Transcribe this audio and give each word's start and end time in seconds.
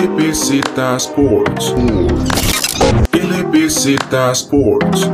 LBZ 0.00 0.78
Sports. 0.96 1.74
LBZ 3.12 4.14
Sports. 4.32 5.10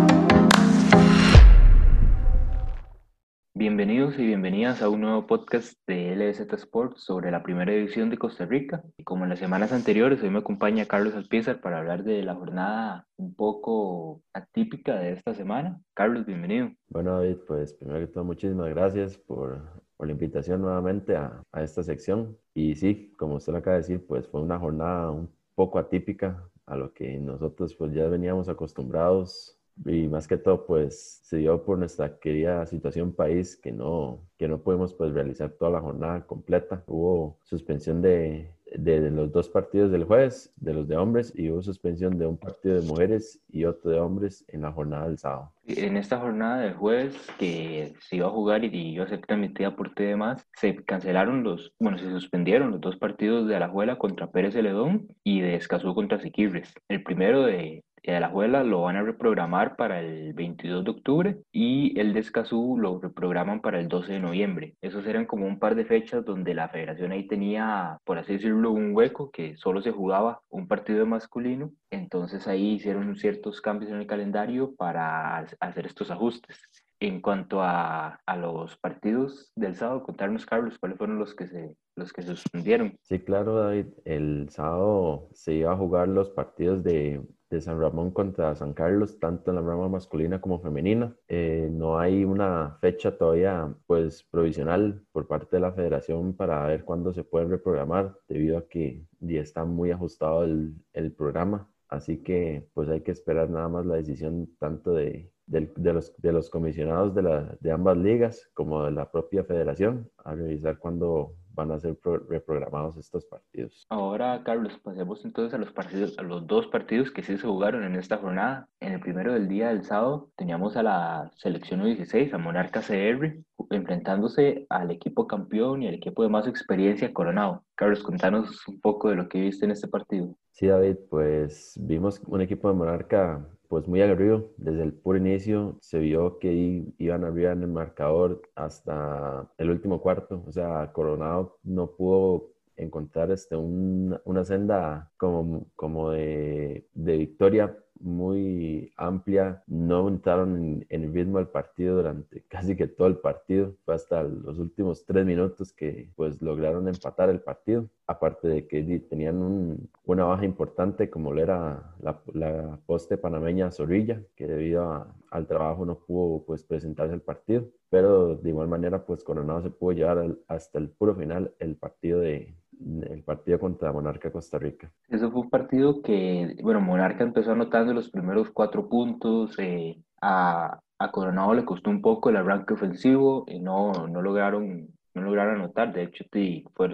Bienvenidos 3.52 4.16
y 4.16 4.24
bienvenidas 4.24 4.82
a 4.82 4.88
un 4.88 5.00
nuevo 5.00 5.26
podcast 5.26 5.76
de 5.88 6.14
LBZ 6.14 6.52
Sports 6.52 7.02
sobre 7.02 7.32
la 7.32 7.42
primera 7.42 7.72
división 7.72 8.10
de 8.10 8.18
Costa 8.18 8.46
Rica. 8.46 8.84
Y 8.96 9.02
como 9.02 9.24
en 9.24 9.30
las 9.30 9.40
semanas 9.40 9.72
anteriores, 9.72 10.22
hoy 10.22 10.30
me 10.30 10.38
acompaña 10.38 10.86
Carlos 10.86 11.16
Alpizar 11.16 11.60
para 11.60 11.78
hablar 11.78 12.04
de 12.04 12.22
la 12.22 12.36
jornada 12.36 13.08
un 13.16 13.34
poco 13.34 14.22
atípica 14.32 15.00
de 15.00 15.14
esta 15.14 15.34
semana. 15.34 15.80
Carlos, 15.94 16.26
bienvenido. 16.26 16.70
Bueno, 16.90 17.18
David, 17.18 17.38
pues 17.48 17.74
primero 17.74 17.98
que 17.98 18.12
todo, 18.12 18.22
muchísimas 18.22 18.68
gracias 18.68 19.18
por, 19.18 19.82
por 19.96 20.06
la 20.06 20.12
invitación 20.12 20.62
nuevamente 20.62 21.16
a, 21.16 21.42
a, 21.52 21.62
esta 21.62 21.82
sección. 21.82 22.36
Y 22.54 22.74
sí, 22.76 23.12
como 23.18 23.36
usted 23.36 23.52
lo 23.52 23.58
acaba 23.58 23.76
de 23.76 23.82
decir, 23.82 24.06
pues 24.06 24.26
fue 24.28 24.40
una 24.42 24.58
jornada 24.58 25.10
un 25.10 25.30
poco 25.54 25.78
atípica 25.78 26.48
a 26.66 26.76
lo 26.76 26.92
que 26.92 27.18
nosotros 27.18 27.74
pues 27.74 27.92
ya 27.94 28.08
veníamos 28.08 28.48
acostumbrados 28.48 29.58
y 29.84 30.08
más 30.08 30.26
que 30.26 30.38
todo 30.38 30.66
pues 30.66 31.20
se 31.22 31.38
dio 31.38 31.64
por 31.64 31.78
nuestra 31.78 32.18
querida 32.18 32.64
situación 32.66 33.12
país 33.12 33.56
que 33.56 33.72
no 33.72 34.20
que 34.38 34.48
no 34.48 34.62
pudimos 34.62 34.94
pues 34.94 35.12
realizar 35.12 35.50
toda 35.50 35.70
la 35.72 35.80
jornada 35.80 36.26
completa 36.26 36.82
hubo 36.86 37.38
suspensión 37.44 38.00
de, 38.00 38.55
de, 38.74 39.10
los 39.10 39.32
dos 39.32 39.48
partidos 39.48 39.90
del 39.90 40.04
jueves 40.04 40.52
de 40.56 40.74
los 40.74 40.88
de 40.88 40.96
hombres 40.96 41.32
y 41.36 41.50
hubo 41.50 41.62
suspensión 41.62 42.18
de 42.18 42.26
un 42.26 42.36
partido 42.36 42.80
de 42.80 42.86
mujeres 42.86 43.40
y 43.48 43.64
otro 43.64 43.90
de 43.90 44.00
hombres 44.00 44.44
en 44.48 44.62
la 44.62 44.72
jornada 44.72 45.06
del 45.06 45.18
sábado. 45.18 45.52
En 45.66 45.96
esta 45.96 46.18
jornada 46.18 46.60
del 46.60 46.74
jueves 46.74 47.16
que 47.38 47.94
se 48.00 48.16
iba 48.16 48.26
a 48.26 48.30
jugar 48.30 48.64
y 48.64 48.94
iba 48.94 49.04
a 49.04 49.08
ser 49.08 49.20
transmitida 49.20 49.74
por 49.74 49.94
TDMás 49.94 50.46
se 50.54 50.76
cancelaron 50.84 51.42
los 51.42 51.72
bueno 51.78 51.98
se 51.98 52.10
suspendieron 52.10 52.70
los 52.70 52.80
dos 52.80 52.96
partidos 52.96 53.48
de 53.48 53.56
Alajuela 53.56 53.98
contra 53.98 54.30
Pérez 54.30 54.54
Celedón 54.54 55.08
y 55.24 55.40
de 55.40 55.56
Escazú 55.56 55.94
contra 55.94 56.20
Siquibres 56.20 56.74
el 56.88 57.02
primero 57.02 57.42
de 57.42 57.84
de 58.14 58.20
la 58.20 58.28
Juela 58.28 58.62
lo 58.62 58.82
van 58.82 58.96
a 58.96 59.02
reprogramar 59.02 59.76
para 59.76 60.00
el 60.00 60.32
22 60.32 60.84
de 60.84 60.90
octubre 60.90 61.38
y 61.52 61.98
el 61.98 62.12
de 62.12 62.20
Escazú 62.20 62.76
lo 62.78 63.00
reprograman 63.00 63.60
para 63.60 63.80
el 63.80 63.88
12 63.88 64.14
de 64.14 64.20
noviembre. 64.20 64.74
Esos 64.80 65.06
eran 65.06 65.26
como 65.26 65.46
un 65.46 65.58
par 65.58 65.74
de 65.74 65.84
fechas 65.84 66.24
donde 66.24 66.54
la 66.54 66.68
federación 66.68 67.12
ahí 67.12 67.26
tenía, 67.26 67.98
por 68.04 68.18
así 68.18 68.34
decirlo, 68.34 68.70
un 68.70 68.94
hueco 68.94 69.30
que 69.30 69.56
solo 69.56 69.82
se 69.82 69.92
jugaba 69.92 70.40
un 70.48 70.68
partido 70.68 71.06
masculino. 71.06 71.72
Entonces 71.90 72.46
ahí 72.46 72.74
hicieron 72.74 73.16
ciertos 73.16 73.60
cambios 73.60 73.90
en 73.90 73.98
el 73.98 74.06
calendario 74.06 74.74
para 74.76 75.38
hacer 75.60 75.86
estos 75.86 76.10
ajustes. 76.10 76.60
En 76.98 77.20
cuanto 77.20 77.60
a, 77.60 78.20
a, 78.24 78.36
los 78.36 78.78
partidos 78.78 79.52
del 79.54 79.74
sábado, 79.74 80.02
contarnos, 80.02 80.46
Carlos, 80.46 80.78
cuáles 80.78 80.96
fueron 80.96 81.18
los 81.18 81.34
que 81.34 81.46
se 81.46 81.76
los 81.96 82.12
que 82.12 82.22
se 82.22 82.36
suspendieron. 82.36 82.98
Sí, 83.02 83.18
claro, 83.20 83.54
David. 83.54 83.86
El 84.04 84.48
sábado 84.50 85.28
se 85.32 85.54
iba 85.54 85.72
a 85.72 85.76
jugar 85.76 86.08
los 86.08 86.30
partidos 86.30 86.84
de 86.84 87.22
de 87.50 87.60
San 87.60 87.80
Ramón 87.80 88.10
contra 88.10 88.54
San 88.54 88.74
Carlos, 88.74 89.18
tanto 89.18 89.50
en 89.50 89.56
la 89.56 89.62
rama 89.62 89.88
masculina 89.88 90.40
como 90.40 90.60
femenina. 90.60 91.14
Eh, 91.28 91.68
no 91.70 91.98
hay 91.98 92.24
una 92.24 92.78
fecha 92.80 93.16
todavía 93.16 93.74
pues 93.86 94.24
provisional 94.24 95.02
por 95.12 95.26
parte 95.26 95.56
de 95.56 95.60
la 95.60 95.72
federación 95.72 96.34
para 96.34 96.66
ver 96.66 96.84
cuándo 96.84 97.12
se 97.12 97.24
puede 97.24 97.46
reprogramar, 97.46 98.16
debido 98.28 98.58
a 98.58 98.68
que 98.68 99.06
ya 99.20 99.40
está 99.40 99.64
muy 99.64 99.90
ajustado 99.90 100.44
el, 100.44 100.74
el 100.92 101.12
programa. 101.12 101.68
Así 101.88 102.22
que 102.22 102.68
pues 102.74 102.88
hay 102.88 103.02
que 103.02 103.12
esperar 103.12 103.48
nada 103.48 103.68
más 103.68 103.86
la 103.86 103.96
decisión 103.96 104.48
tanto 104.58 104.92
de, 104.92 105.30
de, 105.46 105.72
de, 105.76 105.92
los, 105.92 106.14
de 106.20 106.32
los 106.32 106.50
comisionados 106.50 107.14
de, 107.14 107.22
la, 107.22 107.56
de 107.60 107.70
ambas 107.70 107.96
ligas 107.96 108.50
como 108.54 108.84
de 108.84 108.90
la 108.90 109.10
propia 109.10 109.44
federación 109.44 110.10
a 110.24 110.34
revisar 110.34 110.78
cuándo 110.78 111.36
van 111.56 111.72
a 111.72 111.80
ser 111.80 111.98
reprogramados 112.28 112.96
estos 112.98 113.24
partidos. 113.24 113.86
Ahora, 113.88 114.42
Carlos, 114.44 114.78
pasemos 114.84 115.24
entonces 115.24 115.54
a 115.54 115.58
los 115.58 115.72
partidos, 115.72 116.16
a 116.18 116.22
los 116.22 116.46
dos 116.46 116.68
partidos 116.68 117.10
que 117.10 117.22
sí 117.22 117.36
se 117.36 117.46
jugaron 117.46 117.82
en 117.82 117.96
esta 117.96 118.18
jornada. 118.18 118.68
En 118.78 118.92
el 118.92 119.00
primero 119.00 119.32
del 119.32 119.48
día 119.48 119.68
del 119.68 119.82
sábado 119.82 120.30
teníamos 120.36 120.76
a 120.76 120.82
la 120.82 121.32
selección 121.36 121.82
16, 121.82 122.32
a 122.32 122.38
Monarca 122.38 122.80
CR, 122.80 123.38
enfrentándose 123.70 124.66
al 124.68 124.90
equipo 124.90 125.26
campeón 125.26 125.82
y 125.82 125.88
al 125.88 125.94
equipo 125.94 126.22
de 126.22 126.28
más 126.28 126.46
experiencia 126.46 127.12
Coronado. 127.12 127.64
Carlos, 127.74 128.02
contanos 128.02 128.68
un 128.68 128.80
poco 128.80 129.08
de 129.08 129.16
lo 129.16 129.28
que 129.28 129.40
viste 129.40 129.64
en 129.64 129.70
este 129.70 129.88
partido. 129.88 130.36
Sí, 130.52 130.66
David, 130.66 130.96
pues 131.10 131.74
vimos 131.80 132.20
un 132.26 132.40
equipo 132.42 132.68
de 132.68 132.74
Monarca 132.74 133.46
pues 133.68 133.86
muy 133.88 134.02
aguerrido. 134.02 134.50
Desde 134.56 134.82
el 134.82 134.92
puro 134.92 135.18
inicio 135.18 135.76
se 135.80 135.98
vio 135.98 136.38
que 136.38 136.84
iban 136.98 137.24
arriba 137.24 137.52
en 137.52 137.62
el 137.62 137.68
marcador 137.70 138.42
hasta 138.54 139.48
el 139.58 139.70
último 139.70 140.00
cuarto. 140.00 140.42
O 140.46 140.52
sea, 140.52 140.92
Coronado 140.92 141.58
no 141.62 141.90
pudo 141.92 142.50
encontrar 142.76 143.30
este, 143.30 143.56
una 143.56 144.44
senda 144.44 145.10
como, 145.16 145.66
como 145.76 146.10
de, 146.10 146.86
de 146.94 147.16
victoria 147.16 147.76
muy 148.00 148.92
amplia, 148.96 149.62
no 149.66 150.08
entraron 150.08 150.56
en, 150.56 150.86
el 151.04 151.12
ritmo 151.12 151.38
del 151.38 151.48
partido 151.48 151.96
durante 151.96 152.42
casi 152.48 152.76
que 152.76 152.86
todo 152.86 153.08
el 153.08 153.18
partido, 153.18 153.74
fue 153.84 153.94
hasta 153.94 154.22
los 154.22 154.58
últimos 154.58 155.04
tres 155.04 155.24
minutos 155.26 155.72
que 155.72 156.10
pues 156.16 156.40
lograron 156.42 156.88
empatar 156.88 157.30
el 157.30 157.40
partido, 157.40 157.88
aparte 158.06 158.48
de 158.48 158.66
que 158.66 158.82
tenían 159.00 159.88
una 160.04 160.24
baja 160.24 160.44
importante 160.44 161.10
como 161.10 161.32
lo 161.32 161.42
era 161.42 161.94
la, 162.00 162.78
poste 162.86 163.16
panameña 163.16 163.70
Zorrilla, 163.70 164.22
que 164.36 164.46
debido 164.46 165.06
al 165.30 165.46
trabajo 165.46 165.84
no 165.84 165.98
pudo 165.98 166.44
pues 166.44 166.62
presentarse 166.62 167.14
al 167.14 167.22
partido, 167.22 167.64
pero 167.90 168.36
de 168.36 168.48
igual 168.48 168.68
manera 168.68 169.04
pues 169.04 169.24
Coronado 169.24 169.62
se 169.62 169.70
pudo 169.70 169.92
llevar 169.92 170.36
hasta 170.48 170.78
el 170.78 170.90
puro 170.90 171.14
final 171.14 171.54
el 171.58 171.76
partido 171.76 172.20
de, 172.20 172.54
el 172.80 173.22
partido 173.22 173.58
contra 173.58 173.92
Monarca 173.92 174.30
Costa 174.30 174.58
Rica. 174.58 174.90
Eso 175.08 175.30
fue 175.30 175.42
un 175.42 175.50
partido 175.50 176.02
que, 176.02 176.56
bueno, 176.62 176.80
Monarca 176.80 177.24
empezó 177.24 177.52
anotando 177.52 177.92
los 177.92 178.10
primeros 178.10 178.50
cuatro 178.50 178.88
puntos, 178.88 179.58
eh, 179.58 179.98
a, 180.20 180.78
a, 180.98 181.10
Coronado 181.10 181.54
le 181.54 181.64
costó 181.64 181.90
un 181.90 182.02
poco 182.02 182.30
el 182.30 182.36
arranque 182.36 182.74
ofensivo 182.74 183.44
y 183.46 183.58
no, 183.58 183.92
no 184.08 184.22
lograron 184.22 184.88
no 185.16 185.22
lograron 185.22 185.56
anotar, 185.56 185.94
de 185.94 186.02
hecho 186.02 186.26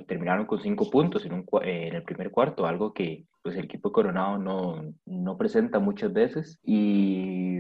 terminaron 0.06 0.46
con 0.46 0.60
cinco 0.60 0.88
puntos 0.88 1.26
en, 1.26 1.32
un, 1.32 1.44
en 1.62 1.94
el 1.94 2.04
primer 2.04 2.30
cuarto, 2.30 2.66
algo 2.66 2.94
que 2.94 3.26
pues 3.42 3.56
el 3.56 3.64
equipo 3.64 3.90
Coronado 3.90 4.38
no, 4.38 4.94
no 5.04 5.36
presenta 5.36 5.80
muchas 5.80 6.12
veces 6.12 6.58
y 6.62 7.58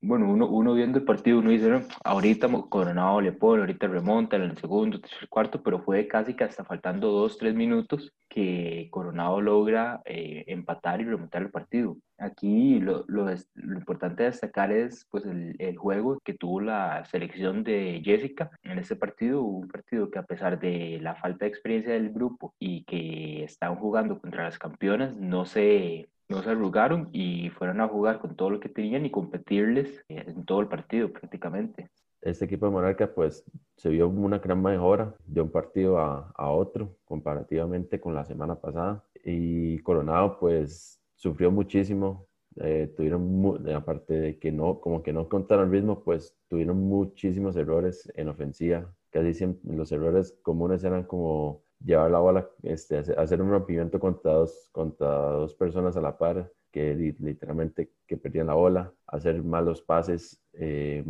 bueno, 0.00 0.30
uno, 0.30 0.46
uno 0.48 0.74
viendo 0.74 0.98
el 0.98 1.04
partido, 1.04 1.40
uno 1.40 1.50
dice, 1.50 1.82
ahorita 2.04 2.48
Coronado 2.68 3.20
le 3.20 3.32
pone, 3.32 3.62
ahorita 3.62 3.88
remonta 3.88 4.36
en 4.36 4.42
el 4.42 4.56
segundo, 4.56 5.00
tercer, 5.00 5.28
cuarto, 5.28 5.60
pero 5.62 5.80
fue 5.82 6.06
casi 6.06 6.34
que 6.34 6.44
hasta 6.44 6.64
faltando 6.64 7.10
dos, 7.10 7.36
tres 7.36 7.54
minutos 7.54 8.12
que 8.28 8.88
Coronado 8.92 9.40
logra 9.40 10.00
eh, 10.04 10.44
empatar 10.46 11.00
y 11.00 11.04
remontar 11.04 11.42
el 11.42 11.50
partido. 11.50 11.96
Aquí 12.18 12.78
lo, 12.78 13.04
lo, 13.08 13.26
lo, 13.54 13.78
importante 13.78 14.22
de 14.22 14.30
destacar 14.30 14.70
es 14.72 15.06
pues 15.10 15.24
el, 15.24 15.56
el, 15.58 15.76
juego 15.76 16.20
que 16.24 16.34
tuvo 16.34 16.60
la 16.60 17.04
selección 17.06 17.64
de 17.64 18.00
Jessica 18.04 18.50
en 18.62 18.78
este 18.78 18.96
partido, 18.96 19.42
un 19.42 19.68
partido 19.68 20.10
que 20.10 20.18
a 20.18 20.24
pesar 20.24 20.60
de 20.60 20.98
la 21.00 21.16
falta 21.16 21.44
de 21.44 21.50
experiencia 21.50 21.92
del 21.94 22.10
grupo 22.10 22.54
y 22.58 22.84
que 22.84 23.44
estaban 23.44 23.78
jugando 23.78 24.20
contra 24.20 24.44
las 24.44 24.58
campeonas, 24.58 25.16
no 25.16 25.44
se 25.46 26.08
no 26.28 26.42
se 26.42 26.50
arrugaron 26.50 27.08
y 27.12 27.50
fueron 27.50 27.80
a 27.80 27.88
jugar 27.88 28.18
con 28.20 28.36
todo 28.36 28.50
lo 28.50 28.60
que 28.60 28.68
tenían 28.68 29.06
y 29.06 29.10
competirles 29.10 30.04
en 30.08 30.44
todo 30.44 30.60
el 30.60 30.68
partido 30.68 31.12
prácticamente. 31.12 31.88
Este 32.20 32.44
equipo 32.44 32.66
de 32.66 32.72
Monarca 32.72 33.14
pues 33.14 33.44
se 33.76 33.88
vio 33.90 34.08
una 34.08 34.38
gran 34.38 34.60
mejora 34.60 35.14
de 35.24 35.40
un 35.40 35.50
partido 35.50 35.98
a, 35.98 36.32
otro 36.50 36.96
comparativamente 37.04 38.00
con 38.00 38.14
la 38.14 38.24
semana 38.24 38.56
pasada 38.56 39.04
y 39.24 39.78
Coronado 39.78 40.38
pues 40.38 41.00
sufrió 41.14 41.50
muchísimo 41.50 42.28
eh, 42.60 42.92
tuvieron, 42.96 43.68
aparte 43.74 44.14
de 44.14 44.38
que 44.38 44.50
no, 44.50 44.80
como 44.80 45.02
que 45.02 45.12
no 45.12 45.28
contaron 45.28 45.66
el 45.66 45.72
ritmo, 45.72 46.02
pues 46.02 46.36
tuvieron 46.48 46.78
muchísimos 46.78 47.56
errores 47.56 48.10
en 48.16 48.28
ofensiva. 48.28 48.92
Casi 49.10 49.34
siempre 49.34 49.76
los 49.76 49.92
errores 49.92 50.36
comunes 50.42 50.82
eran 50.82 51.04
como 51.04 51.62
llevar 51.84 52.10
la 52.10 52.18
bola, 52.18 52.50
este, 52.62 52.98
hacer 52.98 53.42
un 53.42 53.50
rompimiento 53.50 53.98
contra 54.00 54.32
dos, 54.32 54.68
contra 54.72 55.08
dos 55.08 55.54
personas 55.54 55.96
a 55.96 56.00
la 56.00 56.18
par, 56.18 56.50
que 56.70 56.94
literalmente 56.94 57.92
que 58.06 58.16
perdían 58.16 58.48
la 58.48 58.54
bola, 58.54 58.92
hacer 59.06 59.42
malos 59.42 59.80
pases, 59.82 60.40
eh, 60.52 61.04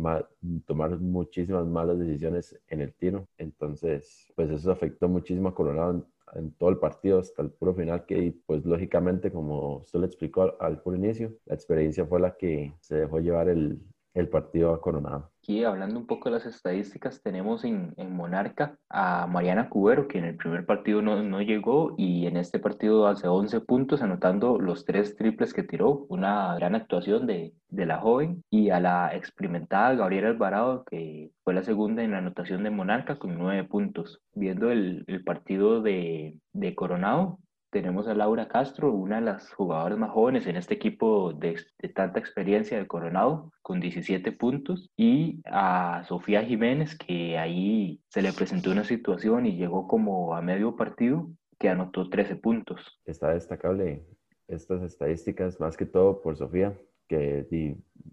tomar 0.65 0.99
muchísimas 0.99 1.65
malas 1.65 1.99
decisiones 1.99 2.57
en 2.67 2.81
el 2.81 2.93
tiro. 2.93 3.27
Entonces, 3.37 4.31
pues 4.35 4.49
eso 4.51 4.71
afectó 4.71 5.09
muchísimo 5.09 5.49
a 5.49 5.55
Coronado 5.55 6.07
en, 6.35 6.51
todo 6.53 6.69
el 6.69 6.77
partido 6.77 7.19
hasta 7.19 7.41
el 7.41 7.51
puro 7.51 7.73
final, 7.73 8.05
que 8.05 8.33
pues 8.45 8.65
lógicamente, 8.65 9.31
como 9.31 9.77
usted 9.77 9.99
le 9.99 10.05
explicó 10.05 10.43
al, 10.43 10.55
al 10.59 10.81
puro 10.81 10.95
inicio, 10.95 11.33
la 11.45 11.55
experiencia 11.55 12.05
fue 12.05 12.19
la 12.19 12.37
que 12.37 12.73
se 12.79 12.95
dejó 12.95 13.19
llevar 13.19 13.49
el, 13.49 13.81
el 14.13 14.27
partido 14.27 14.79
Coronado. 14.81 15.31
Aquí 15.41 15.63
hablando 15.63 15.99
un 15.99 16.05
poco 16.05 16.29
de 16.29 16.35
las 16.35 16.45
estadísticas, 16.45 17.21
tenemos 17.21 17.63
en, 17.63 17.93
en 17.97 18.15
Monarca 18.15 18.77
a 18.89 19.25
Mariana 19.27 19.69
Cubero, 19.69 20.07
que 20.07 20.19
en 20.19 20.25
el 20.25 20.35
primer 20.35 20.65
partido 20.65 21.01
no, 21.01 21.21
no, 21.23 21.41
llegó 21.41 21.95
y 21.97 22.27
en 22.27 22.37
este 22.37 22.59
partido 22.59 23.07
hace 23.07 23.27
11 23.27 23.61
puntos, 23.61 24.01
anotando 24.01 24.59
los 24.59 24.85
tres 24.85 25.15
triples 25.15 25.53
que 25.53 25.63
tiró, 25.63 26.05
una 26.09 26.55
gran 26.55 26.75
actuación 26.75 27.25
de, 27.25 27.53
de 27.69 27.85
la 27.85 27.99
joven, 27.99 28.43
y 28.49 28.69
a 28.69 28.79
la 28.79 29.15
experimentada 29.15 29.95
Gabriela 29.95 30.29
Alvarado, 30.29 30.83
que 30.85 31.31
fue 31.43 31.53
la 31.53 31.63
segunda 31.63 32.03
en 32.03 32.11
la 32.11 32.19
anotación 32.19 32.63
de 32.63 32.69
Monarca 32.69 33.17
con 33.17 33.37
9 33.37 33.63
puntos. 33.65 34.21
Viendo 34.33 34.71
el, 34.71 35.03
el 35.07 35.23
partido 35.23 35.81
de, 35.81 36.37
de 36.53 36.75
Coronado, 36.75 37.39
tenemos 37.69 38.07
a 38.07 38.13
Laura 38.13 38.47
Castro, 38.47 38.91
una 38.91 39.15
de 39.15 39.21
las 39.21 39.51
jugadoras 39.53 39.97
más 39.97 40.11
jóvenes 40.11 40.47
en 40.47 40.55
este 40.55 40.73
equipo 40.73 41.33
de, 41.33 41.59
tanta 41.93 42.19
experiencia 42.19 42.77
de 42.77 42.87
Coronado, 42.87 43.51
con 43.61 43.79
17 43.79 44.31
puntos, 44.31 44.89
y 44.97 45.41
a 45.45 46.03
Sofía 46.07 46.43
Jiménez, 46.43 46.97
que 46.97 47.37
ahí 47.37 48.01
se 48.09 48.21
le 48.21 48.33
presentó 48.33 48.71
una 48.71 48.83
situación 48.83 49.45
y 49.45 49.55
llegó 49.55 49.87
como 49.87 50.35
a 50.35 50.41
medio 50.41 50.75
partido, 50.75 51.29
que 51.59 51.69
anotó 51.69 52.09
13 52.09 52.37
puntos. 52.37 52.99
Está 53.05 53.33
destacable 53.33 54.03
estas 54.47 54.81
estadísticas, 54.81 55.59
más 55.59 55.77
que 55.77 55.85
todo 55.85 56.21
por 56.21 56.37
Sofía, 56.37 56.73
que 57.07 57.45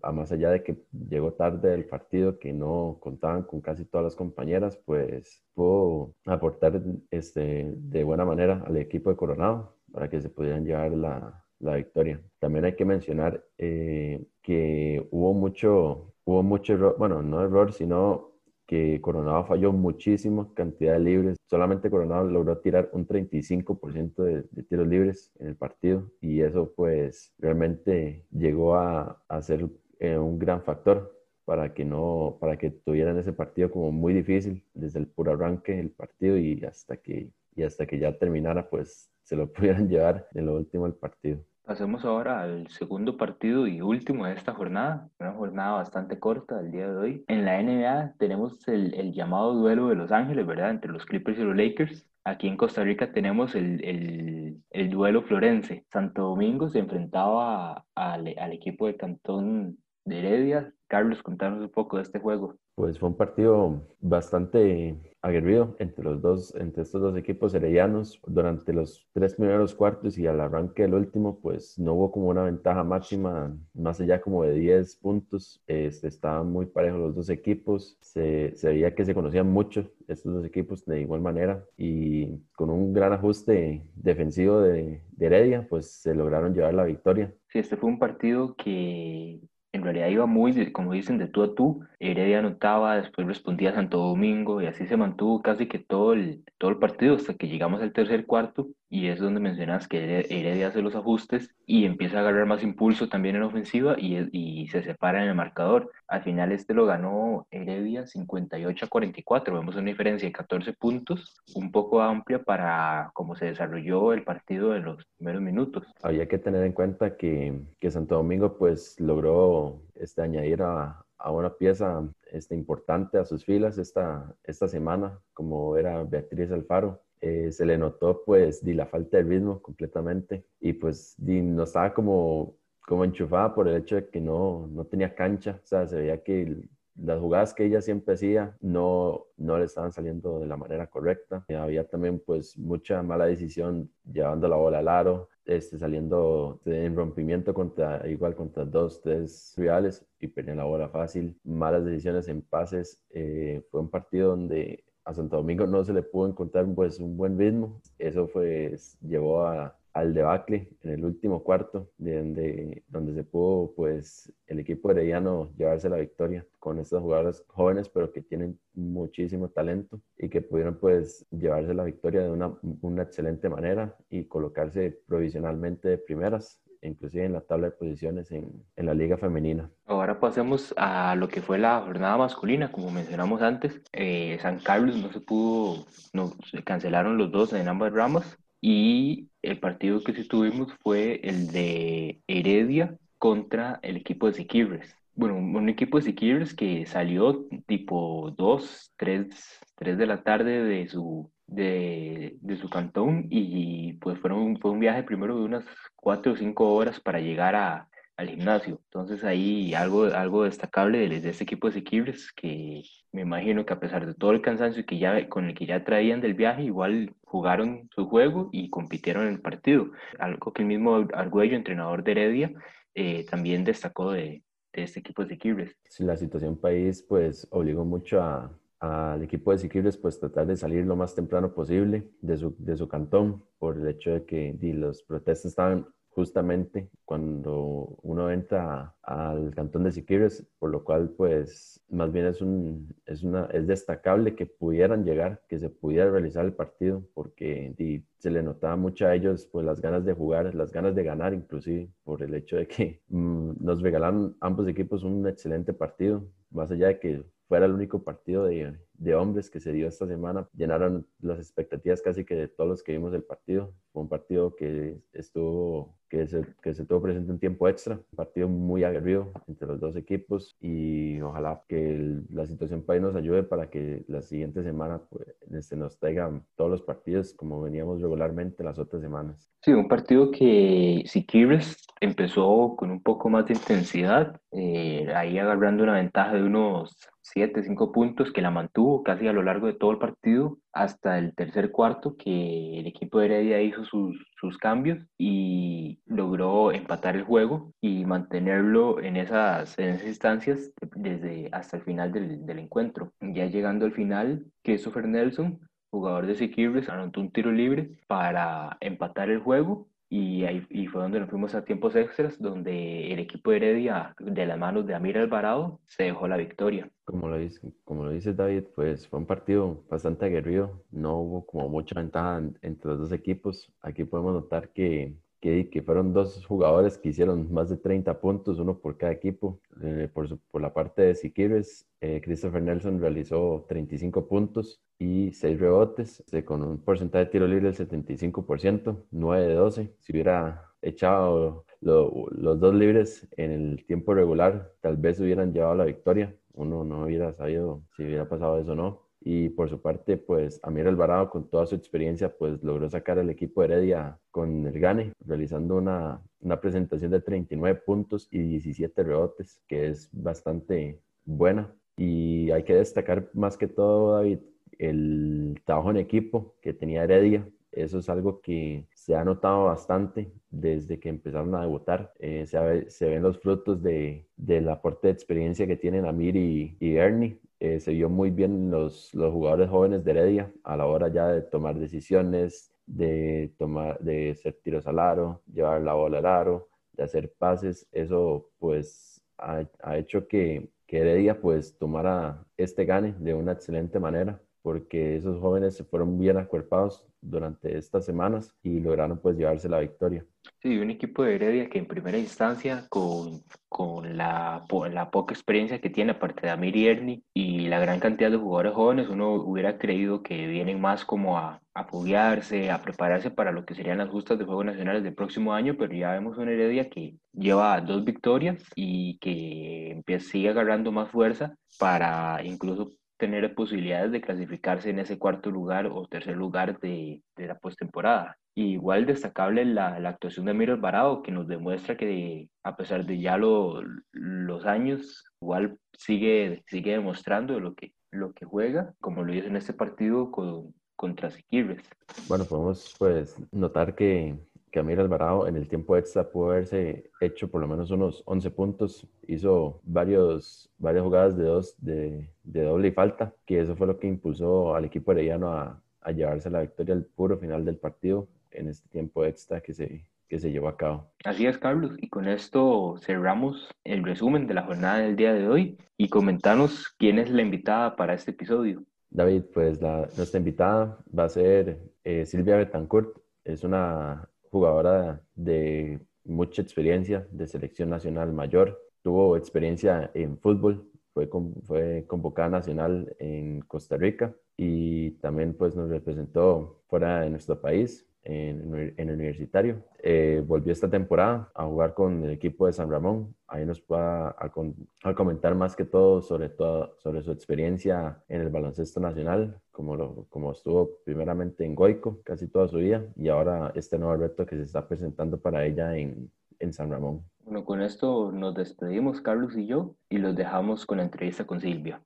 a 0.02 0.12
más 0.12 0.32
allá 0.32 0.50
de 0.50 0.62
que 0.62 0.78
llegó 1.08 1.32
tarde 1.32 1.75
el 1.75 1.87
partido, 1.87 2.38
que 2.38 2.52
no 2.52 2.98
contaban 3.00 3.43
con 3.44 3.60
casi 3.60 3.84
todas 3.84 4.04
las 4.04 4.16
compañeras, 4.16 4.78
pues 4.84 5.43
pudo 5.54 6.14
aportar 6.26 6.82
este, 7.10 7.72
de 7.75 8.04
buena 8.04 8.25
manera 8.25 8.62
al 8.66 8.76
equipo 8.76 9.10
de 9.10 9.16
Coronado 9.16 9.76
para 9.93 10.08
que 10.10 10.20
se 10.20 10.31
pudieran 10.31 10.64
llevar 10.64 10.93
la, 10.93 11.44
la 11.60 11.76
victoria. 11.76 12.20
También 12.38 12.64
hay 12.64 12.76
que 12.76 12.84
mencionar 12.84 13.44
eh, 13.58 14.25
que 14.43 15.06
hubo 15.10 15.34
mucho, 15.34 16.14
hubo 16.25 16.42
mucho 16.42 16.75
error, 16.75 16.96
bueno, 16.99 17.22
no 17.22 17.42
error, 17.42 17.72
sino 17.72 18.32
que 18.66 19.00
Coronado 19.00 19.44
falló 19.46 19.72
muchísima 19.72 20.52
cantidad 20.54 20.94
de 20.94 21.00
libres. 21.00 21.37
Solamente 21.46 21.90
Coronado 21.90 22.25
logró 22.28 22.58
tirar 22.58 22.90
un 22.92 23.06
35% 23.06 24.22
de, 24.22 24.44
de, 24.50 24.62
tiros 24.64 24.88
libres 24.88 25.32
en 25.38 25.49
el 25.49 25.56
partido 25.56 26.10
y 26.20 26.40
eso 26.40 26.72
pues 26.75 27.32
realmente 27.38 28.26
llegó 28.32 28.75
a, 28.75 29.22
a 29.28 29.42
ser 29.42 29.69
eh, 29.98 30.19
un 30.19 30.38
gran 30.38 30.62
factor 30.62 31.16
para 31.44 31.72
que 31.72 31.84
no 31.84 32.37
para 32.40 32.56
que 32.58 32.70
tuvieran 32.70 33.19
ese 33.19 33.32
partido 33.32 33.70
como 33.70 33.93
muy 33.93 34.12
difícil 34.12 34.64
desde 34.75 34.98
el 34.98 35.06
puro 35.06 35.32
arranque 35.32 35.76
del 35.76 35.90
partido 35.90 36.37
y 36.37 36.62
hasta 36.64 36.96
que 36.96 37.31
y 37.54 37.62
hasta 37.62 37.87
que 37.87 37.98
ya 37.98 38.19
terminara 38.19 38.69
pues 38.69 39.10
se 39.22 39.37
lo 39.37 39.46
pudieran 39.52 39.88
llevar 39.88 40.28
en 40.34 40.46
lo 40.46 40.56
último 40.56 40.84
del 40.84 40.94
partido. 40.94 41.38
Pasemos 41.64 42.04
ahora 42.04 42.43
al 42.43 42.69
segundo 42.69 43.16
partido 43.16 43.66
y 43.66 43.81
último 43.81 44.25
de 44.25 44.34
esta 44.34 44.54
jornada, 44.54 45.10
una 45.19 45.32
jornada 45.32 45.72
bastante 45.72 46.20
corta 46.20 46.60
el 46.60 46.70
día 46.70 46.88
de 46.88 46.96
hoy. 46.96 47.25
En 47.26 47.44
la 47.44 47.60
NBA 47.60 48.14
tenemos 48.19 48.69
el, 48.69 48.94
el 48.94 49.12
llamado 49.12 49.52
duelo 49.54 49.88
de 49.88 49.96
Los 49.96 50.12
Ángeles, 50.12 50.46
¿verdad? 50.46 50.70
Entre 50.70 50.92
los 50.92 51.04
Clippers 51.04 51.38
y 51.38 51.42
los 51.42 51.56
Lakers. 51.56 52.08
Aquí 52.22 52.46
en 52.46 52.56
Costa 52.56 52.84
Rica 52.84 53.10
tenemos 53.10 53.56
el, 53.56 53.82
el, 53.84 54.62
el 54.70 54.90
duelo 54.90 55.22
florense. 55.22 55.84
Santo 55.92 56.22
Domingo 56.22 56.69
se 56.69 56.78
enfrentaba 56.78 57.84
al, 57.96 58.32
al 58.38 58.52
equipo 58.52 58.87
de 58.87 58.96
Cantón 58.96 59.78
de 60.06 60.19
Heredia. 60.20 60.73
Carlos, 60.88 61.20
contanos 61.20 61.61
un 61.61 61.69
poco 61.69 61.97
de 61.97 62.05
este 62.05 62.20
juego. 62.20 62.55
Pues 62.76 62.99
fue 62.99 63.08
un 63.08 63.17
partido 63.17 63.82
bastante 64.00 64.97
aguerrido 65.20 65.75
entre 65.81 66.05
los 66.05 66.23
dos, 66.23 66.55
entre 66.55 66.85
estos 66.85 67.03
dos 67.03 67.17
equipos 67.17 67.53
heredianos. 67.55 68.20
Durante 68.25 68.73
los 68.73 69.05
tres 69.12 69.35
primeros 69.35 69.75
cuartos 69.75 70.17
y 70.17 70.29
al 70.29 70.41
arranque 70.41 70.82
del 70.82 70.94
último, 70.94 71.41
pues 71.41 71.76
no 71.76 71.94
hubo 71.94 72.12
como 72.12 72.29
una 72.29 72.44
ventaja 72.44 72.85
máxima, 72.85 73.56
más 73.75 74.00
allá 74.00 74.20
como 74.20 74.44
de 74.44 74.55
10 74.55 74.97
puntos. 74.97 75.61
Este, 75.67 76.06
estaban 76.06 76.52
muy 76.52 76.67
parejos 76.67 77.00
los 77.00 77.17
dos 77.17 77.31
equipos. 77.31 77.99
Se, 78.00 78.55
se 78.55 78.69
veía 78.69 78.94
que 78.94 79.05
se 79.05 79.14
conocían 79.14 79.50
mucho 79.50 79.91
estos 80.06 80.35
dos 80.35 80.44
equipos 80.44 80.85
de 80.85 81.00
igual 81.00 81.20
manera 81.20 81.64
y 81.76 82.38
con 82.55 82.70
un 82.70 82.93
gran 82.93 83.12
ajuste 83.12 83.85
defensivo 83.97 84.61
de, 84.61 85.02
de 85.11 85.26
Heredia, 85.26 85.67
pues 85.69 85.91
se 85.91 86.14
lograron 86.14 86.55
llevar 86.55 86.75
la 86.75 86.85
victoria. 86.85 87.35
Sí, 87.49 87.59
este 87.59 87.76
fue 87.76 87.91
un 87.91 87.99
partido 87.99 88.55
que 88.55 89.41
en 89.76 89.84
realidad 89.84 90.08
iba 90.08 90.26
muy, 90.26 90.73
como 90.73 90.93
dicen, 90.93 91.19
de 91.19 91.28
tú 91.28 91.43
a 91.43 91.55
tú. 91.55 91.84
Heredia 92.00 92.40
anotaba, 92.40 92.96
después 92.96 93.26
respondía 93.26 93.73
Santo 93.75 93.99
Domingo 93.99 94.61
y 94.61 94.67
así 94.67 94.87
se 94.87 94.96
mantuvo 94.96 95.43
casi 95.43 95.69
que 95.69 95.78
todo 95.78 96.14
el, 96.14 96.44
todo 96.58 96.70
el 96.70 96.78
partido 96.78 97.14
hasta 97.17 97.34
que 97.34 97.49
llegamos 97.49 97.81
al 97.82 97.93
tercer 97.93 98.26
cuarto 98.26 98.69
y 98.88 99.09
es 99.09 99.19
donde 99.21 99.41
mencionas 99.41 99.88
que 99.88 100.27
Heredia 100.29 100.69
hace 100.69 100.83
los 100.83 100.94
ajustes 100.94 101.55
y 101.67 101.85
empieza 101.85 102.19
a 102.19 102.21
agarrar 102.21 102.47
más 102.47 102.62
impulso 102.62 103.09
también 103.09 103.37
en 103.37 103.43
ofensiva 103.43 103.97
y, 103.99 104.29
y 104.33 104.69
se 104.69 104.83
separa 104.83 105.23
en 105.23 105.29
el 105.29 105.35
marcador. 105.35 105.91
Al 106.06 106.23
final 106.23 106.53
este 106.53 106.75
lo 106.75 106.87
ganó 106.87 107.47
Heredia 107.50 108.06
58 108.06 108.85
a 108.85 108.88
44, 108.88 109.55
vemos 109.55 109.77
una 109.77 109.91
diferencia 109.91 110.29
de 110.29 110.33
14 110.33 110.73
puntos, 110.75 111.37
un 111.55 111.73
poco 111.73 112.00
amplia 112.00 112.43
para 112.43 113.11
cómo 113.15 113.35
se 113.35 113.47
desarrolló 113.47 114.12
el 114.12 114.23
partido 114.23 114.77
en 114.77 114.85
los 114.85 115.05
primeros 115.17 115.43
minutos. 115.43 115.85
Había 116.03 116.29
que 116.29 116.38
tener 116.38 116.62
en 116.65 116.73
cuenta 116.73 117.17
que, 117.17 117.61
que 117.81 117.91
Santo 117.91 118.17
Domingo 118.17 118.56
pues 118.56 119.00
logró 119.00 119.83
este, 119.94 120.23
añadir 120.23 120.62
a, 120.62 121.05
a 121.19 121.31
una 121.33 121.50
pieza 121.55 122.09
este, 122.31 122.55
importante 122.55 123.19
a 123.19 123.25
sus 123.25 123.44
filas 123.44 123.79
esta, 123.79 124.35
esta 124.44 124.69
semana, 124.69 125.19
como 125.33 125.77
era 125.77 126.03
Beatriz 126.05 126.50
Alfaro. 126.53 127.03
Eh, 127.20 127.50
se 127.52 127.64
le 127.66 127.78
notó 127.78 128.22
pues 128.24 128.64
di, 128.64 128.74
la 128.74 128.86
falta 128.86 129.16
de 129.16 129.22
ritmo 129.24 129.62
completamente 129.62 130.44
y 130.60 130.74
pues 130.74 131.14
di, 131.18 131.40
no 131.42 131.64
estaba 131.64 131.94
como, 131.94 132.56
como 132.86 133.04
enchufada 133.04 133.54
por 133.54 133.68
el 133.68 133.76
hecho 133.76 133.96
de 133.96 134.08
que 134.08 134.20
no, 134.20 134.66
no 134.68 134.84
tenía 134.84 135.14
cancha, 135.14 135.60
o 135.62 135.66
sea, 135.66 135.86
se 135.86 135.96
veía 135.96 136.22
que 136.22 136.68
las 136.96 137.20
jugadas 137.20 137.54
que 137.54 137.64
ella 137.64 137.80
siempre 137.80 138.14
hacía 138.14 138.56
no, 138.60 139.26
no 139.36 139.58
le 139.58 139.64
estaban 139.64 139.92
saliendo 139.92 140.40
de 140.40 140.46
la 140.46 140.56
manera 140.56 140.86
correcta. 140.86 141.44
Había 141.48 141.86
también 141.86 142.20
pues 142.24 142.56
mucha 142.56 143.02
mala 143.02 143.26
decisión 143.26 143.90
llevando 144.10 144.48
la 144.48 144.56
bola 144.56 144.78
al 144.78 144.88
aro, 144.88 145.28
este, 145.44 145.78
saliendo 145.78 146.60
en 146.64 146.96
rompimiento 146.96 147.54
contra, 147.54 148.08
igual 148.08 148.34
contra 148.34 148.64
dos, 148.64 149.00
tres 149.02 149.54
rivales 149.56 150.04
y 150.20 150.28
perdían 150.28 150.56
la 150.58 150.64
bola 150.64 150.88
fácil. 150.88 151.38
Malas 151.44 151.84
decisiones 151.84 152.28
en 152.28 152.42
pases. 152.42 153.02
Eh, 153.10 153.62
fue 153.70 153.80
un 153.80 153.90
partido 153.90 154.30
donde 154.30 154.84
a 155.06 155.14
Santo 155.14 155.37
Domingo 155.37 155.67
no 155.67 155.85
se 155.85 155.93
le 155.93 156.03
pudo 156.03 156.29
encontrar 156.29 156.67
pues 156.75 156.99
un 156.99 157.17
buen 157.17 157.38
ritmo. 157.38 157.81
Eso 157.99 158.26
pues 158.26 158.99
llevó 159.00 159.47
al 159.93 160.12
debacle 160.12 160.69
en 160.82 160.91
el 160.91 161.05
último 161.05 161.44
cuarto, 161.44 161.88
de 161.97 162.19
donde, 162.19 162.85
donde 162.88 163.14
se 163.14 163.23
pudo 163.23 163.73
pues 163.76 164.31
el 164.49 164.58
equipo 164.58 164.91
herediano 164.91 165.49
llevarse 165.56 165.88
la 165.88 165.97
victoria 165.97 166.44
con 166.58 166.81
estos 166.81 167.00
jugadores 167.00 167.44
jóvenes 167.47 167.88
pero 167.88 168.12
que 168.12 168.20
tienen 168.20 168.58
muchísimo 168.75 169.49
talento 169.49 170.00
y 170.19 170.29
que 170.29 170.43
pudieron 170.43 170.76
pues 170.76 171.25
llevarse 171.31 171.73
la 171.73 171.85
victoria 171.85 172.23
de 172.23 172.31
una, 172.31 172.59
una 172.82 173.05
excelente 173.05 173.49
manera 173.49 173.97
y 174.11 174.25
colocarse 174.25 175.00
provisionalmente 175.06 175.88
de 175.88 175.99
primeras 175.99 176.61
inclusive 176.87 177.25
en 177.25 177.33
la 177.33 177.41
tabla 177.41 177.69
de 177.69 177.77
posiciones 177.77 178.31
en, 178.31 178.65
en, 178.77 178.87
la 178.87 178.94
liga 178.94 179.17
femenina. 179.17 179.71
Ahora 179.87 180.21
pasemos 180.21 180.75
a 180.77 181.15
lo 181.17 181.29
que 181.29 181.43
fue 181.43 181.59
la 181.59 181.81
jornada 181.81 182.17
masculina, 182.17 182.73
como 182.73 182.91
mencionamos 182.91 183.43
antes, 183.43 183.81
eh, 183.93 184.38
San 184.41 184.59
Carlos 184.61 184.97
no 184.97 185.12
se 185.12 185.21
pudo, 185.21 185.87
no, 186.12 186.33
se 186.50 186.62
cancelaron 186.62 187.19
los 187.19 187.31
dos 187.31 187.53
en 187.53 187.69
ambas 187.69 187.93
ramas, 187.93 188.38
y 188.61 189.29
el 189.43 189.61
partido 189.61 190.03
que 190.03 190.12
sí 190.12 190.27
tuvimos 190.27 190.73
fue 190.83 191.21
el 191.23 191.49
de 191.52 192.21
Heredia 192.26 192.97
contra 193.19 193.78
el 193.83 193.97
equipo 193.97 194.26
de 194.26 194.35
Siquirres. 194.35 194.97
Bueno, 195.14 195.37
un 195.37 195.69
equipo 195.69 195.99
de 195.99 196.05
Siquirres 196.05 196.55
que 196.55 196.85
salió 196.85 197.47
tipo 197.66 198.35
2, 198.37 198.93
3, 198.97 199.61
3 199.76 199.99
de 199.99 200.07
la 200.07 200.23
tarde 200.23 200.64
de 200.64 200.88
su, 200.88 201.31
de, 201.47 202.37
de 202.41 202.57
su 202.57 202.69
cantón 202.69 203.26
y 203.31 203.95
pues 203.95 204.19
fueron, 204.19 204.59
fue 204.59 204.71
un 204.71 204.81
viaje 204.81 205.03
primero 205.03 205.37
de 205.37 205.45
unas 205.45 205.65
4 205.97 206.33
o 206.33 206.37
5 206.37 206.75
horas 206.75 207.00
para 207.00 207.21
llegar 207.21 207.55
a, 207.55 207.88
al 208.17 208.29
gimnasio. 208.29 208.81
Entonces 208.85 209.25
ahí 209.25 209.75
algo, 209.75 210.05
algo 210.05 210.45
destacable 210.45 210.99
de, 210.99 211.21
de 211.21 211.31
este 211.31 211.45
equipo 211.45 211.69
de 211.69 211.75
Sequibres, 211.75 212.33
que 212.33 212.83
me 213.12 213.23
imagino 213.23 213.65
que 213.67 213.73
a 213.73 213.81
pesar 213.81 214.07
de 214.07 214.15
todo 214.15 214.33
el 214.33 214.43
cansancio 214.43 214.85
que 214.87 214.99
ya, 214.99 215.29
con 215.29 215.47
el 215.47 215.55
que 215.55 215.67
ya 215.67 215.85
traían 215.85 216.21
del 216.21 216.35
viaje, 216.35 216.62
igual 216.62 217.15
jugaron 217.25 217.88
su 217.95 218.07
juego 218.09 218.49
y 218.53 218.71
compitieron 218.71 219.26
en 219.26 219.35
el 219.35 219.41
partido. 219.41 219.91
Algo 220.19 220.53
que 220.53 220.62
el 220.62 220.69
mismo 220.69 221.07
Argüello, 221.15 221.57
entrenador 221.57 222.03
de 222.03 222.12
Heredia, 222.12 222.53
eh, 222.95 223.26
también 223.26 223.65
destacó 223.65 224.12
de, 224.12 224.43
de, 224.73 224.83
este 224.83 225.00
equipo 225.00 225.23
de 225.23 225.29
Sequibres. 225.29 225.76
Sí, 225.88 226.05
la 226.05 226.17
situación 226.17 226.59
país 226.59 227.05
pues 227.07 227.47
obligó 227.50 227.85
mucho 227.85 228.23
a, 228.23 228.50
al 228.80 229.23
equipo 229.23 229.52
de 229.52 229.59
Siquibres 229.59 229.97
pues 229.97 230.18
tratar 230.18 230.47
de 230.47 230.56
salir 230.56 230.85
lo 230.85 230.97
más 230.97 231.14
temprano 231.14 231.54
posible 231.54 232.09
de 232.21 232.37
su, 232.37 232.54
de 232.59 232.76
su 232.76 232.88
cantón 232.88 233.45
por 233.59 233.76
el 233.76 233.88
hecho 233.88 234.11
de 234.11 234.25
que 234.25 234.56
los 234.75 235.02
protestas 235.02 235.47
estaban 235.47 235.87
justamente 236.16 236.88
cuando 237.04 237.99
uno 238.02 238.30
entra 238.30 238.97
al 239.02 239.54
cantón 239.54 239.85
de 239.85 239.92
Siquirres, 239.92 240.47
por 240.59 240.71
lo 240.71 240.83
cual 240.83 241.11
pues 241.11 241.85
más 241.90 242.11
bien 242.11 242.25
es, 242.25 242.40
un, 242.40 242.88
es, 243.04 243.23
una, 243.23 243.45
es 243.52 243.66
destacable 243.66 244.35
que 244.35 244.47
pudieran 244.47 245.04
llegar, 245.04 245.42
que 245.47 245.59
se 245.59 245.68
pudiera 245.68 246.11
realizar 246.11 246.47
el 246.47 246.54
partido, 246.54 247.06
porque 247.12 247.75
y, 247.76 248.02
se 248.18 248.30
le 248.30 248.42
notaba 248.42 248.76
mucho 248.76 249.06
a 249.06 249.14
ellos 249.14 249.47
pues 249.52 249.66
las 249.66 249.83
ganas 249.83 250.06
de 250.06 250.14
jugar, 250.14 250.54
las 250.54 250.73
ganas 250.73 250.95
de 250.95 251.04
ganar 251.04 251.35
inclusive, 251.35 251.90
por 252.02 252.23
el 252.23 252.35
hecho 252.35 252.56
de 252.56 252.66
que 252.66 253.02
mmm, 253.09 253.52
nos 253.61 253.83
regalaron 253.83 254.38
ambos 254.40 254.66
equipos 254.68 255.04
un 255.04 255.28
excelente 255.28 255.75
partido, 255.75 256.26
más 256.50 256.71
allá 256.71 256.87
de 256.87 256.99
que 256.99 257.25
fuera 257.49 257.67
el 257.67 257.73
único 257.73 258.03
partido 258.03 258.45
de, 258.45 258.79
de 258.99 259.15
hombres 259.15 259.50
que 259.50 259.61
se 259.61 259.73
dio 259.73 259.88
esta 259.88 260.07
semana 260.07 260.49
llenaron 260.55 261.07
las 261.21 261.38
expectativas 261.38 262.03
casi 262.03 262.25
que 262.25 262.35
de 262.35 262.49
todos 262.49 262.69
los 262.69 262.83
que 262.83 262.93
vimos 262.93 263.15
el 263.15 263.23
partido. 263.23 263.75
Fue 263.93 264.03
un 264.03 264.09
partido 264.09 264.55
que 264.57 265.00
estuvo 265.12 265.97
que 266.09 266.26
se, 266.26 266.47
que 266.62 266.75
se 266.75 266.85
tuvo 266.85 267.03
presente 267.03 267.33
un 267.33 267.38
tiempo 267.38 267.69
extra, 267.69 267.95
un 267.95 268.17
partido 268.17 268.49
muy 268.49 268.85
aguerrido 268.85 269.33
entre 269.49 269.67
los 269.67 269.81
dos 269.81 269.97
equipos 269.97 270.57
y 270.61 271.21
ojalá 271.21 271.62
que 271.69 272.21
la 272.31 272.47
situación 272.47 272.83
país 272.83 273.03
nos 273.03 273.17
ayude 273.17 273.43
para 273.43 273.71
que 273.71 274.05
la 274.09 274.23
siguiente 274.23 274.62
semana 274.62 275.00
pues, 275.11 275.26
este, 275.53 275.76
nos 275.76 275.99
traigan 275.99 276.45
todos 276.55 276.71
los 276.71 276.83
partidos 276.83 277.35
como 277.35 277.61
veníamos 277.61 278.00
regularmente 278.00 278.62
las 278.62 278.79
otras 278.79 279.03
semanas. 279.03 279.50
Sí, 279.62 279.73
un 279.73 279.88
partido 279.88 280.31
que 280.31 281.03
Siquibres 281.07 281.87
empezó 282.00 282.76
con 282.76 282.91
un 282.91 283.03
poco 283.03 283.29
más 283.29 283.47
de 283.47 283.55
intensidad, 283.55 284.41
eh, 284.53 285.12
ahí 285.15 285.38
agarrando 285.38 285.83
una 285.83 285.95
ventaja 285.95 286.35
de 286.35 286.45
unos 286.45 286.97
7, 287.23 287.65
5 287.65 287.91
puntos 287.91 288.33
que 288.33 288.43
la 288.43 288.50
mantuvo 288.50 288.86
casi 289.05 289.28
a 289.28 289.33
lo 289.33 289.43
largo 289.43 289.66
de 289.66 289.75
todo 289.75 289.90
el 289.90 289.99
partido 289.99 290.59
hasta 290.73 291.19
el 291.19 291.35
tercer 291.35 291.71
cuarto 291.71 292.16
que 292.16 292.81
el 292.81 292.87
equipo 292.87 293.19
de 293.19 293.26
Heredia 293.26 293.62
hizo 293.62 293.85
sus, 293.85 294.16
sus 294.40 294.59
cambios 294.59 294.99
y 295.19 296.00
logró 296.07 296.73
empatar 296.73 297.16
el 297.16 297.25
juego 297.25 297.73
y 297.81 298.05
mantenerlo 298.05 299.00
en 299.00 299.16
esas, 299.16 299.78
en 299.78 299.90
esas 299.90 300.07
instancias 300.07 300.73
desde 300.95 301.49
hasta 301.52 301.78
el 301.78 301.83
final 301.83 302.12
del, 302.12 302.45
del 302.47 302.59
encuentro. 302.59 303.12
Ya 303.21 303.47
llegando 303.47 303.87
al 303.87 303.93
final, 303.93 304.47
Christopher 304.62 305.07
Nelson 305.07 305.61
jugador 305.90 306.26
de 306.26 306.37
Siquibres 306.37 306.88
anotó 306.88 307.21
un 307.21 307.31
tiro 307.31 307.50
libre 307.50 307.90
para 308.07 308.76
empatar 308.81 309.31
el 309.31 309.40
juego 309.40 309.88
y 310.08 310.44
ahí 310.44 310.64
y 310.70 310.86
fue 310.86 311.02
donde 311.02 311.20
nos 311.20 311.30
fuimos 311.30 311.54
a 311.54 311.64
tiempos 311.64 311.96
extras, 311.96 312.40
donde 312.40 313.12
el 313.12 313.18
equipo 313.18 313.50
de 313.50 313.56
Heredia, 313.56 314.14
de 314.18 314.46
las 314.46 314.58
manos 314.58 314.86
de 314.86 314.94
Amir 314.94 315.18
Alvarado, 315.18 315.80
se 315.86 316.04
dejó 316.04 316.28
la 316.28 316.36
victoria. 316.36 316.88
Como 317.04 317.28
lo, 317.28 317.38
dice, 317.38 317.60
como 317.84 318.04
lo 318.04 318.10
dice 318.10 318.32
David, 318.32 318.64
pues 318.75 319.08
fue 319.08 319.18
un 319.18 319.26
partido 319.26 319.84
bastante 319.88 320.26
aguerrido, 320.26 320.84
no 320.90 321.18
hubo 321.18 321.46
como 321.46 321.68
mucha 321.68 321.98
ventaja 321.98 322.42
entre 322.62 322.90
los 322.90 322.98
dos 322.98 323.12
equipos. 323.12 323.72
Aquí 323.80 324.04
podemos 324.04 324.34
notar 324.34 324.70
que 324.70 325.14
que, 325.47 325.71
que, 325.71 325.83
fueron 325.83 326.12
dos 326.12 326.45
jugadores 326.45 326.99
que 326.99 327.11
hicieron 327.11 327.53
más 327.53 327.69
de 327.71 327.76
30 327.76 328.21
puntos, 328.21 328.59
uno 328.59 328.79
por 328.79 328.97
cada 328.97 329.12
equipo. 329.12 329.61
Eh, 329.81 330.09
por, 330.12 330.29
su, 330.29 330.38
por, 330.38 330.61
la 330.61 330.73
parte 330.73 331.03
de 331.03 331.15
Siquibres, 331.15 331.87
eh, 332.00 332.21
Christopher 332.23 332.62
Nelson 332.62 333.00
realizó 333.00 333.65
35 333.69 334.26
puntos 334.26 334.81
y 334.99 335.33
6 335.33 335.61
rebotes, 335.61 336.25
eh, 336.33 336.45
con 336.45 336.62
un 336.62 336.79
porcentaje 336.79 337.26
de 337.26 337.31
tiro 337.31 337.47
libre 337.47 337.71
del 337.71 337.76
75%, 337.76 339.05
9 339.12 339.47
de 339.47 339.55
12. 339.55 339.95
Si 340.00 340.12
hubiera 340.12 340.73
echado 340.83 341.65
lo, 341.81 342.26
los 342.31 342.59
dos 342.59 342.75
libres 342.75 343.29
en 343.37 343.53
el 343.53 343.85
tiempo 343.87 344.15
regular, 344.15 344.73
tal 344.81 344.97
vez 344.97 345.21
hubieran 345.21 345.53
llevado 345.53 345.76
la 345.76 345.85
victoria. 345.85 346.35
Uno 346.55 346.85
no 346.85 347.05
hubiera 347.05 347.33
sabido 347.35 347.83
si 347.97 348.05
hubiera 348.05 348.29
pasado 348.29 348.59
eso 348.59 348.73
o 348.73 348.75
no. 348.75 349.05
Y 349.28 349.49
por 349.49 349.68
su 349.68 349.83
parte, 349.83 350.18
pues 350.18 350.61
Amir 350.62 350.87
Alvarado, 350.87 351.30
con 351.30 351.50
toda 351.50 351.66
su 351.66 351.75
experiencia, 351.75 352.33
pues 352.38 352.62
logró 352.62 352.88
sacar 352.88 353.18
al 353.18 353.28
equipo 353.28 353.64
Heredia 353.64 354.21
con 354.30 354.64
el 354.64 354.78
gane, 354.78 355.14
realizando 355.18 355.75
una, 355.78 356.23
una 356.38 356.61
presentación 356.61 357.11
de 357.11 357.21
39 357.21 357.83
puntos 357.85 358.28
y 358.30 358.38
17 358.38 359.02
rebotes, 359.02 359.61
que 359.66 359.88
es 359.88 360.09
bastante 360.12 361.00
buena. 361.25 361.75
Y 361.97 362.52
hay 362.52 362.62
que 362.62 362.75
destacar 362.75 363.28
más 363.35 363.56
que 363.56 363.66
todo, 363.66 364.12
David, 364.12 364.38
el 364.78 365.61
trabajo 365.64 365.90
en 365.90 365.97
equipo 365.97 366.54
que 366.62 366.73
tenía 366.73 367.02
Heredia. 367.02 367.49
Eso 367.76 367.99
es 367.99 368.09
algo 368.09 368.40
que 368.40 368.87
se 368.95 369.14
ha 369.14 369.23
notado 369.23 369.66
bastante 369.66 370.33
desde 370.50 370.99
que 370.99 371.11
empezaron 371.11 371.54
a 371.54 371.61
debutar. 371.61 372.14
Eh, 372.18 372.47
se, 372.47 373.06
ven 373.06 373.23
los 373.23 373.38
frutos 373.38 373.83
de, 373.83 374.26
del 374.35 374.71
aporte 374.71 375.09
de 375.09 375.12
experiencia 375.12 375.66
que 375.66 375.76
tienen 375.76 376.06
Amir 376.06 376.37
y, 376.37 376.75
Ernie 376.80 377.38
eh, 377.61 377.78
se 377.78 377.92
vio 377.92 378.09
muy 378.09 378.30
bien 378.30 378.71
los, 378.71 379.12
los 379.14 379.30
jugadores 379.30 379.68
jóvenes 379.68 380.04
de 380.04 380.11
Heredia 380.11 380.52
a 380.64 380.76
la 380.76 380.87
hora 380.87 381.09
ya 381.09 381.28
de 381.28 381.42
tomar 381.42 381.78
decisiones, 381.78 382.73
de, 382.87 383.52
tomar, 383.59 383.99
de 384.00 384.30
hacer 384.30 384.59
tiros 384.62 384.87
al 384.87 384.99
aro, 384.99 385.42
llevar 385.52 385.83
la 385.83 385.92
bola 385.92 386.18
al 386.18 386.26
aro, 386.26 386.68
de 386.95 387.04
hacer 387.04 387.30
pases. 387.38 387.87
Eso 387.92 388.49
pues 388.59 389.23
ha, 389.37 389.66
ha 389.83 389.99
hecho 389.99 390.26
que, 390.26 390.71
que 390.87 391.00
Heredia 391.00 391.38
pues 391.38 391.76
tomara 391.76 392.42
este 392.56 392.87
gane 392.87 393.14
de 393.18 393.35
una 393.35 393.52
excelente 393.52 394.00
manera 394.00 394.40
porque 394.66 395.14
esos 395.14 395.38
jóvenes 395.40 395.76
se 395.76 395.85
fueron 395.85 396.18
bien 396.18 396.38
acuerpados 396.38 397.04
durante 397.20 397.78
estas 397.78 398.04
semanas 398.04 398.52
y 398.64 398.80
lograron 398.80 399.16
pues 399.20 399.37
llevarse 399.37 399.68
la 399.68 399.78
victoria. 399.78 400.26
Sí, 400.61 400.76
un 400.78 400.90
equipo 400.90 401.23
de 401.23 401.37
Heredia 401.37 401.70
que 401.70 401.78
en 401.78 401.87
primera 401.87 402.18
instancia, 402.18 402.85
con, 402.88 403.44
con 403.68 404.16
la, 404.16 404.64
la, 404.90 405.11
poca 405.12 405.35
experiencia 405.35 405.80
que 405.80 405.88
tiene, 405.88 406.11
aparte 406.11 406.49
de 406.49 406.50
Amir 406.50 406.75
y 406.75 406.88
Ernie, 406.88 407.23
y 407.32 407.68
la 407.68 407.78
gran 407.78 408.00
cantidad 408.00 408.28
de 408.28 408.38
jugadores 408.38 408.73
jóvenes, 408.73 409.08
uno 409.08 409.35
hubiera 409.35 409.78
creído 409.78 410.25
que 410.25 410.49
vienen 410.49 410.80
más 410.80 411.04
como 411.04 411.38
a, 411.38 411.61
a 411.73 411.85
foguearse, 411.85 412.68
a 412.73 412.82
prepararse 412.82 413.30
para 413.30 413.52
lo 413.52 413.64
que 413.64 413.76
serían 413.76 413.99
las 413.99 414.08
justas 414.08 414.37
de 414.37 414.46
Juegos 414.46 414.64
Nacionales 414.64 415.04
del 415.04 415.14
próximo 415.14 415.54
año, 415.54 415.76
pero 415.78 415.94
ya 415.94 416.11
vemos 416.11 416.38
una 416.38 416.50
Heredia 416.50 416.90
que 416.90 417.14
lleva 417.32 417.80
dos 417.80 418.04
victorias 418.04 418.64
y 418.75 419.16
que 419.18 419.92
empieza, 419.92 420.28
sigue 420.28 420.49
agarrando 420.49 420.90
más 420.90 421.08
fuerza 421.08 421.54
para 421.78 422.40
incluso 422.42 422.90
tener 423.18 423.54
posibilidades 423.54 424.12
de 424.12 424.20
clasificarse 424.20 424.90
en 424.90 424.99
ese 424.99 425.18
cuarto 425.18 425.50
lugar 425.50 425.87
o 425.87 426.06
tercer 426.06 426.37
lugar 426.37 426.78
de, 426.80 427.23
de 427.37 427.46
la 427.46 427.58
postemporada. 427.58 428.37
Igual 428.54 429.06
destacable 429.06 429.64
la, 429.64 429.99
la, 430.00 430.11
actuación 430.11 430.46
de 430.46 430.54
Miro 430.54 430.75
Alvarado, 430.75 431.23
que 431.23 431.32
nos 431.32 431.46
demuestra 431.46 431.96
que 431.96 432.49
a 432.62 432.76
pesar 432.76 433.04
de 433.04 433.20
ya 433.20 433.37
lo, 433.37 433.82
los 434.12 434.64
años, 434.66 435.25
igual 435.40 435.78
sigue, 435.92 436.62
sigue 436.66 436.92
demostrando 436.92 437.61
lo 437.61 437.75
que, 437.75 437.92
lo 438.11 438.32
que 438.32 438.46
juega, 438.46 438.94
como 439.00 439.25
lo 439.25 439.35
hizo 439.35 439.49
en 439.49 439.56
este 439.56 439.73
partido 439.73 440.30
con, 440.30 440.75
contra 440.96 441.30
Siquirres. 441.30 441.82
Bueno, 442.28 442.44
podemos 442.44 442.94
pues 442.99 443.37
notar 443.52 443.94
que 443.94 444.37
Amir 444.80 445.00
Alvarado 445.00 445.47
en 445.47 445.56
el 445.56 445.68
tiempo 445.68 445.97
extra 445.97 446.30
pudo 446.30 446.50
haberse 446.50 447.11
hecho 447.21 447.50
por 447.50 447.61
lo 447.61 447.68
menos 447.68 447.90
unos 447.90 448.23
11 448.26 448.50
puntos. 448.50 449.06
Hizo 449.26 449.80
varios, 449.85 450.71
varias 450.78 451.04
jugadas 451.04 451.37
de, 451.37 451.45
dos, 451.45 451.75
de, 451.78 452.28
de 452.45 452.62
doble 452.62 452.88
y 452.88 452.92
falta, 452.92 453.35
que 453.45 453.61
eso 453.61 453.76
fue 453.76 453.87
lo 453.87 453.99
que 453.99 454.06
impulsó 454.06 454.75
al 454.75 454.85
equipo 454.85 455.12
herediano 455.12 455.52
a, 455.52 455.80
a 456.00 456.12
llevarse 456.12 456.50
la 456.50 456.61
victoria 456.61 456.95
al 456.95 457.04
puro 457.04 457.37
final 457.37 457.64
del 457.64 457.76
partido 457.76 458.28
en 458.52 458.68
este 458.68 458.88
tiempo 458.88 459.25
extra 459.25 459.61
que 459.61 459.75
se, 459.75 460.06
que 460.28 460.38
se 460.38 460.50
llevó 460.50 460.68
a 460.68 460.76
cabo. 460.76 461.11
Así 461.25 461.47
es, 461.47 461.59
Carlos, 461.59 461.92
y 461.99 462.09
con 462.09 462.28
esto 462.28 462.97
cerramos 463.02 463.71
el 463.85 464.04
resumen 464.04 464.47
de 464.47 464.54
la 464.54 464.62
jornada 464.62 464.99
del 464.99 465.16
día 465.16 465.35
de 465.35 465.49
hoy 465.49 465.78
y 465.97 466.09
comentanos 466.09 466.95
quién 466.99 467.18
es 467.18 467.30
la 467.30 467.42
invitada 467.42 467.97
para 467.97 468.14
este 468.14 468.30
episodio. 468.30 468.85
David, 469.11 469.45
pues 469.52 469.80
la, 469.80 470.09
nuestra 470.16 470.38
invitada 470.38 470.99
va 471.16 471.25
a 471.25 471.28
ser 471.28 471.78
eh, 472.04 472.26
Silvia 472.26 472.56
Betancourt, 472.56 473.16
es 473.45 473.64
una 473.64 474.28
jugadora 474.50 475.23
de 475.35 476.00
mucha 476.25 476.62
experiencia 476.62 477.26
de 477.31 477.47
selección 477.47 477.91
nacional 477.91 478.33
mayor, 478.33 478.81
tuvo 479.03 479.37
experiencia 479.37 480.11
en 480.15 480.38
fútbol, 480.38 480.91
fue, 481.15 481.29
fue 481.65 482.05
convocada 482.07 482.49
nacional 482.50 483.15
en 483.19 483.61
Costa 483.62 483.97
Rica 483.97 484.35
y 484.57 485.12
también 485.12 485.55
pues 485.55 485.75
nos 485.76 485.88
representó 485.88 486.83
fuera 486.88 487.21
de 487.21 487.31
nuestro 487.31 487.61
país 487.61 488.07
en, 488.26 488.95
en 488.97 489.11
universitario. 489.11 489.83
Eh, 490.02 490.42
volvió 490.45 490.73
esta 490.73 490.90
temporada 490.90 491.50
a 491.54 491.64
jugar 491.64 491.95
con 491.95 492.25
el 492.25 492.30
equipo 492.30 492.66
de 492.66 492.73
San 492.73 492.90
Ramón. 492.90 493.35
Ahí 493.47 493.64
nos 493.64 493.80
va 493.80 494.30
a, 494.30 495.14
comentar 495.14 495.54
más 495.54 495.76
que 495.76 495.85
todo 495.85 496.21
sobre, 496.21 496.49
todo 496.49 496.97
sobre 496.99 497.23
su 497.23 497.30
experiencia 497.30 498.21
en 498.28 498.40
el 498.40 498.49
baloncesto 498.49 498.99
nacional, 498.99 499.61
como, 499.71 499.95
lo, 499.97 500.26
como 500.28 500.52
estuvo 500.52 500.99
primeramente 501.04 501.64
en 501.64 501.76
Goico 501.76 502.21
casi 502.25 502.49
toda 502.49 502.66
su 502.66 502.78
vida 502.78 503.04
y 503.14 503.28
ahora 503.28 503.73
este 503.76 503.99
nuevo 503.99 504.16
reto 504.16 504.45
que 504.45 504.56
se 504.56 504.62
está 504.62 504.88
presentando 504.88 505.38
para 505.38 505.64
ella 505.64 505.97
en, 505.97 506.30
en 506.59 506.73
San 506.73 506.90
Ramón. 506.90 507.23
Bueno, 507.45 507.64
con 507.64 507.80
esto 507.80 508.33
nos 508.33 508.54
despedimos 508.54 509.21
Carlos 509.21 509.56
y 509.56 509.66
yo 509.66 509.95
y 510.09 510.18
los 510.18 510.35
dejamos 510.35 510.85
con 510.85 510.99
la 510.99 511.04
entrevista 511.04 511.47
con 511.47 511.61
Silvia. 511.61 512.00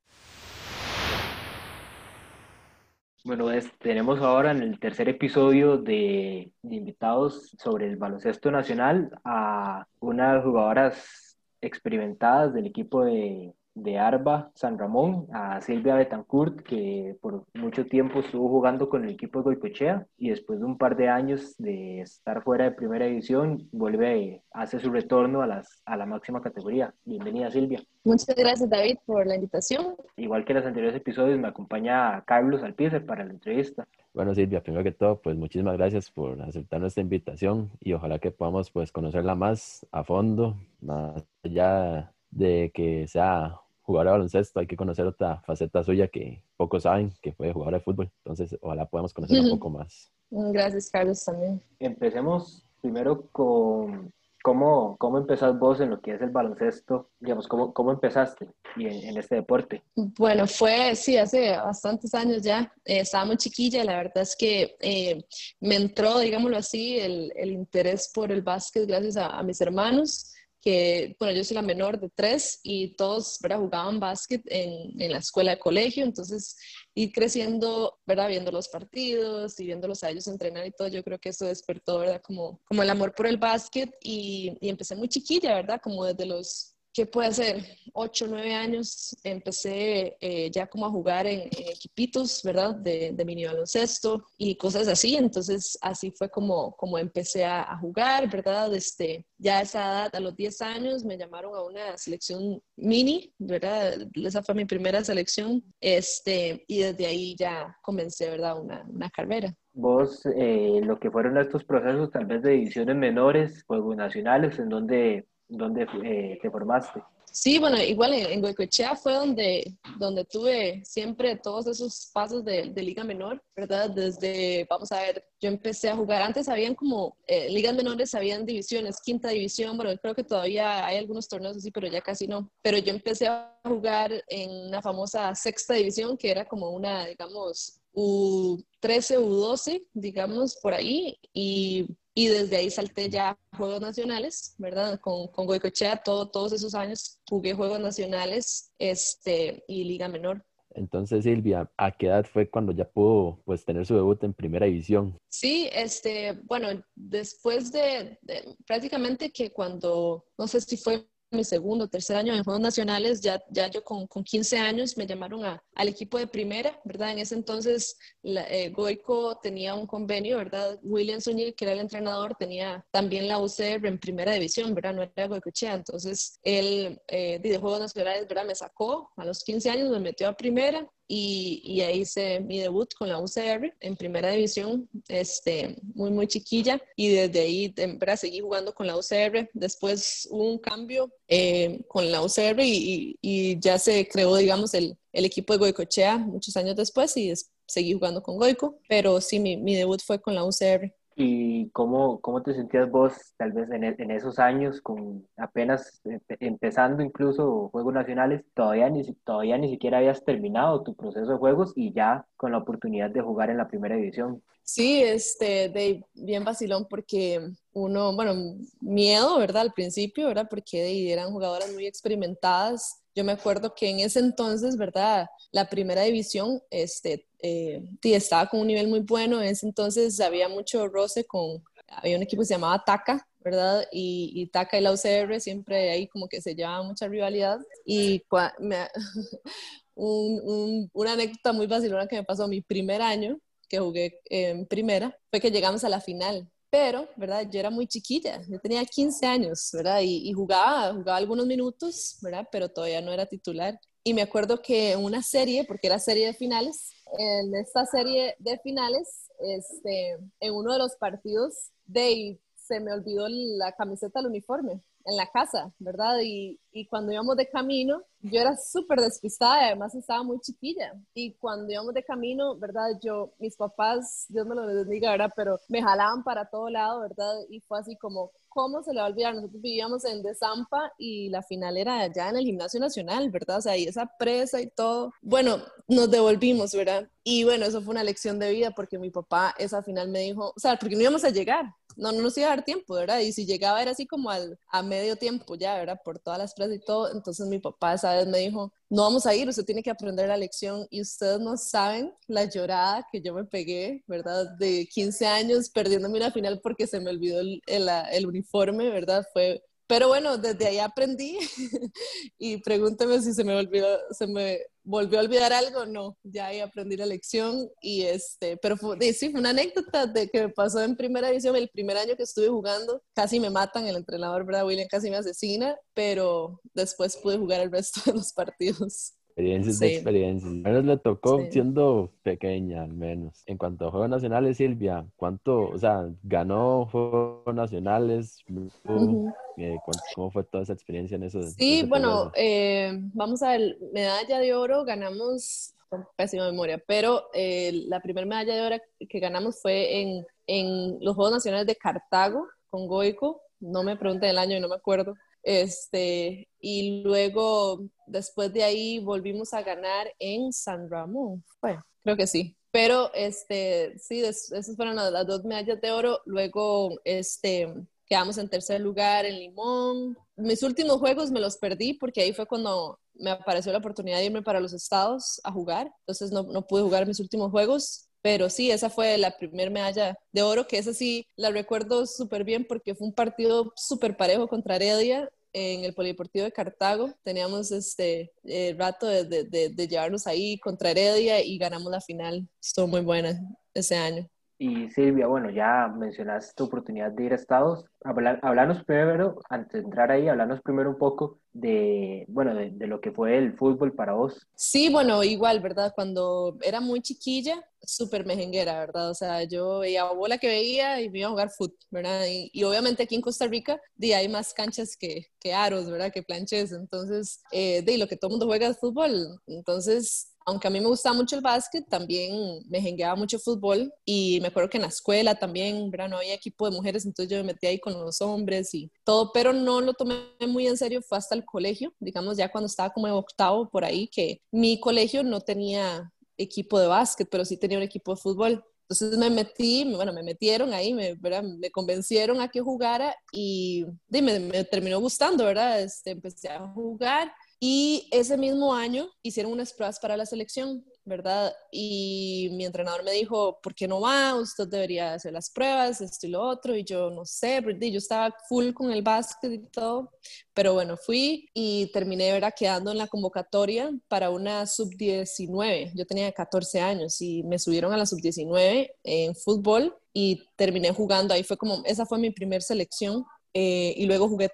Bueno, 3.23 3.49
tenemos 3.79 4.21
ahora 4.21 4.51
en 4.51 4.63
el 4.63 4.81
tercer 4.81 5.09
episodio 5.11 5.77
de, 5.77 6.53
de, 6.63 6.77
invitados 6.77 7.55
sobre 7.59 7.87
el 7.87 7.97
baloncesto 7.97 8.51
nacional 8.51 9.11
a 9.25 9.87
unas 9.99 10.43
jugadoras 10.43 11.39
experimentadas 11.61 12.55
del 12.55 12.67
equipo 12.67 13.05
de, 13.05 13.53
de 13.75 13.99
Arba 13.99 14.51
San 14.55 14.79
Ramón, 14.79 15.27
a 15.33 15.61
Silvia 15.61 15.95
Betancourt, 15.95 16.61
que 16.61 17.17
por 17.21 17.45
mucho 17.55 17.87
tiempo 17.87 18.21
estuvo 18.21 18.49
jugando 18.49 18.89
con 18.89 19.05
el 19.05 19.11
equipo 19.11 19.39
de 19.39 19.45
Goicochea 19.45 20.07
y 20.19 20.31
después 20.31 20.59
de 20.59 20.67
un 20.67 20.77
par 20.77 20.97
de 20.97 21.09
años 21.09 21.55
de 21.59 22.01
estar 22.01 22.43
fuera 22.43 22.65
de 22.65 22.73
primera 22.73 23.07
división, 23.07 23.69
vuelve, 23.73 24.43
hace 24.53 24.79
su 24.79 24.91
retorno 24.91 25.43
a, 25.43 25.47
las, 25.47 25.83
a 25.85 25.97
la 25.97 26.07
máxima 26.07 26.43
categoría. 26.43 26.95
Bienvenida, 27.05 27.51
Silvia. 27.51 27.83
Muchas 28.05 28.35
gracias, 28.35 28.69
David, 28.69 28.99
por 29.07 29.27
la 29.27 29.35
invitación. 29.35 29.95
Igual 30.17 30.45
que 30.45 30.53
en 30.53 30.59
los 30.59 30.67
anteriores 30.67 30.97
episodios, 30.97 31.39
me 31.39 31.49
acompaña 31.49 32.23
Carlos 32.25 32.63
Alpizar 32.63 33.05
para 33.05 33.25
la 33.25 33.33
entrevista. 33.33 33.87
Bueno, 34.13 34.35
Silvia, 34.35 34.63
primero 34.63 34.83
que 34.83 34.93
todo, 34.93 35.21
pues 35.21 35.37
muchísimas 35.37 35.77
gracias 35.77 36.11
por 36.11 36.41
aceptar 36.43 36.81
nuestra 36.81 37.01
invitación 37.01 37.71
y 37.79 37.93
ojalá 37.93 38.19
que 38.19 38.33
podamos 38.33 38.71
pues 38.71 38.91
conocerla 38.91 39.37
más 39.37 39.87
a 39.93 40.03
fondo, 40.03 40.57
más 40.81 41.25
allá 41.45 42.13
de 42.31 42.71
que 42.75 43.07
sea 43.09 43.57
jugar 43.83 44.09
a 44.09 44.13
baloncesto, 44.13 44.61
hay 44.61 44.67
que 44.67 44.77
conocer 44.77 45.07
otra 45.07 45.41
faceta 45.41 45.83
suya 45.83 46.09
que 46.09 46.43
pocos 46.57 46.85
saben, 46.85 47.13
que 47.21 47.33
fue 47.33 47.53
jugador 47.53 47.75
de 47.75 47.81
fútbol. 47.81 48.11
Entonces, 48.19 48.57
ojalá 48.61 48.87
podamos 48.87 49.13
conocer 49.13 49.41
un 49.41 49.51
poco 49.59 49.71
más. 49.71 50.11
Gracias, 50.31 50.91
Carlos, 50.91 51.25
también. 51.25 51.61
Empecemos 51.81 52.65
primero 52.81 53.27
con 53.33 54.13
¿Cómo, 54.43 54.97
¿Cómo 54.97 55.19
empezás 55.19 55.59
vos 55.59 55.81
en 55.81 55.91
lo 55.91 56.01
que 56.01 56.15
es 56.15 56.23
el 56.23 56.31
baloncesto? 56.31 57.11
Digamos, 57.21 57.47
¿cómo, 57.47 57.75
cómo 57.75 57.93
empezaste 57.93 58.49
y 58.75 58.87
en, 58.87 59.19
este 59.19 59.35
deporte? 59.35 59.83
Bueno, 59.95 60.47
fue, 60.47 60.95
sí, 60.97 61.19
hace 61.19 61.57
bastantes 61.57 62.15
años 62.15 62.41
ya. 62.43 62.73
Eh, 62.87 63.01
estaba 63.01 63.27
muy 63.27 63.37
chiquilla. 63.37 63.85
La 63.85 63.97
verdad 63.97 64.23
es 64.23 64.35
que 64.35 64.77
eh, 64.81 65.23
me 65.61 65.77
entró, 65.77 66.19
digámoslo 66.21 66.57
así, 66.57 66.99
el, 66.99 67.31
el, 67.37 67.53
interés 67.53 68.11
por 68.15 68.33
el 68.33 68.41
básquet 68.41 68.87
gracias 68.87 69.19
a, 69.19 69.39
a 69.39 69.43
mis 69.43 69.61
hermanos 69.61 70.33
que, 70.61 71.17
bueno, 71.19 71.35
yo 71.35 71.45
soy 71.45 71.55
la 71.55 71.63
menor 71.63 71.99
de 71.99 72.11
tres 72.15 72.61
y 72.63 72.95
todos, 72.95 73.39
¿verdad? 73.41 73.61
Jugaban 73.61 74.01
básquet 74.01 74.43
en, 74.47 75.01
en, 75.01 75.13
la 75.13 75.19
escuela 75.19 75.53
de 75.53 75.59
colegio, 75.59 76.05
entonces 76.05 76.57
ir 76.95 77.13
creciendo, 77.13 77.99
¿verdad? 78.07 78.29
Viendo 78.29 78.53
los 78.53 78.69
partidos 78.69 79.59
y 79.59 79.67
viéndolos 79.67 80.05
a 80.05 80.11
ellos 80.11 80.27
entrenar 80.27 80.67
y 80.67 80.73
todo, 80.73 80.89
yo 80.89 81.03
creo 81.03 81.19
que 81.19 81.31
eso 81.31 81.47
despertó, 81.47 81.99
¿verdad? 81.99 82.21
Como, 82.23 82.61
como 82.65 82.83
el 82.83 82.91
amor 82.91 83.15
por 83.15 83.27
el 83.27 83.39
básquet 83.39 83.91
y, 84.03 84.57
y 84.61 84.69
empecé 84.69 84.95
muy 84.97 85.09
chiquilla, 85.09 85.55
¿verdad? 85.55 85.81
Como 85.83 86.05
desde 86.05 86.27
los 86.27 86.77
¿qué 86.93 87.07
puede 87.07 87.33
ser? 87.33 87.65
Ocho, 87.93 88.27
nueve 88.29 88.55
años 88.55 89.17
empecé 89.25 90.17
eh, 90.21 90.51
ya 90.51 90.67
como 90.67 90.87
a 90.87 90.91
jugar 90.91 91.27
en, 91.27 91.49
equipitos, 91.53 92.43
¿verdad? 92.43 92.75
De, 92.77 93.13
de, 93.13 93.25
mini 93.25 93.45
baloncesto 93.45 94.25
y 94.37 94.57
cosas 94.57 94.89
así. 94.89 95.17
Entonces, 95.17 95.79
así 95.81 96.11
fue 96.13 96.29
como, 96.29 96.77
como 96.77 96.99
empecé 96.99 97.45
a, 97.45 97.77
jugar, 97.79 98.31
¿verdad? 98.31 98.73
Este, 98.75 99.27
ya 99.39 99.59
a 99.59 99.63
esa 99.63 99.81
edad, 99.81 100.15
a 100.15 100.21
los 100.21 100.37
10 100.37 100.61
años, 100.63 101.05
me 101.05 101.17
llamaron 101.17 101.55
a 101.55 101.63
una 101.63 101.97
selección 101.97 102.63
mini, 102.77 103.35
¿verdad? 103.39 104.07
Esa 104.15 104.43
fue 104.43 104.55
mi 104.55 104.65
primera 104.65 105.03
selección. 105.03 105.63
Este, 105.81 106.65
y 106.67 106.81
desde 106.81 107.07
ahí 107.07 107.37
ya 107.39 107.77
comencé, 107.83 108.29
¿verdad? 108.31 108.61
Una, 108.61 108.85
una 108.89 109.11
carrera. 109.11 109.55
Vos, 109.73 110.27
eh, 110.27 110.81
lo 110.83 110.99
que 110.99 111.11
fueron 111.11 111.39
estos 111.39 111.65
procesos 111.65 112.11
tal 112.11 112.27
vez 112.27 112.43
de 112.43 112.53
divisiones 112.53 112.97
menores, 112.97 113.65
juegos 113.65 113.97
nacionales, 113.97 114.59
en 114.59 114.69
donde 114.69 115.29
¿Dónde 115.51 115.87
eh, 116.05 116.39
te 116.41 116.51
formaste? 116.51 117.03
Sí, 117.33 117.59
bueno, 117.59 117.81
igual 117.81 118.13
en, 118.15 118.45
en 118.45 118.97
fue 118.97 119.13
donde, 119.13 119.79
donde 119.99 120.25
tuve 120.25 120.83
siempre 120.85 121.37
todos 121.37 121.67
esos 121.69 122.11
pasos 122.13 122.45
de, 122.45 122.73
liga 122.75 123.05
menor, 123.05 123.41
¿verdad? 123.55 123.89
Desde, 123.91 124.67
vamos 124.69 124.91
a 124.91 125.01
ver, 125.01 125.25
yo 125.41 125.49
empecé 125.49 125.91
a 125.91 125.97
jugar, 125.97 126.23
antes 126.23 126.49
habían 126.49 126.75
como 126.75 127.17
eh, 127.29 127.49
ligas 127.49 127.75
menores, 127.75 128.15
habían 128.17 128.45
divisiones, 128.45 129.01
quinta 129.01 129.29
división, 129.29 129.77
bueno, 129.77 129.93
creo 130.03 130.15
que 130.15 130.25
todavía 130.25 130.85
hay 130.85 130.99
algunos 130.99 131.29
torneos 131.29 131.57
así, 131.57 131.71
pero 131.71 131.87
ya 131.87 132.01
casi 132.01 132.27
no. 132.27 132.51
Pero 132.63 132.79
yo 132.79 132.91
empecé 132.91 133.29
a 133.29 133.57
jugar 133.65 134.13
en 134.29 134.69
una 134.69 134.83
famosa 134.83 135.33
sexta 135.37 135.75
división, 135.75 136.17
que 136.17 136.33
era 136.33 136.47
como 136.47 136.71
una, 136.71 137.07
digamos, 137.07 137.81
U13, 137.95 139.19
U12, 139.19 139.87
digamos, 139.95 140.57
por 140.61 140.75
ahí, 140.75 141.17
y 141.33 141.87
y 142.21 142.29
desde 142.29 142.59
ahí 142.59 142.71
salté 142.71 143.09
ya 143.09 143.31
a 143.31 143.57
Juegos 143.57 143.81
Nacionales, 143.81 144.55
¿verdad? 144.59 145.01
Con, 145.01 145.29
con 145.29 145.47
Goicochea 145.47 146.03
todo, 146.03 146.31
todos 146.31 146.53
esos 146.53 146.75
años 146.75 147.19
jugué 147.27 147.55
Juegos 147.55 147.81
Nacionales 147.81 148.75
este, 148.79 149.65
y 149.67 149.85
Liga 149.85 150.07
Menor. 150.07 150.45
Entonces, 150.75 151.25
Silvia, 151.25 151.73
¿a 151.79 151.91
qué 151.93 152.09
edad 152.09 152.27
fue 152.31 152.51
cuando 152.51 152.73
ya 152.73 152.87
pudo 152.87 153.41
pues, 153.47 153.65
tener 153.65 153.87
su 153.87 153.95
debut 153.95 154.23
en 154.23 154.35
primera 154.35 154.67
división? 154.67 155.19
Sí, 155.31 155.71
este, 155.73 156.39
bueno, 156.45 156.69
después 156.95 157.73
de, 157.73 158.19
de 158.21 158.55
prácticamente 158.67 159.33
que 159.33 159.51
cuando, 159.51 160.27
no 160.37 160.47
sé 160.47 160.61
si 160.61 160.77
fue 160.77 161.09
mi 161.31 161.45
segundo 161.45 161.89
tercer 161.89 162.17
año 162.17 162.35
en 162.35 162.43
Juegos 162.43 162.61
Nacionales, 162.61 163.21
ya, 163.21 163.43
ya 163.51 163.69
yo 163.69 163.85
con, 163.85 164.07
con 164.07 164.25
15 164.25 164.59
años 164.59 164.97
me 164.97 165.07
llamaron 165.07 165.45
a, 165.45 165.63
al 165.75 165.89
equipo 165.89 166.19
de 166.19 166.27
primera, 166.27 166.81
¿verdad? 166.85 167.13
En 167.13 167.21
ese 167.21 167.35
entonces 167.35 167.97
la, 168.23 168.43
eh, 168.51 168.71
Goico 168.71 169.39
tenía 169.41 169.75
un 169.75 169.87
convenio, 169.87 170.39
¿verdad? 170.39 170.79
William 170.83 171.21
Zúñiga, 171.21 171.53
que 171.53 171.65
era 171.65 171.75
el 171.75 171.81
entrenador, 171.81 172.35
tenía 172.39 172.85
también 172.91 173.29
la 173.29 173.39
UCR 173.39 173.87
en 173.87 173.99
primera 173.99 174.33
división, 174.33 174.75
¿verdad? 174.75 174.95
No 174.95 175.03
era 175.03 175.29
Goicochea. 175.29 175.75
Entonces, 175.75 176.39
él 176.43 177.01
eh, 177.09 177.39
de 177.41 177.59
Juegos 177.59 177.81
Nacionales, 177.81 178.27
¿verdad? 178.27 178.45
Me 178.47 178.55
sacó 178.55 179.11
a 179.17 179.25
los 179.25 179.45
15 179.45 179.71
años, 179.71 179.91
me 179.91 180.01
metió 180.01 180.29
a 180.29 180.35
primera 180.35 180.89
y, 181.13 181.81
ahí 181.81 182.03
hice 182.03 182.39
mi 182.41 182.61
debut 182.61 182.95
con 182.95 183.09
la 183.09 183.19
UCR 183.19 183.75
en 183.81 183.97
primera 183.97 184.31
división, 184.31 184.89
este, 185.09 185.77
muy, 185.95 186.11
muy 186.13 186.29
chiquilla, 186.29 186.81
y 186.95 187.09
desde 187.09 187.41
ahí 187.41 187.75
¿verdad? 187.99 188.17
seguí 188.17 188.41
jugando 188.41 188.73
con 188.73 188.87
la 188.87 188.97
UCR. 188.97 189.51
Después 189.53 190.29
hubo 190.31 190.53
un 190.53 190.59
cambio 190.59 191.13
eh, 191.27 191.81
con 191.89 192.13
la 192.13 192.23
UCR 192.23 192.61
y, 192.61 193.19
y, 193.21 193.59
ya 193.59 193.79
se 193.79 194.07
creó, 194.07 194.37
digamos, 194.37 194.73
el, 194.75 194.97
el 195.13 195.25
equipo 195.25 195.53
de 195.53 195.59
Goicochea 195.59 196.19
muchos 196.19 196.57
años 196.57 196.77
después 196.77 197.17
y 197.17 197.33
seguí 197.67 197.95
jugando 197.95 198.23
con 198.23 198.37
Goico, 198.37 198.79
pero 198.89 199.21
sí, 199.21 199.41
mi, 199.41 199.57
mi 199.57 199.75
debut 199.75 200.01
fue 200.03 200.21
con 200.21 200.37
la 200.37 200.45
UCR. 200.45 200.95
¿Y 201.23 201.69
cómo, 201.73 202.19
cómo 202.23 202.43
te 202.43 202.55
sentías 202.55 202.91
vos, 202.91 203.13
tal 203.37 203.53
vez 203.53 203.71
en, 203.71 203.85
en, 203.85 204.11
esos 204.11 204.39
años, 204.39 204.81
con 204.81 205.29
apenas 205.37 206.01
empezando 206.41 207.03
incluso 207.03 207.69
Juegos 207.69 207.93
Nacionales, 207.93 208.43
todavía 208.55 208.89
ni, 208.89 209.05
todavía 209.23 209.59
ni 209.59 209.69
siquiera 209.69 209.99
habías 209.99 210.25
terminado 210.25 210.83
tu 210.83 210.95
proceso 210.97 211.33
de 211.33 211.37
juegos 211.37 211.75
y 211.77 211.93
ya 211.93 212.27
con 212.39 212.53
la 212.53 212.59
oportunidad 212.59 213.11
de 213.11 213.21
jugar 213.21 213.51
en 213.51 213.59
la 213.59 213.69
primera 213.69 213.97
división? 213.97 214.43
Sí, 214.63 215.03
este, 215.03 215.69
de, 215.69 216.03
bien 216.15 216.43
vacilón 216.43 216.87
porque 216.89 217.51
uno, 217.75 218.17
bueno, 218.17 218.57
miedo, 218.81 219.39
¿verdad? 219.39 219.61
Al 219.61 219.75
principio, 219.75 220.29
¿verdad? 220.29 220.47
Porque 220.49 221.13
eran 221.13 221.33
jugadoras 221.33 221.71
muy 221.75 221.85
experimentadas. 221.85 223.00
Yo 223.21 223.25
me 223.25 223.33
acuerdo 223.33 223.75
que 223.75 223.91
en 223.91 224.01
ese 224.01 224.19
entonces, 224.19 224.79
¿verdad? 224.79 225.27
La 225.53 225.69
primera 225.69 226.05
división, 226.05 226.63
este, 226.71 227.29
eh, 227.41 227.83
estaba 228.03 228.49
con 228.49 228.61
un 228.61 228.67
nivel 228.67 228.89
muy 228.89 229.01
bueno. 229.01 229.43
En 229.43 229.49
ese 229.49 229.67
entonces 229.67 230.19
había 230.21 230.49
mucho 230.49 230.89
roce 230.89 231.27
con, 231.27 231.63
había 231.89 232.17
un 232.17 232.23
equipo 232.23 232.41
que 232.41 232.47
se 232.47 232.55
llamaba 232.55 232.83
TACA, 232.83 233.29
¿verdad? 233.41 233.87
Y, 233.93 234.33
y 234.35 234.47
TACA 234.47 234.79
y 234.79 234.81
la 234.81 234.93
UCR 234.93 235.39
siempre 235.39 235.91
ahí 235.91 236.09
como 236.09 236.29
que 236.29 236.41
se 236.41 236.55
llevaba 236.55 236.83
mucha 236.83 237.09
rivalidad. 237.09 237.59
Y 237.85 238.25
un, 239.95 240.91
una 240.95 241.13
anécdota 241.13 241.53
muy 241.53 241.67
vacilona 241.67 242.07
que 242.07 242.17
me 242.17 242.25
pasó 242.25 242.49
mi 242.49 242.63
primer 242.63 243.03
año, 243.03 243.39
que 243.69 243.81
jugué 243.81 244.19
en 244.31 244.65
primera, 244.65 245.15
fue 245.29 245.41
que 245.41 245.51
llegamos 245.51 245.85
a 245.85 245.91
la 245.91 246.01
final 246.01 246.51
pero, 246.71 247.09
¿verdad? 247.17 247.49
Yo 247.51 247.61
era 247.61 247.71
muy 247.71 247.87
chiquilla, 247.87 248.41
yo 248.49 248.59
tenía 248.61 248.85
15 248.85 249.27
años, 249.27 249.71
¿verdad? 249.73 250.01
Y, 250.03 250.33
jugaba, 250.33 250.93
jugaba 250.93 251.17
algunos 251.17 251.47
minutos, 251.47 252.19
¿verdad? 252.23 252.49
Pero 252.51 252.69
todavía 252.69 253.01
no 253.01 253.13
era 253.13 253.27
titular. 253.27 253.79
Y 254.05 254.15
me 254.15 254.23
acuerdo 254.23 254.63
que 254.63 254.93
en 254.93 255.05
una 255.05 255.23
serie, 255.23 255.65
porque 255.65 255.89
era 255.89 255.99
serie 255.99 256.27
de 256.27 256.35
finales, 256.35 256.93
en 257.19 257.55
esta 257.57 257.85
serie 257.87 258.37
de 258.39 258.59
finales, 258.61 259.29
este, 259.41 260.17
en 260.41 260.55
uno 260.55 260.73
de 260.73 260.79
los 260.79 260.97
partidos, 260.97 261.71
de, 261.85 262.41
se 262.55 262.81
me 262.81 262.93
olvidó 262.93 263.27
la 263.29 263.73
camiseta, 263.73 264.21
el 264.21 264.27
uniforme 264.27 264.81
en 265.05 265.17
la 265.17 265.27
casa, 265.31 265.73
¿verdad? 265.79 266.19
Y, 266.23 266.59
y 266.73 266.87
cuando 266.87 267.13
íbamos 267.13 267.37
de 267.37 267.49
camino, 267.49 268.03
yo 268.23 268.41
era 268.41 268.57
súper 268.57 269.01
despistada, 269.01 269.67
además 269.67 269.95
estaba 269.95 270.23
muy 270.23 270.41
chiquilla. 270.41 270.95
Y 271.15 271.33
cuando 271.35 271.73
íbamos 271.73 271.95
de 271.95 272.05
camino, 272.05 272.57
¿verdad? 272.57 272.91
Yo, 273.03 273.33
mis 273.39 273.57
papás, 273.57 274.27
Dios 274.29 274.47
me 274.47 274.55
lo 274.55 274.67
bendiga, 274.67 275.11
¿verdad? 275.11 275.33
Pero 275.35 275.59
me 275.69 275.83
jalaban 275.83 276.23
para 276.23 276.49
todo 276.49 276.69
lado, 276.69 277.01
¿verdad? 277.01 277.35
Y 277.49 277.61
fue 277.61 277.79
así 277.79 277.97
como, 277.97 278.31
¿cómo 278.49 278.83
se 278.83 278.93
le 278.93 279.01
va 279.01 279.07
a 279.07 279.11
olvidar? 279.11 279.35
Nosotros 279.35 279.63
vivíamos 279.63 280.05
en 280.05 280.23
Desampa 280.23 280.93
y 280.99 281.31
la 281.31 281.43
final 281.43 281.77
era 281.77 282.01
allá 282.01 282.29
en 282.29 282.37
el 282.37 282.45
Gimnasio 282.45 282.79
Nacional, 282.79 283.31
¿verdad? 283.31 283.59
O 283.59 283.63
sea, 283.63 283.77
y 283.77 283.85
esa 283.85 284.07
presa 284.19 284.61
y 284.61 284.69
todo. 284.69 285.13
Bueno, 285.23 285.59
nos 285.89 286.11
devolvimos, 286.11 286.75
¿verdad? 286.75 287.09
Y 287.25 287.45
bueno, 287.45 287.65
eso 287.65 287.81
fue 287.81 287.93
una 287.93 288.05
lección 288.05 288.39
de 288.39 288.51
vida 288.51 288.71
porque 288.73 288.99
mi 288.99 289.11
papá 289.11 289.55
esa 289.59 289.83
final 289.83 290.09
me 290.09 290.21
dijo, 290.21 290.53
o 290.55 290.61
sea, 290.61 290.77
porque 290.77 290.97
no 290.97 291.03
íbamos 291.03 291.25
a 291.25 291.31
llegar, 291.31 291.65
no, 291.97 292.13
no 292.13 292.23
nos 292.23 292.37
iba 292.39 292.47
a 292.47 292.51
dar 292.51 292.65
tiempo, 292.65 292.95
¿verdad? 292.95 293.21
Y 293.21 293.33
si 293.33 293.47
llegaba 293.47 293.83
era 293.83 293.93
así 293.93 294.07
como 294.07 294.31
al, 294.31 294.59
a 294.69 294.83
medio 294.83 295.17
tiempo 295.17 295.55
ya, 295.57 295.77
¿verdad? 295.77 296.01
Por 296.05 296.19
todas 296.19 296.39
las 296.39 296.55
presas 296.55 296.77
y 296.77 296.81
todo. 296.81 297.13
Entonces 297.13 297.47
mi 297.47 297.59
papá 297.59 297.95
esa 297.95 298.15
vez 298.15 298.27
me 298.27 298.39
dijo, 298.39 298.73
no 298.89 299.03
vamos 299.03 299.27
a 299.27 299.35
ir, 299.35 299.49
usted 299.49 299.65
tiene 299.65 299.83
que 299.83 299.91
aprender 299.91 300.29
la 300.29 300.37
lección 300.37 300.87
y 300.91 301.01
ustedes 301.01 301.41
no 301.41 301.57
saben 301.57 302.13
la 302.27 302.45
llorada 302.45 303.07
que 303.11 303.21
yo 303.21 303.35
me 303.35 303.45
pegué, 303.45 304.03
¿verdad? 304.07 304.57
De 304.59 304.87
15 304.89 305.27
años 305.27 305.71
perdiéndome 305.71 306.19
una 306.19 306.33
final 306.33 306.61
porque 306.61 306.87
se 306.87 307.01
me 307.01 307.11
olvidó 307.11 307.41
el, 307.41 307.63
el 307.67 308.27
uniforme, 308.27 308.91
¿verdad? 308.91 309.27
Fue 309.33 309.63
pero 309.91 310.07
bueno, 310.07 310.39
desde 310.39 310.69
ahí 310.69 310.79
aprendí 310.79 311.37
y 312.39 312.59
pregúnteme 312.59 313.21
si 313.21 313.35
se 313.35 313.43
me 313.43 313.57
olvidó, 313.57 313.89
se 314.13 314.29
me 314.29 314.61
volvió 314.85 315.19
a 315.19 315.23
olvidar 315.23 315.53
algo, 315.53 315.85
no, 315.85 316.17
ya 316.23 316.47
ahí 316.47 316.61
aprendí 316.61 316.97
la 316.97 317.07
lección 317.07 317.69
y 317.83 318.03
este, 318.03 318.57
pero 318.59 318.77
fue, 318.77 318.97
sí, 319.13 319.31
fue 319.31 319.41
una 319.41 319.51
anécdota 319.51 320.07
de 320.07 320.29
que 320.29 320.43
me 320.43 320.49
pasó 320.51 320.81
en 320.81 320.95
primera 320.95 321.27
división, 321.27 321.57
el 321.57 321.71
primer 321.71 321.97
año 321.97 322.15
que 322.17 322.23
estuve 322.23 322.47
jugando, 322.47 323.03
casi 323.15 323.41
me 323.41 323.51
matan, 323.51 323.85
el 323.89 323.97
entrenador, 323.97 324.47
¿verdad? 324.47 324.65
William 324.65 324.87
casi 324.89 325.11
me 325.11 325.17
asesina, 325.17 325.77
pero 325.93 326.61
después 326.73 327.17
pude 327.17 327.39
jugar 327.39 327.61
el 327.61 327.73
resto 327.73 328.01
de 328.07 328.13
los 328.13 328.33
partidos. 328.33 329.15
Experiencias 329.41 329.79
de 329.79 329.95
experiencias. 329.95 330.51
Al 330.53 330.59
menos 330.61 330.85
le 330.85 330.97
tocó 330.99 331.39
Sí. 331.41 331.49
siendo 331.53 332.11
pequeña, 332.23 332.83
al 332.83 332.93
menos. 332.95 333.43
En 333.47 333.59
cuanto 333.59 333.87
a 333.87 333.91
Juegos 333.91 334.09
Nacionales, 334.11 334.57
Silvia, 334.57 335.07
¿cuánto, 335.17 335.69
o 335.69 335.79
sea, 335.79 336.09
ganó 336.23 336.87
Juegos 336.87 337.55
Nacionales? 337.55 338.39
Eh, 338.49 339.77
¿cuán- 339.85 340.01
¿Cómo 340.15 340.31
fue 340.31 340.45
toda 340.45 340.63
esa 340.63 340.73
experiencia 340.73 341.17
en 341.17 341.25
eso? 341.25 341.43
Sí, 341.43 341.85
bueno, 341.89 342.31
eh, 342.35 342.93
vamos 343.15 343.43
a 343.43 343.51
ver, 343.53 343.77
medalla 343.93 344.39
de 344.39 344.55
oro 344.55 344.85
ganamos, 344.85 345.75
con 345.89 346.07
pésima 346.17 346.49
memoria, 346.51 346.83
pero 346.87 347.25
eh, 347.35 347.73
la 347.89 348.01
primera 348.01 348.27
medalla 348.27 348.55
de 348.55 348.63
oro 348.63 348.77
que 349.09 349.19
ganamos 349.19 349.61
fue 349.61 350.01
en, 350.01 350.25
en 350.47 350.99
los 351.01 351.15
Juegos 351.17 351.35
Nacionales 351.35 351.67
de 351.67 351.77
Cartago 351.77 352.47
con 352.71 352.87
Goico, 352.87 353.43
no 353.59 353.83
me 353.83 353.97
pregunten 353.97 354.31
el 354.31 354.39
año 354.39 354.57
y 354.57 354.61
no 354.61 354.69
me 354.69 354.77
acuerdo. 354.77 355.15
Este, 355.43 356.49
y 356.61 357.03
luego, 357.03 357.89
después 358.07 358.53
de 358.53 358.65
ahí, 358.65 358.99
volvimos 358.99 359.55
a 359.55 359.63
ganar 359.63 360.13
en 360.19 360.53
San 360.53 360.91
Ramón. 360.91 361.45
Bueno, 361.61 361.85
creo 362.03 362.17
que 362.17 362.27
sí. 362.27 362.57
Pero, 362.71 363.13
este, 363.15 363.99
sí, 363.99 364.21
esas 364.21 364.77
fueron 364.77 364.97
las, 364.97 365.11
las 365.11 365.27
dos 365.27 365.45
medallas 365.45 365.81
de 365.81 365.91
oro. 365.91 366.21
Luego, 366.25 367.01
este, 367.05 367.73
quedamos 368.07 368.39
en 368.39 368.49
tercer 368.49 368.81
lugar 368.81 369.25
en 369.25 369.39
Limón. 369.39 370.19
Mis 370.37 370.63
últimos 370.63 370.99
juegos 370.99 371.31
me 371.31 371.41
los 371.41 371.57
perdí 371.57 371.95
porque 371.95 372.23
ahí 372.23 372.33
fue 372.33 372.47
cuando 372.47 372.99
me 373.15 373.31
apareció 373.31 373.73
la 373.73 373.79
oportunidad 373.79 374.19
de 374.19 374.27
irme 374.27 374.43
para 374.43 374.61
los 374.61 374.73
estados 374.73 375.41
a 375.45 375.53
jugar. 375.53 375.93
Entonces 376.01 376.33
no, 376.33 376.43
no 376.43 376.67
pude 376.67 376.83
jugar 376.83 377.07
mis 377.07 377.21
últimos 377.21 377.51
juegos. 377.51 378.10
Pero 378.23 378.51
sí, 378.51 378.71
esa 378.71 378.91
fue 378.91 379.17
la 379.19 379.37
primera 379.37 379.71
medalla 379.71 380.19
de 380.33 380.43
oro, 380.43 380.67
que 380.67 380.79
esa 380.79 380.93
sí 380.93 381.27
la 381.37 381.51
recuerdo 381.51 382.07
súper 382.07 382.45
bien 382.45 382.67
porque 382.67 382.95
fue 382.95 383.07
un 383.07 383.15
partido 383.15 383.73
súper 383.77 384.17
parejo 384.17 384.49
contra 384.49 384.77
Heredia 384.77 385.31
en 385.53 385.85
el 385.85 385.95
Polideportivo 385.95 386.45
de 386.45 386.53
Cartago. 386.53 387.13
Teníamos 387.23 387.73
este 387.73 388.33
eh, 388.45 388.75
rato 388.79 389.07
de, 389.07 389.25
de, 389.25 389.89
llevarnos 389.89 390.27
ahí 390.27 390.59
contra 390.59 390.91
Heredia 390.91 391.43
y 391.43 391.59
ganamos 391.59 391.91
la 391.91 392.01
final. 392.01 392.49
Estuvo 392.61 392.87
muy 392.87 393.01
buena 393.01 393.41
ese 393.75 393.97
año. 393.97 394.29
Y 394.63 394.91
Silvia, 394.91 395.27
bueno, 395.27 395.49
ya 395.49 395.89
mencionaste 395.89 396.53
tu 396.55 396.65
oportunidad 396.65 397.13
de 397.13 397.25
ir 397.25 397.33
a 397.33 397.37
Estados. 397.37 397.87
Hablar, 398.05 398.41
hablarnos 398.43 398.85
primero, 398.85 399.41
antes 399.49 399.73
de 399.73 399.87
entrar 399.87 400.13
ahí, 400.13 400.29
hablarnos 400.29 400.61
primero 400.61 400.91
un 400.91 400.99
poco 400.99 401.39
de, 401.55 402.27
bueno, 402.29 402.55
de, 402.55 402.71
de, 402.71 402.87
lo 402.87 403.01
que 403.01 403.11
fue 403.11 403.39
el 403.39 403.57
fútbol 403.57 403.95
para 403.95 404.13
vos. 404.13 404.47
Sí, 404.55 404.91
bueno, 404.91 405.25
igual, 405.25 405.61
¿verdad? 405.61 405.95
Cuando 405.95 406.59
era 406.61 406.83
muy 406.83 407.01
chiquilla, 407.01 407.67
súper 407.81 408.27
mejenguera, 408.27 408.79
¿verdad? 408.81 409.09
O 409.09 409.15
sea, 409.15 409.45
yo 409.45 409.79
veía 409.79 410.05
bola 410.05 410.37
que 410.37 410.49
veía 410.49 411.01
y 411.01 411.09
me 411.09 411.21
iba 411.21 411.29
a 411.29 411.31
jugar 411.31 411.51
fútbol, 411.51 411.79
¿verdad? 411.91 412.27
Y, 412.29 412.51
y, 412.53 412.63
obviamente 412.65 413.03
aquí 413.03 413.15
en 413.15 413.23
Costa 413.23 413.47
Rica, 413.47 413.81
de 413.95 414.15
hay 414.15 414.29
más 414.29 414.53
canchas 414.53 414.95
que, 414.95 415.27
que 415.41 415.55
aros, 415.55 415.91
¿verdad? 415.91 416.13
Que 416.13 416.23
planches. 416.23 416.73
Entonces, 416.73 417.43
eh, 417.51 417.83
de 417.83 417.97
lo 417.97 418.07
que 418.07 418.17
todo 418.17 418.29
el 418.29 418.33
mundo 418.33 418.47
juega 418.47 418.69
es 418.69 418.79
fútbol. 418.79 419.41
Entonces, 419.47 420.30
aunque 420.51 420.69
a 420.69 420.71
mí 420.71 420.81
me 420.81 420.89
gustaba 420.89 421.17
mucho 421.17 421.37
el 421.37 421.43
básquet, 421.43 421.89
también 421.89 422.61
me 422.69 422.81
jengueaba 422.81 423.17
mucho 423.17 423.39
fútbol 423.39 423.93
y 424.05 424.39
me 424.41 424.49
acuerdo 424.49 424.69
que 424.69 424.79
en 424.79 424.83
la 424.83 424.89
escuela 424.89 425.37
también, 425.37 425.91
¿verdad? 425.91 426.09
No 426.09 426.17
había 426.19 426.35
equipo 426.35 426.69
de 426.69 426.77
mujeres, 426.77 427.07
entonces 427.07 427.31
yo 427.31 427.39
me 427.39 427.53
metí 427.53 427.67
ahí 427.67 427.79
con 427.79 427.93
los 427.93 428.21
hombres 428.21 428.75
y 428.75 428.91
todo, 429.05 429.31
pero 429.33 429.53
no 429.53 429.81
lo 429.81 429.95
tomé 429.95 430.17
muy 430.47 430.67
en 430.67 430.77
serio, 430.77 431.03
fue 431.03 431.19
hasta 431.19 431.35
el 431.35 431.45
colegio, 431.45 431.95
digamos 432.01 432.37
ya 432.37 432.51
cuando 432.51 432.67
estaba 432.67 432.91
como 432.91 433.07
en 433.07 433.15
octavo 433.15 433.69
por 433.71 433.85
ahí, 433.85 434.09
que 434.09 434.41
mi 434.51 434.81
colegio 434.81 435.23
no 435.23 435.41
tenía 435.41 436.13
equipo 436.37 436.79
de 436.79 436.87
básquet, 436.87 437.29
pero 437.31 437.45
sí 437.45 437.57
tenía 437.57 437.79
un 437.79 437.85
equipo 437.85 438.15
de 438.15 438.21
fútbol. 438.21 438.65
Entonces 438.83 439.17
me 439.19 439.31
metí, 439.31 439.85
bueno, 439.95 440.13
me 440.13 440.25
metieron 440.25 440.73
ahí, 440.73 440.93
me, 440.93 441.15
¿verdad? 441.15 441.45
me 441.45 441.71
convencieron 441.71 442.41
a 442.41 442.49
que 442.49 442.61
jugara 442.61 443.15
y, 443.31 443.87
y 444.11 444.23
me, 444.23 444.41
me, 444.41 444.65
terminó 444.65 444.99
gustando, 444.99 445.45
¿verdad? 445.45 445.81
Este, 445.81 446.11
empecé 446.11 446.49
a 446.49 446.67
jugar 446.73 447.33
y 447.63 448.09
ese 448.11 448.39
mismo 448.39 448.75
año 448.75 449.11
hicieron 449.23 449.53
unas 449.53 449.75
pruebas 449.75 450.01
para 450.01 450.17
la 450.17 450.25
selección, 450.25 450.83
¿verdad? 451.05 451.55
Y 451.71 452.49
mi 452.53 452.65
entrenador 452.65 453.05
me 453.05 453.13
dijo, 453.13 453.61
¿por 453.63 453.75
qué 453.75 453.87
no 453.87 454.01
va? 454.01 454.35
Usted 454.35 454.67
debería 454.67 455.13
hacer 455.13 455.35
las 455.35 455.51
pruebas, 455.51 456.01
esto 456.01 456.27
y 456.27 456.31
lo 456.31 456.41
otro. 456.41 456.75
Y 456.75 456.85
yo 456.85 457.11
no 457.11 457.27
sé, 457.27 457.63
yo 457.79 457.99
estaba 457.99 458.35
full 458.49 458.73
con 458.73 458.91
el 458.91 459.03
básquet 459.03 459.53
y 459.53 459.59
todo. 459.67 460.11
Pero 460.55 460.73
bueno, 460.73 460.97
fui 460.97 461.51
y 461.53 461.91
terminé, 461.93 462.33
¿verdad? 462.33 462.55
Quedando 462.57 462.93
en 462.93 462.99
la 462.99 463.09
convocatoria 463.09 463.93
para 464.09 464.31
una 464.31 464.65
sub-19. 464.65 465.93
Yo 465.95 466.07
tenía 466.07 466.33
14 466.33 466.81
años 466.81 467.21
y 467.21 467.43
me 467.43 467.59
subieron 467.59 467.93
a 467.93 467.99
la 467.99 468.07
sub-19 468.07 468.91
en 469.05 469.35
fútbol 469.35 469.95
y 470.15 470.43
terminé 470.57 470.93
jugando. 470.93 471.35
Ahí 471.35 471.43
fue 471.43 471.59
como, 471.59 471.83
esa 471.85 472.07
fue 472.07 472.19
mi 472.19 472.31
primer 472.31 472.63
selección 472.63 473.27
eh, 473.53 473.95
y 473.97 474.07
luego 474.07 474.29
jugué, 474.29 474.51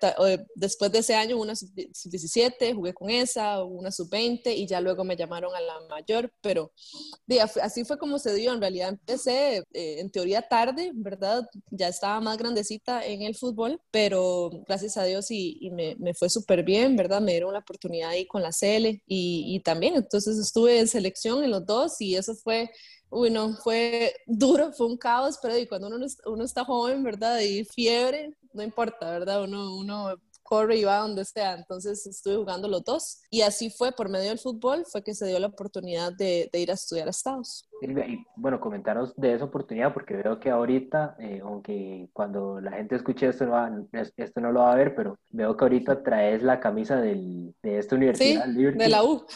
después 0.54 0.90
de 0.90 1.00
ese 1.00 1.14
año, 1.14 1.36
una 1.36 1.54
sub-17, 1.54 2.74
jugué 2.74 2.94
con 2.94 3.10
esa, 3.10 3.62
una 3.62 3.90
sub-20 3.90 4.54
y 4.54 4.66
ya 4.66 4.80
luego 4.80 5.04
me 5.04 5.16
llamaron 5.16 5.54
a 5.54 5.60
la 5.60 5.80
mayor, 5.88 6.32
pero 6.40 6.72
así 7.62 7.84
fue 7.84 7.98
como 7.98 8.18
se 8.18 8.34
dio. 8.34 8.52
En 8.52 8.60
realidad 8.60 8.88
empecé 8.88 9.58
eh, 9.72 10.00
en 10.00 10.10
teoría 10.10 10.42
tarde, 10.42 10.92
¿verdad? 10.94 11.46
Ya 11.70 11.88
estaba 11.88 12.20
más 12.20 12.38
grandecita 12.38 13.04
en 13.04 13.22
el 13.22 13.34
fútbol, 13.34 13.80
pero 13.90 14.50
gracias 14.66 14.96
a 14.96 15.04
Dios 15.04 15.30
y, 15.30 15.58
y 15.60 15.70
me, 15.70 15.94
me, 15.96 16.14
fue 16.14 16.30
súper 16.30 16.62
bien, 16.62 16.96
¿verdad? 16.96 17.20
Me 17.20 17.32
dieron 17.32 17.52
la 17.52 17.60
oportunidad 17.60 18.10
ahí 18.10 18.26
con 18.26 18.42
la 18.42 18.50
CL 18.50 18.86
y, 18.86 19.02
y 19.06 19.60
también, 19.60 19.96
entonces 19.96 20.38
estuve 20.38 20.80
en 20.80 20.88
selección 20.88 21.44
en 21.44 21.50
los 21.50 21.66
dos 21.66 22.00
y 22.00 22.16
eso 22.16 22.34
fue 22.34 22.70
uy, 23.08 23.30
no, 23.30 23.54
fue 23.56 24.14
duro, 24.26 24.72
fue 24.72 24.86
un 24.86 24.96
caos, 24.96 25.38
pero 25.40 25.56
y 25.56 25.66
cuando 25.66 25.88
uno, 25.88 26.06
uno 26.26 26.44
está 26.44 26.64
joven, 26.64 27.02
¿verdad? 27.02 27.40
Y 27.40 27.64
fiebre, 27.64 28.34
no 28.56 28.62
importa, 28.62 29.10
¿verdad? 29.10 29.44
Uno, 29.44 29.76
uno 29.76 30.14
corre 30.46 30.76
y 30.76 30.84
va 30.84 30.98
donde 30.98 31.24
sea. 31.24 31.54
Entonces 31.54 32.06
estuve 32.06 32.36
jugando 32.36 32.68
los 32.68 32.84
dos. 32.84 33.20
Y 33.30 33.42
así 33.42 33.70
fue, 33.70 33.92
por 33.92 34.08
medio 34.08 34.28
del 34.28 34.38
fútbol, 34.38 34.84
fue 34.86 35.02
que 35.02 35.14
se 35.14 35.26
dio 35.26 35.38
la 35.38 35.48
oportunidad 35.48 36.12
de, 36.12 36.48
de 36.52 36.60
ir 36.60 36.70
a 36.70 36.74
estudiar 36.74 37.08
a 37.08 37.10
Estados. 37.10 37.68
Y 37.82 37.88
bueno, 38.36 38.60
comentaros 38.60 39.14
de 39.16 39.34
esa 39.34 39.44
oportunidad, 39.44 39.92
porque 39.92 40.16
veo 40.16 40.40
que 40.40 40.50
ahorita, 40.50 41.16
eh, 41.18 41.40
aunque 41.44 42.08
cuando 42.12 42.60
la 42.60 42.72
gente 42.72 42.96
escuche 42.96 43.28
esto 43.28 43.44
no, 43.44 43.52
va, 43.52 43.70
esto 44.16 44.40
no 44.40 44.52
lo 44.52 44.60
va 44.60 44.72
a 44.72 44.76
ver, 44.76 44.94
pero 44.94 45.18
veo 45.30 45.56
que 45.56 45.64
ahorita 45.64 46.02
traes 46.02 46.42
la 46.42 46.58
camisa 46.60 46.96
del, 46.96 47.54
de 47.62 47.78
esta 47.78 47.96
universidad. 47.96 48.44
Sí, 48.46 48.52
Liberty. 48.52 48.78
de 48.78 48.88
la 48.88 49.04
U. 49.04 49.26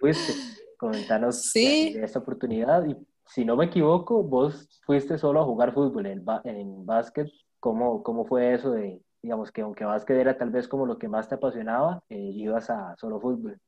Fuiste. 0.00 0.34
Comentanos 0.76 1.42
sí. 1.42 1.94
de 1.94 2.04
esta 2.04 2.18
oportunidad. 2.20 2.86
Y 2.86 2.96
si 3.26 3.44
no 3.44 3.56
me 3.56 3.66
equivoco, 3.66 4.22
vos 4.22 4.68
fuiste 4.84 5.18
solo 5.18 5.40
a 5.40 5.44
jugar 5.44 5.74
fútbol 5.74 6.06
en, 6.06 6.24
en 6.44 6.86
básquet. 6.86 7.28
¿Cómo, 7.60 8.02
¿Cómo 8.02 8.24
fue 8.24 8.54
eso 8.54 8.70
de, 8.70 9.00
digamos, 9.22 9.50
que 9.50 9.62
aunque 9.62 9.84
básquet 9.84 10.16
era 10.16 10.36
tal 10.36 10.50
vez 10.50 10.68
como 10.68 10.86
lo 10.86 10.98
que 10.98 11.08
más 11.08 11.28
te 11.28 11.34
apasionaba, 11.34 12.02
eh, 12.08 12.30
ibas 12.34 12.70
a 12.70 12.94
solo 12.96 13.20
fútbol? 13.20 13.60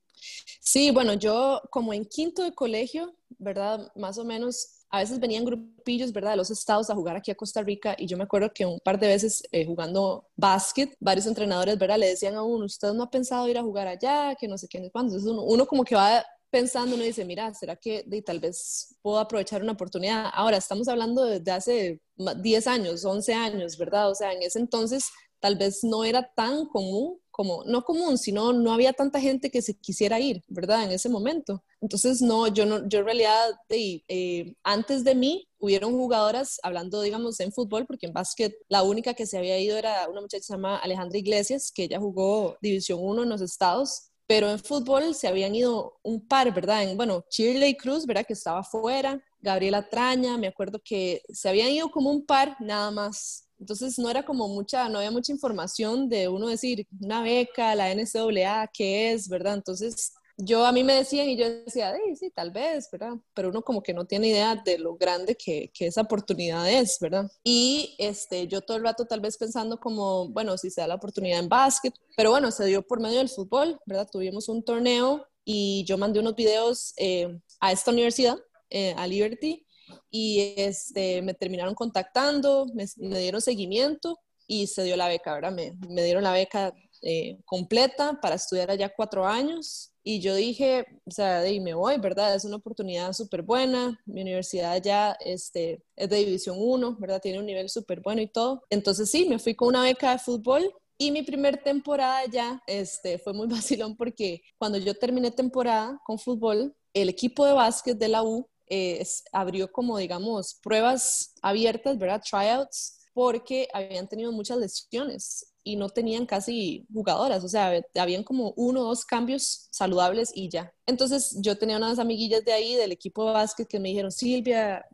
Sí, 0.61 0.91
bueno, 0.91 1.15
yo 1.15 1.61
como 1.71 1.93
en 1.93 2.05
quinto 2.05 2.43
de 2.43 2.53
colegio, 2.53 3.15
¿verdad? 3.39 3.91
Más 3.97 4.19
o 4.19 4.25
menos, 4.25 4.85
a 4.91 4.99
veces 5.01 5.19
venían 5.19 5.45
grupillos, 5.45 6.13
¿verdad? 6.13 6.33
De 6.33 6.37
los 6.37 6.51
estados 6.51 6.91
a 6.91 6.95
jugar 6.95 7.17
aquí 7.17 7.31
a 7.31 7.35
Costa 7.35 7.63
Rica 7.63 7.95
y 7.99 8.07
yo 8.07 8.17
me 8.17 8.25
acuerdo 8.25 8.53
que 8.53 8.67
un 8.67 8.79
par 8.81 8.99
de 8.99 9.09
veces 9.09 9.43
eh, 9.53 9.65
jugando 9.65 10.29
básquet, 10.37 10.95
varios 11.01 11.27
entrenadores, 11.27 11.79
¿verdad? 11.79 11.99
Le 11.99 12.09
decían 12.09 12.35
a 12.35 12.43
uno, 12.43 12.67
usted 12.67 12.93
no 12.93 13.05
ha 13.05 13.11
pensado 13.11 13.49
ir 13.49 13.59
a 13.59 13.63
jugar 13.63 13.87
allá, 13.89 14.35
que 14.39 14.49
no 14.49 14.59
sé 14.59 14.69
qué, 14.69 14.79
no 14.79 14.87
sé 14.87 14.91
cuándo. 14.91 15.13
Entonces 15.13 15.33
uno, 15.33 15.43
uno 15.45 15.67
como 15.67 15.85
que 15.85 15.95
va 15.95 16.25
pensando, 16.51 16.97
uno 16.97 17.05
dice, 17.05 17.25
mira, 17.25 17.53
¿será 17.55 17.77
que 17.77 18.05
de, 18.07 18.23
tal 18.23 18.41
vez 18.41 18.97
puedo 19.03 19.19
aprovechar 19.19 19.63
una 19.63 19.73
oportunidad? 19.73 20.31
Ahora, 20.33 20.57
estamos 20.57 20.89
hablando 20.89 21.25
de 21.25 21.51
hace 21.51 22.01
10 22.17 22.67
años, 22.67 23.05
11 23.05 23.35
años, 23.35 23.79
¿verdad? 23.79 24.11
O 24.11 24.15
sea, 24.15 24.33
en 24.33 24.43
ese 24.43 24.59
entonces 24.59 25.11
tal 25.41 25.57
vez 25.57 25.83
no 25.83 26.05
era 26.05 26.31
tan 26.35 26.67
común 26.67 27.19
como, 27.31 27.65
no 27.65 27.83
común, 27.85 28.19
sino 28.19 28.53
no 28.53 28.73
había 28.73 28.93
tanta 28.93 29.19
gente 29.19 29.51
que 29.51 29.63
se 29.63 29.75
quisiera 29.75 30.21
ir, 30.21 30.43
¿verdad? 30.49 30.85
En 30.85 30.91
ese 30.91 31.09
momento. 31.09 31.65
Entonces, 31.81 32.21
no, 32.21 32.49
yo, 32.49 32.67
no, 32.67 32.87
yo 32.87 32.99
en 32.99 33.05
realidad, 33.07 33.55
eh, 33.71 34.55
antes 34.63 35.05
de 35.05 35.15
mí, 35.15 35.49
hubieron 35.59 35.93
jugadoras, 35.93 36.61
hablando, 36.63 37.01
digamos, 37.01 37.41
en 37.41 37.53
fútbol, 37.53 37.87
porque 37.87 38.07
en 38.07 38.13
básquet 38.13 38.55
la 38.69 38.83
única 38.83 39.15
que 39.15 39.27
se 39.27 39.39
había 39.39 39.59
ido 39.59 39.79
era 39.79 40.07
una 40.11 40.21
muchacha 40.21 40.41
que 40.41 40.45
se 40.45 40.53
llama 40.53 40.77
Alejandra 40.77 41.19
Iglesias, 41.19 41.73
que 41.75 41.85
ella 41.85 41.99
jugó 41.99 42.59
División 42.61 42.99
1 43.01 43.23
en 43.23 43.29
los 43.31 43.41
estados, 43.41 44.10
pero 44.31 44.49
en 44.49 44.61
fútbol 44.61 45.13
se 45.17 45.27
habían 45.27 45.57
ido 45.57 45.99
un 46.05 46.25
par, 46.25 46.55
¿verdad? 46.55 46.85
En, 46.85 46.97
bueno, 46.97 47.25
Shirley 47.29 47.77
Cruz, 47.77 48.07
¿verdad? 48.07 48.25
Que 48.25 48.35
estaba 48.35 48.63
fuera, 48.63 49.21
Gabriela 49.41 49.89
Traña, 49.89 50.39
me 50.39 50.47
acuerdo 50.47 50.81
que 50.85 51.21
se 51.31 51.49
habían 51.49 51.71
ido 51.71 51.91
como 51.91 52.13
un 52.13 52.25
par 52.25 52.57
nada 52.61 52.93
más. 52.93 53.49
Entonces 53.59 53.99
no 53.99 54.09
era 54.09 54.25
como 54.25 54.47
mucha, 54.47 54.89
no 54.89 54.99
había 54.99 55.11
mucha 55.11 55.33
información 55.33 56.09
de 56.09 56.29
uno 56.29 56.47
decir 56.47 56.87
una 57.01 57.23
beca, 57.23 57.75
la 57.75 57.91
NCAA, 57.93 58.71
qué 58.73 59.11
es, 59.11 59.29
¿verdad? 59.29 59.55
Entonces 59.55 60.13
yo 60.43 60.65
a 60.67 60.73
mí 60.73 60.83
me 60.83 60.95
decían 60.95 61.29
y 61.29 61.37
yo 61.37 61.49
decía, 61.49 61.95
sí, 62.19 62.31
tal 62.31 62.51
vez, 62.51 62.89
¿verdad? 62.91 63.15
Pero 63.35 63.49
uno 63.51 63.63
como 63.63 63.83
que 63.83 63.93
no 63.93 64.07
tiene 64.07 64.29
idea 64.29 64.57
de 64.57 64.79
lo 64.79 64.97
grande 64.97 65.37
que, 65.37 65.71
que, 65.73 65.87
esa 65.87 66.03
oportunidad 66.03 66.71
es, 66.71 66.99
¿verdad? 67.01 67.31
Y 67.45 67.95
este, 67.99 68.47
yo 68.49 68.61
todo 68.61 68.77
el 68.77 68.85
rato 68.85 69.05
tal 69.05 69.21
vez 69.21 69.37
pensando 69.37 69.79
como, 69.79 70.29
bueno, 70.29 70.57
si 70.57 70.71
se 70.71 70.81
da 70.81 70.89
la 70.89 70.95
oportunidad 70.97 71.41
en 71.41 71.49
básquet, 71.49 71.95
pero 72.17 72.31
bueno, 72.31 72.51
se 72.51 72.65
dio 72.67 72.83
por 72.83 73.01
medio 73.01 73.19
del 73.19 73.29
fútbol, 73.29 73.79
¿verdad? 73.87 74.09
Tuvimos 74.11 74.49
un 74.49 74.63
torneo 74.63 75.27
y 75.45 75.85
yo 75.85 75.99
mandé 75.99 76.21
unos 76.21 76.35
videos 76.35 76.93
eh, 76.97 77.39
a 77.61 77.73
esta 77.73 77.91
universidad, 77.91 78.39
eh, 78.71 78.95
a 78.97 79.07
Liberty, 79.07 79.67
y 80.11 80.55
este, 80.57 81.23
me 81.23 81.35
terminaron 81.35 81.75
contactando, 81.75 82.67
me, 82.75 82.87
me, 82.97 83.19
dieron 83.19 83.41
seguimiento 83.41 84.19
y 84.47 84.67
se 84.67 84.83
dio 84.85 84.97
la 84.97 85.09
beca, 85.09 85.35
¿verdad? 85.35 85.53
Me, 85.53 85.73
me 85.89 86.03
dieron 86.03 86.25
la 86.25 86.33
beca 86.33 86.73
eh, 87.03 87.39
completa 87.45 88.21
para 88.21 88.35
estudiar 88.35 88.71
allá 88.71 88.93
cuatro 88.95 89.27
años 89.27 89.90
Y 90.03 90.21
yo 90.21 90.35
dije, 90.35 90.87
o 91.07 91.11
sea, 91.11 91.41
de 91.41 91.61
me 91.61 91.75
voy, 91.75 91.99
¿verdad? 91.99 92.35
Es 92.35 92.45
una 92.45 92.57
oportunidad 92.57 93.13
súper 93.13 93.43
buena. 93.43 94.01
Mi 94.07 94.23
universidad 94.23 94.83
ya 94.83 95.17
este, 95.21 95.83
es 95.97 96.09
de 96.09 96.17
División 96.17 96.57
1, 96.59 96.97
¿verdad? 96.99 97.21
Tiene 97.21 97.39
un 97.39 97.47
nivel 97.47 97.69
súper 97.69 98.01
bueno 98.01 98.23
y 98.23 98.27
todo. 98.27 98.63
Entonces 98.71 99.11
sí, 99.11 99.27
me 99.29 99.39
fui 99.39 99.55
con 99.55 99.69
una 99.69 99.83
beca 99.83 100.13
de 100.13 100.19
fútbol 100.19 100.73
y 100.97 101.11
mi 101.11 101.23
primer 101.23 101.63
temporada 101.63 102.25
ya 102.27 102.63
este, 102.67 103.19
fue 103.19 103.33
muy 103.33 103.47
vacilón 103.49 103.97
porque 103.97 104.43
cuando 104.59 104.79
yo 104.79 104.95
terminé 104.95 105.31
temporada 105.31 106.01
con 106.05 106.19
fútbol, 106.19 106.75
el 106.95 107.09
equipo 107.09 107.45
de 107.47 107.53
básquet 107.53 107.99
de 107.99 108.09
la 108.09 108.23
U 108.23 108.49
eh, 108.69 109.05
abrió 109.33 109.71
como, 109.71 109.99
digamos, 109.99 110.55
pruebas 110.63 111.35
abiertas, 111.43 111.99
¿verdad? 111.99 112.23
Tryouts, 112.29 113.01
porque 113.13 113.69
habían 113.73 114.09
tenido 114.09 114.33
muchas 114.33 114.59
lesiones 114.59 115.50
y 115.63 115.77
no 115.77 115.89
tenían 115.89 116.27
casi 116.27 116.87
jugadoras, 116.93 117.45
o 117.45 117.49
sea, 117.49 117.73
habían 117.97 118.25
como 118.25 118.53
uno 118.57 118.81
o 118.81 118.85
dos 118.85 119.05
cambios 119.05 119.69
saludables 119.71 120.31
y 120.35 120.49
ya. 120.49 120.73
Entonces 120.87 121.37
yo 121.41 121.57
tenía 121.57 121.77
unas 121.77 121.99
amiguillas 121.99 122.45
de 122.45 122.53
ahí 122.53 122.75
del 122.75 122.93
equipo 122.93 123.27
de 123.27 123.33
básquet 123.33 123.69
que 123.69 123.79
me 123.79 123.91
dijeron, 123.91 124.11
Silvia, 124.11 124.85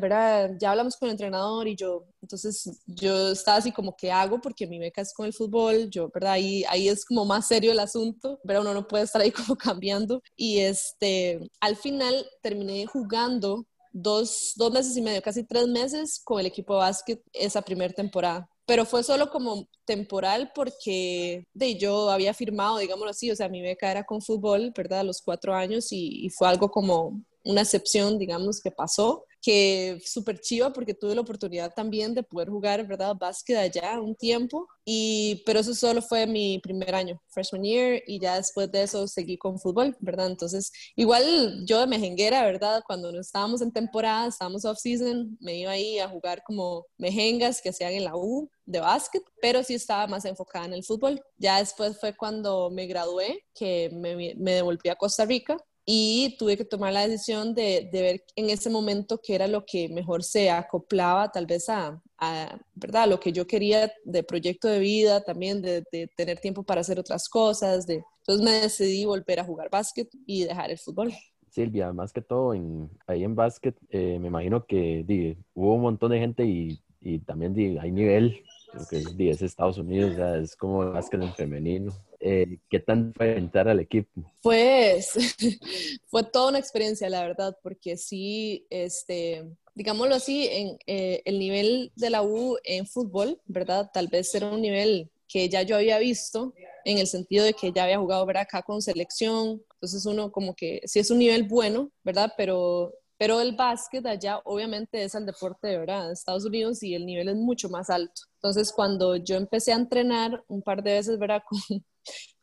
¿verdad? 0.00 0.52
Ya 0.60 0.70
hablamos 0.70 0.96
con 0.96 1.08
el 1.08 1.12
entrenador 1.12 1.66
y 1.66 1.76
yo, 1.76 2.04
entonces 2.22 2.78
yo 2.86 3.32
estaba 3.32 3.58
así 3.58 3.72
como, 3.72 3.96
¿qué 3.96 4.12
hago? 4.12 4.40
Porque 4.40 4.66
mi 4.66 4.78
beca 4.78 5.00
es 5.00 5.12
con 5.14 5.26
el 5.26 5.32
fútbol, 5.32 5.90
yo, 5.90 6.10
¿verdad? 6.12 6.32
Ahí, 6.32 6.64
ahí 6.68 6.88
es 6.88 7.04
como 7.04 7.24
más 7.24 7.48
serio 7.48 7.72
el 7.72 7.80
asunto, 7.80 8.38
pero 8.46 8.60
uno 8.60 8.74
no 8.74 8.86
puede 8.86 9.04
estar 9.04 9.20
ahí 9.22 9.30
como 9.32 9.56
cambiando. 9.56 10.22
Y 10.36 10.60
este, 10.60 11.40
al 11.60 11.76
final 11.76 12.26
terminé 12.42 12.86
jugando 12.86 13.66
dos, 13.92 14.52
dos 14.56 14.72
meses 14.72 14.96
y 14.96 15.02
medio, 15.02 15.22
casi 15.22 15.44
tres 15.44 15.66
meses 15.66 16.20
con 16.22 16.38
el 16.38 16.46
equipo 16.46 16.74
de 16.74 16.80
básquet 16.80 17.22
esa 17.32 17.62
primera 17.62 17.92
temporada 17.94 18.48
pero 18.66 18.84
fue 18.84 19.02
solo 19.02 19.30
como 19.30 19.68
temporal 19.84 20.50
porque 20.54 21.44
de, 21.54 21.78
yo 21.78 22.10
había 22.10 22.34
firmado, 22.34 22.78
digámoslo 22.78 23.10
así, 23.10 23.30
o 23.30 23.36
sea, 23.36 23.48
mi 23.48 23.62
beca 23.62 23.90
era 23.90 24.04
con 24.04 24.20
fútbol, 24.20 24.72
¿verdad? 24.76 25.00
A 25.00 25.04
los 25.04 25.22
cuatro 25.22 25.54
años 25.54 25.92
y, 25.92 26.26
y 26.26 26.30
fue 26.30 26.48
algo 26.48 26.70
como 26.70 27.22
una 27.44 27.62
excepción, 27.62 28.18
digamos, 28.18 28.60
que 28.60 28.72
pasó 28.72 29.24
que 29.46 30.00
súper 30.04 30.40
chiva 30.40 30.72
porque 30.72 30.92
tuve 30.92 31.14
la 31.14 31.20
oportunidad 31.20 31.72
también 31.72 32.14
de 32.14 32.24
poder 32.24 32.48
jugar, 32.48 32.84
¿verdad? 32.84 33.14
Básquet 33.14 33.56
allá 33.56 34.00
un 34.00 34.16
tiempo, 34.16 34.66
y, 34.84 35.40
pero 35.46 35.60
eso 35.60 35.72
solo 35.72 36.02
fue 36.02 36.26
mi 36.26 36.58
primer 36.58 36.92
año, 36.96 37.22
freshman 37.28 37.62
year, 37.62 38.02
y 38.08 38.18
ya 38.18 38.34
después 38.34 38.72
de 38.72 38.82
eso 38.82 39.06
seguí 39.06 39.38
con 39.38 39.60
fútbol, 39.60 39.96
¿verdad? 40.00 40.26
Entonces, 40.26 40.72
igual 40.96 41.64
yo 41.64 41.78
de 41.78 41.86
mejenguera, 41.86 42.44
¿verdad? 42.44 42.82
Cuando 42.88 43.12
no 43.12 43.20
estábamos 43.20 43.62
en 43.62 43.70
temporada, 43.70 44.26
estábamos 44.26 44.64
off-season, 44.64 45.38
me 45.40 45.54
iba 45.54 45.70
ahí 45.70 46.00
a 46.00 46.08
jugar 46.08 46.42
como 46.44 46.84
mejengas 46.98 47.62
que 47.62 47.68
hacían 47.68 47.92
en 47.92 48.02
la 48.02 48.16
U 48.16 48.50
de 48.64 48.80
básquet, 48.80 49.22
pero 49.40 49.62
sí 49.62 49.74
estaba 49.74 50.08
más 50.08 50.24
enfocada 50.24 50.64
en 50.66 50.72
el 50.72 50.82
fútbol. 50.82 51.22
Ya 51.38 51.60
después 51.60 52.00
fue 52.00 52.16
cuando 52.16 52.68
me 52.68 52.86
gradué, 52.88 53.44
que 53.54 53.90
me, 53.92 54.34
me 54.34 54.54
devolví 54.54 54.88
a 54.88 54.96
Costa 54.96 55.24
Rica 55.24 55.56
y 55.88 56.36
tuve 56.36 56.56
que 56.56 56.64
tomar 56.64 56.92
la 56.92 57.06
decisión 57.06 57.54
de, 57.54 57.88
de, 57.92 58.02
ver 58.02 58.24
en 58.34 58.50
ese 58.50 58.68
momento 58.68 59.20
qué 59.22 59.36
era 59.36 59.46
lo 59.46 59.64
que 59.64 59.88
mejor 59.88 60.24
se 60.24 60.50
acoplaba 60.50 61.30
tal 61.30 61.46
vez 61.46 61.68
a, 61.68 62.02
a 62.18 62.58
¿verdad? 62.74 63.08
lo 63.08 63.20
que 63.20 63.30
yo 63.32 63.46
quería 63.46 63.92
de 64.04 64.24
proyecto 64.24 64.66
de 64.66 64.80
vida, 64.80 65.22
también 65.22 65.62
de, 65.62 65.84
de, 65.92 66.08
tener 66.16 66.40
tiempo 66.40 66.64
para 66.64 66.80
hacer 66.80 66.98
otras 66.98 67.28
cosas. 67.28 67.86
De, 67.86 68.02
entonces 68.18 68.44
me 68.44 68.50
decidí 68.50 69.04
volver 69.04 69.38
a 69.38 69.44
jugar 69.44 69.70
básquet 69.70 70.08
y 70.26 70.42
dejar 70.42 70.72
el 70.72 70.78
fútbol. 70.78 71.12
Silvia, 71.50 71.92
más 71.92 72.12
que 72.12 72.20
todo 72.20 72.52
en, 72.52 72.90
ahí 73.06 73.22
en 73.22 73.36
básquet, 73.36 73.76
eh, 73.90 74.18
me 74.18 74.26
imagino 74.26 74.66
que 74.66 75.38
hubo 75.54 75.74
un 75.74 75.82
montón 75.82 76.10
de 76.10 76.18
gente 76.18 76.44
y, 76.44 76.80
y 77.00 77.20
también 77.20 77.78
hay 77.80 77.92
nivel, 77.92 78.42
lo 78.78 78.86
que 78.86 79.30
es, 79.30 79.42
Estados 79.42 79.78
Unidos, 79.78 80.12
o 80.12 80.16
sea, 80.16 80.36
es 80.36 80.56
como 80.56 80.90
básquet 80.90 81.22
en 81.22 81.34
femenino. 81.34 81.92
Eh, 82.20 82.58
¿Qué 82.68 82.80
tan 82.80 83.12
fue 83.14 83.36
entrar 83.36 83.68
al 83.68 83.80
equipo? 83.80 84.22
Pues 84.42 85.12
fue 86.06 86.24
toda 86.24 86.50
una 86.50 86.58
experiencia, 86.58 87.08
la 87.10 87.22
verdad, 87.22 87.56
porque 87.62 87.96
sí, 87.96 88.66
este, 88.70 89.44
digámoslo 89.74 90.14
así, 90.14 90.48
en 90.50 90.78
eh, 90.86 91.22
el 91.24 91.38
nivel 91.38 91.92
de 91.96 92.10
la 92.10 92.22
U 92.22 92.58
en 92.64 92.86
fútbol, 92.86 93.40
¿verdad? 93.46 93.90
Tal 93.92 94.08
vez 94.08 94.34
era 94.34 94.50
un 94.50 94.60
nivel 94.60 95.10
que 95.28 95.48
ya 95.48 95.62
yo 95.62 95.76
había 95.76 95.98
visto, 95.98 96.54
en 96.84 96.98
el 96.98 97.06
sentido 97.08 97.44
de 97.44 97.52
que 97.52 97.72
ya 97.72 97.84
había 97.84 97.98
jugado 97.98 98.24
¿verdad? 98.24 98.44
acá 98.44 98.62
con 98.62 98.80
selección, 98.80 99.60
entonces 99.74 100.06
uno 100.06 100.30
como 100.30 100.54
que 100.54 100.80
sí 100.84 101.00
es 101.00 101.10
un 101.10 101.18
nivel 101.18 101.42
bueno, 101.42 101.90
¿verdad? 102.04 102.32
Pero 102.36 102.94
pero 103.18 103.40
el 103.40 103.56
básquet 103.56 104.04
allá 104.06 104.40
obviamente 104.44 105.02
es 105.02 105.14
el 105.14 105.26
deporte 105.26 105.68
de 105.68 105.78
verdad 105.78 106.06
de 106.06 106.12
Estados 106.12 106.44
Unidos 106.44 106.82
y 106.82 106.94
el 106.94 107.06
nivel 107.06 107.28
es 107.28 107.36
mucho 107.36 107.68
más 107.68 107.88
alto. 107.90 108.22
Entonces 108.34 108.72
cuando 108.72 109.16
yo 109.16 109.36
empecé 109.36 109.72
a 109.72 109.76
entrenar 109.76 110.44
un 110.48 110.62
par 110.62 110.82
de 110.82 110.92
veces, 110.92 111.18
¿verdad? 111.18 111.42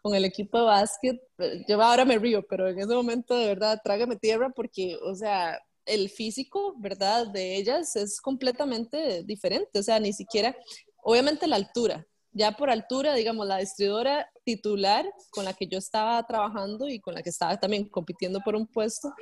Con, 0.02 0.16
el 0.16 0.26
equipo 0.26 0.58
de 0.58 0.66
básquet, 0.66 1.22
yo 1.68 1.82
ahora 1.82 2.04
me 2.04 2.20
río, 2.20 2.46
pero 2.50 2.68
en 2.68 2.78
ese 2.78 2.94
momento 2.94 3.38
de 3.38 3.48
verdad 3.48 3.80
trágame 3.82 4.18
tierra 4.18 4.50
porque, 4.54 4.98
o 5.02 5.16
sea, 5.16 5.58
el 5.86 6.10
físico, 6.10 6.76
¿verdad? 6.78 7.28
De 7.28 7.56
ellas 7.56 7.96
es 7.96 8.20
completamente 8.20 9.24
diferente, 9.24 9.80
o 9.80 9.84
sea, 9.84 10.02
ni 10.02 10.12
siquiera, 10.12 10.58
obviamente 11.04 11.48
la 11.48 11.56
altura, 11.56 12.06
ya 12.34 12.52
por 12.52 12.70
altura, 12.70 13.14
digamos, 13.14 13.48
la 13.48 13.60
distribuidora 13.60 14.30
titular 14.44 15.06
con 15.30 15.46
la 15.46 15.54
que 15.54 15.68
yo 15.68 15.78
estaba 15.78 16.22
trabajando 16.26 16.90
y 16.90 17.00
con 17.00 17.14
la 17.14 17.22
que 17.22 17.30
estaba 17.30 17.58
también 17.58 17.88
compitiendo 17.88 18.42
por 18.42 18.56
un 18.56 18.68
puesto, 18.68 19.14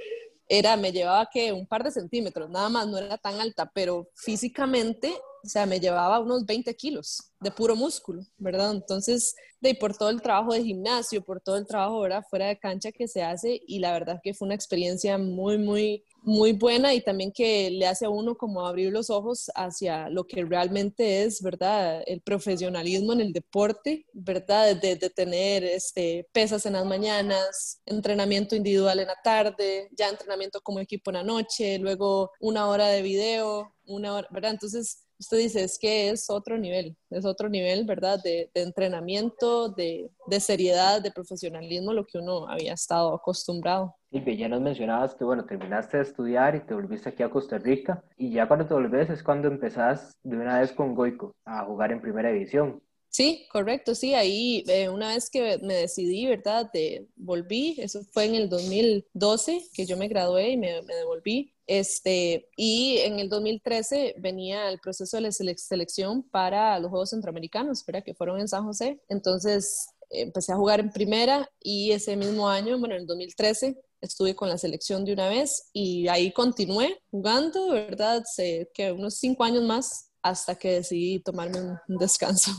era, 0.53 0.75
me 0.75 0.91
llevaba 0.91 1.29
que 1.31 1.53
un 1.53 1.65
par 1.65 1.81
de 1.81 1.91
centímetros, 1.91 2.49
nada 2.49 2.67
más, 2.67 2.85
no 2.85 2.97
era 2.97 3.17
tan 3.17 3.39
alta, 3.39 3.71
pero 3.73 4.09
físicamente, 4.13 5.13
o 5.43 5.47
sea, 5.47 5.65
me 5.65 5.79
llevaba 5.79 6.19
unos 6.19 6.45
20 6.45 6.75
kilos 6.75 7.31
de 7.39 7.51
puro 7.51 7.75
músculo, 7.75 8.23
¿verdad? 8.37 8.71
Entonces, 8.71 9.35
de 9.59 9.75
por 9.75 9.97
todo 9.97 10.09
el 10.09 10.21
trabajo 10.21 10.53
de 10.53 10.63
gimnasio, 10.63 11.23
por 11.23 11.41
todo 11.41 11.57
el 11.57 11.65
trabajo, 11.65 12.01
¿verdad? 12.01 12.23
Fuera 12.29 12.47
de 12.47 12.59
cancha 12.59 12.91
que 12.91 13.07
se 13.07 13.23
hace 13.23 13.61
y 13.65 13.79
la 13.79 13.91
verdad 13.91 14.19
que 14.23 14.33
fue 14.33 14.47
una 14.47 14.55
experiencia 14.55 15.17
muy, 15.17 15.57
muy 15.57 16.03
muy 16.23 16.53
buena 16.53 16.93
y 16.93 17.01
también 17.01 17.31
que 17.31 17.71
le 17.71 17.87
hace 17.87 18.05
a 18.05 18.09
uno 18.09 18.35
como 18.35 18.65
abrir 18.65 18.91
los 18.91 19.09
ojos 19.09 19.51
hacia 19.55 20.09
lo 20.09 20.25
que 20.25 20.45
realmente 20.45 21.23
es, 21.23 21.41
¿verdad? 21.41 22.03
El 22.05 22.21
profesionalismo 22.21 23.13
en 23.13 23.21
el 23.21 23.33
deporte, 23.33 24.05
¿verdad? 24.13 24.75
De, 24.75 24.95
de, 24.95 25.09
tener 25.09 25.63
este, 25.63 26.27
pesas 26.31 26.65
en 26.65 26.73
las 26.73 26.85
mañanas, 26.85 27.81
entrenamiento 27.85 28.55
individual 28.55 28.99
en 28.99 29.07
la 29.07 29.17
tarde, 29.23 29.89
ya 29.97 30.09
entrenamiento 30.09 30.61
como 30.61 30.79
equipo 30.79 31.09
en 31.09 31.17
la 31.17 31.23
noche, 31.23 31.79
luego 31.79 32.31
una 32.39 32.67
hora 32.67 32.87
de 32.87 33.01
video, 33.01 33.73
una 33.85 34.13
hora, 34.13 34.27
¿verdad? 34.31 34.51
Entonces, 34.51 35.03
usted 35.21 35.37
dice, 35.37 35.63
es 35.63 35.77
que 35.77 36.09
es 36.09 36.29
otro 36.29 36.57
nivel, 36.57 36.97
es 37.11 37.25
otro 37.25 37.47
nivel, 37.47 37.85
¿verdad? 37.85 38.19
De, 38.23 38.49
de 38.53 38.63
entrenamiento, 38.63 39.69
de, 39.69 40.09
de, 40.25 40.39
seriedad, 40.39 41.01
de 41.01 41.11
profesionalismo, 41.11 41.93
lo 41.93 42.05
que 42.05 42.17
uno 42.17 42.47
había 42.49 42.73
estado 42.73 43.13
acostumbrado. 43.13 43.95
Silvia, 44.09 44.33
ya 44.33 44.49
nos 44.49 44.61
mencionabas 44.61 45.13
que, 45.13 45.23
bueno, 45.23 45.45
terminaste 45.45 45.97
de 45.97 46.03
estudiar 46.03 46.55
y 46.55 46.61
te 46.61 46.73
volviste 46.73 47.09
aquí 47.09 47.21
a 47.21 47.29
Costa 47.29 47.59
Rica, 47.59 48.03
y 48.17 48.31
ya 48.31 48.47
cuando 48.47 48.65
te 48.65 48.73
volvés 48.73 49.09
es 49.11 49.21
cuando 49.21 49.47
empezás 49.47 50.17
de 50.23 50.37
una 50.37 50.59
vez 50.59 50.71
con 50.71 50.95
Goico 50.95 51.35
a 51.45 51.65
jugar 51.65 51.91
en 51.91 52.01
primera 52.01 52.29
división. 52.29 52.81
Sí, 53.11 53.45
correcto, 53.51 53.93
sí, 53.93 54.13
ahí 54.13 54.63
eh, 54.67 54.87
una 54.87 55.09
vez 55.09 55.29
que 55.29 55.57
me 55.61 55.73
decidí, 55.73 56.27
¿verdad? 56.27 56.71
De, 56.71 57.09
volví, 57.17 57.75
eso 57.77 58.01
fue 58.13 58.23
en 58.23 58.35
el 58.35 58.47
2012 58.47 59.67
que 59.73 59.85
yo 59.85 59.97
me 59.97 60.07
gradué 60.07 60.51
y 60.51 60.57
me, 60.57 60.81
me 60.83 60.95
devolví. 60.95 61.53
Este, 61.67 62.47
y 62.55 62.99
en 62.99 63.19
el 63.19 63.27
2013 63.27 64.15
venía 64.17 64.69
el 64.69 64.79
proceso 64.79 65.17
de 65.17 65.23
la 65.23 65.31
selección 65.31 66.23
para 66.23 66.79
los 66.79 66.89
Juegos 66.89 67.09
Centroamericanos, 67.09 67.85
¿verdad? 67.85 68.03
que 68.03 68.13
fueron 68.13 68.39
en 68.39 68.47
San 68.47 68.63
José. 68.65 69.01
Entonces 69.09 69.89
empecé 70.09 70.53
a 70.53 70.57
jugar 70.57 70.79
en 70.79 70.91
primera 70.91 71.49
y 71.61 71.91
ese 71.91 72.15
mismo 72.15 72.47
año, 72.47 72.79
bueno, 72.79 72.95
en 72.95 73.01
el 73.01 73.07
2013, 73.07 73.77
estuve 73.99 74.35
con 74.35 74.47
la 74.47 74.57
selección 74.57 75.03
de 75.03 75.11
una 75.13 75.27
vez 75.27 75.69
y 75.73 76.07
ahí 76.07 76.31
continué 76.31 77.01
jugando, 77.11 77.71
¿verdad? 77.71 78.23
Sé 78.25 78.69
que 78.73 78.93
unos 78.93 79.15
cinco 79.15 79.43
años 79.43 79.63
más 79.63 80.11
hasta 80.21 80.55
que 80.55 80.73
decidí 80.73 81.19
tomarme 81.19 81.59
un 81.59 81.97
descanso. 81.97 82.51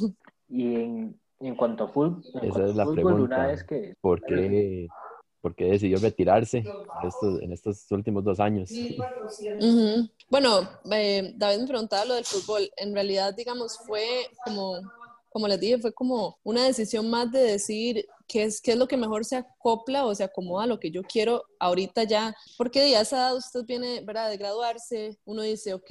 Y 0.52 0.74
en, 0.74 1.20
en 1.40 1.56
cuanto 1.56 1.84
a 1.84 1.88
fútbol, 1.88 2.22
esa 2.42 2.66
es 2.66 2.76
la 2.76 2.84
pregunta. 2.90 3.56
que... 3.66 3.94
¿Por 4.02 4.20
qué, 4.22 4.86
¿Por 5.40 5.54
qué 5.54 5.64
decidió 5.64 5.98
retirarse 5.98 6.62
estos, 7.02 7.40
en 7.40 7.52
estos 7.52 7.90
últimos 7.90 8.22
dos 8.22 8.38
años? 8.38 8.70
Bueno, 10.28 10.68
eh, 10.92 11.32
David 11.36 11.60
me 11.62 11.66
preguntaba 11.66 12.04
lo 12.04 12.14
del 12.14 12.26
fútbol. 12.26 12.70
En 12.76 12.92
realidad, 12.92 13.34
digamos, 13.34 13.78
fue 13.78 14.26
como, 14.44 14.74
como 15.30 15.48
les 15.48 15.58
dije, 15.58 15.78
fue 15.78 15.92
como 15.94 16.38
una 16.44 16.64
decisión 16.64 17.08
más 17.08 17.32
de 17.32 17.40
decir 17.40 18.04
qué 18.28 18.44
es, 18.44 18.60
qué 18.60 18.72
es 18.72 18.76
lo 18.78 18.86
que 18.86 18.98
mejor 18.98 19.24
se 19.24 19.36
acopla 19.36 20.04
o 20.04 20.14
se 20.14 20.24
acomoda 20.24 20.64
a 20.64 20.66
lo 20.68 20.78
que 20.78 20.90
yo 20.90 21.02
quiero 21.02 21.44
ahorita 21.58 22.04
ya. 22.04 22.36
Porque 22.58 22.90
ya 22.90 23.00
esa 23.00 23.16
edad 23.16 23.36
usted 23.36 23.64
viene, 23.64 24.02
¿verdad? 24.04 24.28
De 24.28 24.36
graduarse, 24.36 25.18
uno 25.24 25.40
dice, 25.42 25.72
ok, 25.72 25.90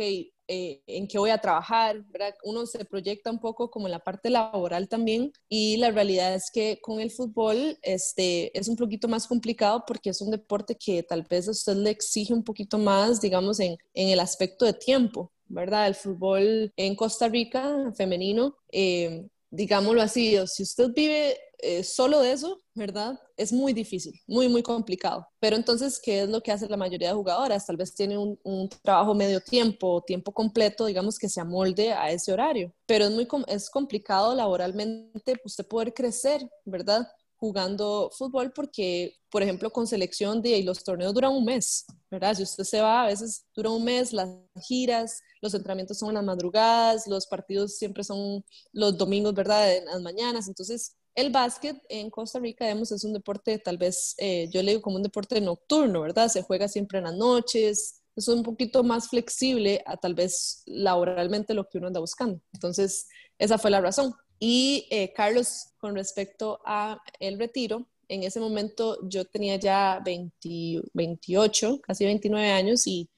eh, 0.53 0.81
en 0.85 1.07
qué 1.07 1.17
voy 1.17 1.29
a 1.29 1.37
trabajar, 1.37 2.03
¿verdad? 2.09 2.35
Uno 2.43 2.65
se 2.65 2.83
proyecta 2.83 3.31
un 3.31 3.39
poco 3.39 3.71
como 3.71 3.87
en 3.87 3.93
la 3.93 3.99
parte 3.99 4.29
laboral 4.29 4.89
también 4.89 5.31
y 5.47 5.77
la 5.77 5.91
realidad 5.91 6.35
es 6.35 6.51
que 6.53 6.77
con 6.81 6.99
el 6.99 7.09
fútbol 7.09 7.79
este, 7.81 8.51
es 8.59 8.67
un 8.67 8.75
poquito 8.75 9.07
más 9.07 9.27
complicado 9.27 9.85
porque 9.87 10.09
es 10.09 10.19
un 10.19 10.29
deporte 10.29 10.75
que 10.75 11.03
tal 11.03 11.23
vez 11.23 11.47
a 11.47 11.51
usted 11.51 11.77
le 11.77 11.91
exige 11.91 12.33
un 12.33 12.43
poquito 12.43 12.77
más, 12.77 13.21
digamos, 13.21 13.61
en, 13.61 13.77
en 13.93 14.09
el 14.09 14.19
aspecto 14.19 14.65
de 14.65 14.73
tiempo, 14.73 15.31
¿verdad? 15.45 15.87
El 15.87 15.95
fútbol 15.95 16.73
en 16.75 16.95
Costa 16.97 17.29
Rica 17.29 17.93
femenino, 17.95 18.57
eh, 18.73 19.25
digámoslo 19.51 20.01
así, 20.01 20.35
si 20.47 20.63
usted 20.63 20.89
vive 20.93 21.37
eh, 21.61 21.83
solo 21.83 22.23
eso, 22.23 22.61
¿verdad? 22.73 23.19
Es 23.37 23.51
muy 23.53 23.73
difícil, 23.73 24.19
muy, 24.27 24.47
muy 24.47 24.63
complicado. 24.63 25.27
Pero 25.39 25.55
entonces, 25.55 25.99
¿qué 25.99 26.21
es 26.23 26.29
lo 26.29 26.41
que 26.41 26.51
hace 26.51 26.67
la 26.67 26.77
mayoría 26.77 27.09
de 27.09 27.13
jugadoras? 27.13 27.65
Tal 27.65 27.77
vez 27.77 27.93
tiene 27.93 28.17
un, 28.17 28.39
un 28.43 28.69
trabajo 28.83 29.13
medio 29.13 29.41
tiempo, 29.41 30.03
tiempo 30.05 30.33
completo, 30.33 30.85
digamos, 30.85 31.17
que 31.17 31.29
se 31.29 31.41
amolde 31.41 31.93
a 31.93 32.11
ese 32.11 32.33
horario. 32.33 32.73
Pero 32.85 33.05
es 33.05 33.11
muy 33.11 33.27
es 33.47 33.69
complicado 33.69 34.35
laboralmente 34.35 35.35
pues, 35.37 35.53
usted 35.53 35.67
poder 35.67 35.93
crecer, 35.93 36.47
¿verdad? 36.65 37.07
jugando 37.41 38.11
fútbol 38.15 38.53
porque, 38.53 39.15
por 39.31 39.41
ejemplo, 39.41 39.71
con 39.71 39.87
selección 39.87 40.43
de 40.43 40.59
y 40.59 40.63
los 40.63 40.83
torneos 40.83 41.11
duran 41.11 41.31
un 41.31 41.43
mes, 41.43 41.85
¿verdad? 42.11 42.35
Si 42.35 42.43
usted 42.43 42.63
se 42.63 42.81
va, 42.81 43.01
a 43.01 43.07
veces 43.07 43.45
dura 43.55 43.71
un 43.71 43.83
mes, 43.83 44.13
las 44.13 44.29
giras, 44.61 45.19
los 45.41 45.55
entrenamientos 45.55 45.97
son 45.97 46.09
en 46.09 46.15
las 46.15 46.23
madrugadas, 46.23 47.07
los 47.07 47.25
partidos 47.25 47.77
siempre 47.77 48.03
son 48.03 48.45
los 48.71 48.95
domingos, 48.95 49.33
¿verdad? 49.33 49.75
En 49.75 49.85
las 49.85 50.01
mañanas. 50.03 50.47
Entonces, 50.47 50.95
el 51.15 51.31
básquet 51.31 51.81
en 51.89 52.09
Costa 52.09 52.39
Rica, 52.39 52.65
digamos, 52.65 52.91
es 52.91 53.03
un 53.03 53.13
deporte 53.13 53.59
tal 53.59 53.77
vez, 53.77 54.15
eh, 54.17 54.47
yo 54.51 54.63
le 54.63 54.71
digo 54.71 54.81
como 54.81 54.97
un 54.97 55.03
deporte 55.03 55.39
nocturno, 55.41 56.01
¿verdad? 56.01 56.29
Se 56.29 56.41
juega 56.43 56.67
siempre 56.67 56.99
en 56.99 57.05
las 57.05 57.15
noches, 57.15 58.01
es 58.15 58.27
un 58.27 58.43
poquito 58.43 58.83
más 58.83 59.09
flexible 59.09 59.81
a 59.85 59.97
tal 59.97 60.13
vez 60.13 60.63
laboralmente 60.65 61.53
lo 61.53 61.67
que 61.67 61.77
uno 61.77 61.87
anda 61.87 61.99
buscando. 61.99 62.41
Entonces, 62.53 63.07
esa 63.37 63.57
fue 63.57 63.71
la 63.71 63.81
razón. 63.81 64.13
Y 64.39 64.87
eh, 64.89 65.13
Carlos, 65.13 65.67
con 65.77 65.95
respecto 65.95 66.59
a 66.65 67.01
el 67.19 67.37
retiro, 67.39 67.87
en 68.07 68.23
ese 68.23 68.39
momento 68.39 68.97
yo 69.07 69.23
tenía 69.25 69.55
ya 69.55 70.01
28, 70.03 71.79
casi 71.81 72.05
29 72.05 72.49
años 72.49 72.85
y 72.85 73.09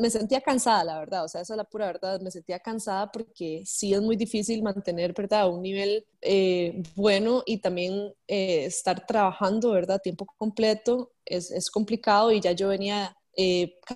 me 0.00 0.10
sentía 0.10 0.40
cansada, 0.40 0.84
la 0.84 0.98
verdad, 0.98 1.24
o 1.24 1.28
sea, 1.28 1.42
esa 1.42 1.54
es 1.54 1.56
la 1.56 1.64
pura 1.64 1.86
verdad, 1.86 2.20
me 2.20 2.30
sentía 2.30 2.58
cansada 2.58 3.10
porque 3.12 3.62
sí 3.66 3.92
es 3.92 4.00
muy 4.00 4.16
difícil 4.16 4.62
mantener, 4.62 5.12
¿verdad?, 5.12 5.48
un 5.50 5.62
nivel 5.62 6.06
eh, 6.22 6.82
bueno 6.94 7.42
y 7.46 7.58
también 7.58 8.14
eh, 8.28 8.64
estar 8.64 9.06
trabajando, 9.06 9.72
¿verdad?, 9.72 10.00
tiempo 10.02 10.26
completo 10.38 11.12
es, 11.24 11.50
es 11.50 11.70
complicado 11.70 12.32
y 12.32 12.40
ya 12.40 12.52
yo 12.52 12.68
venía 12.68 13.16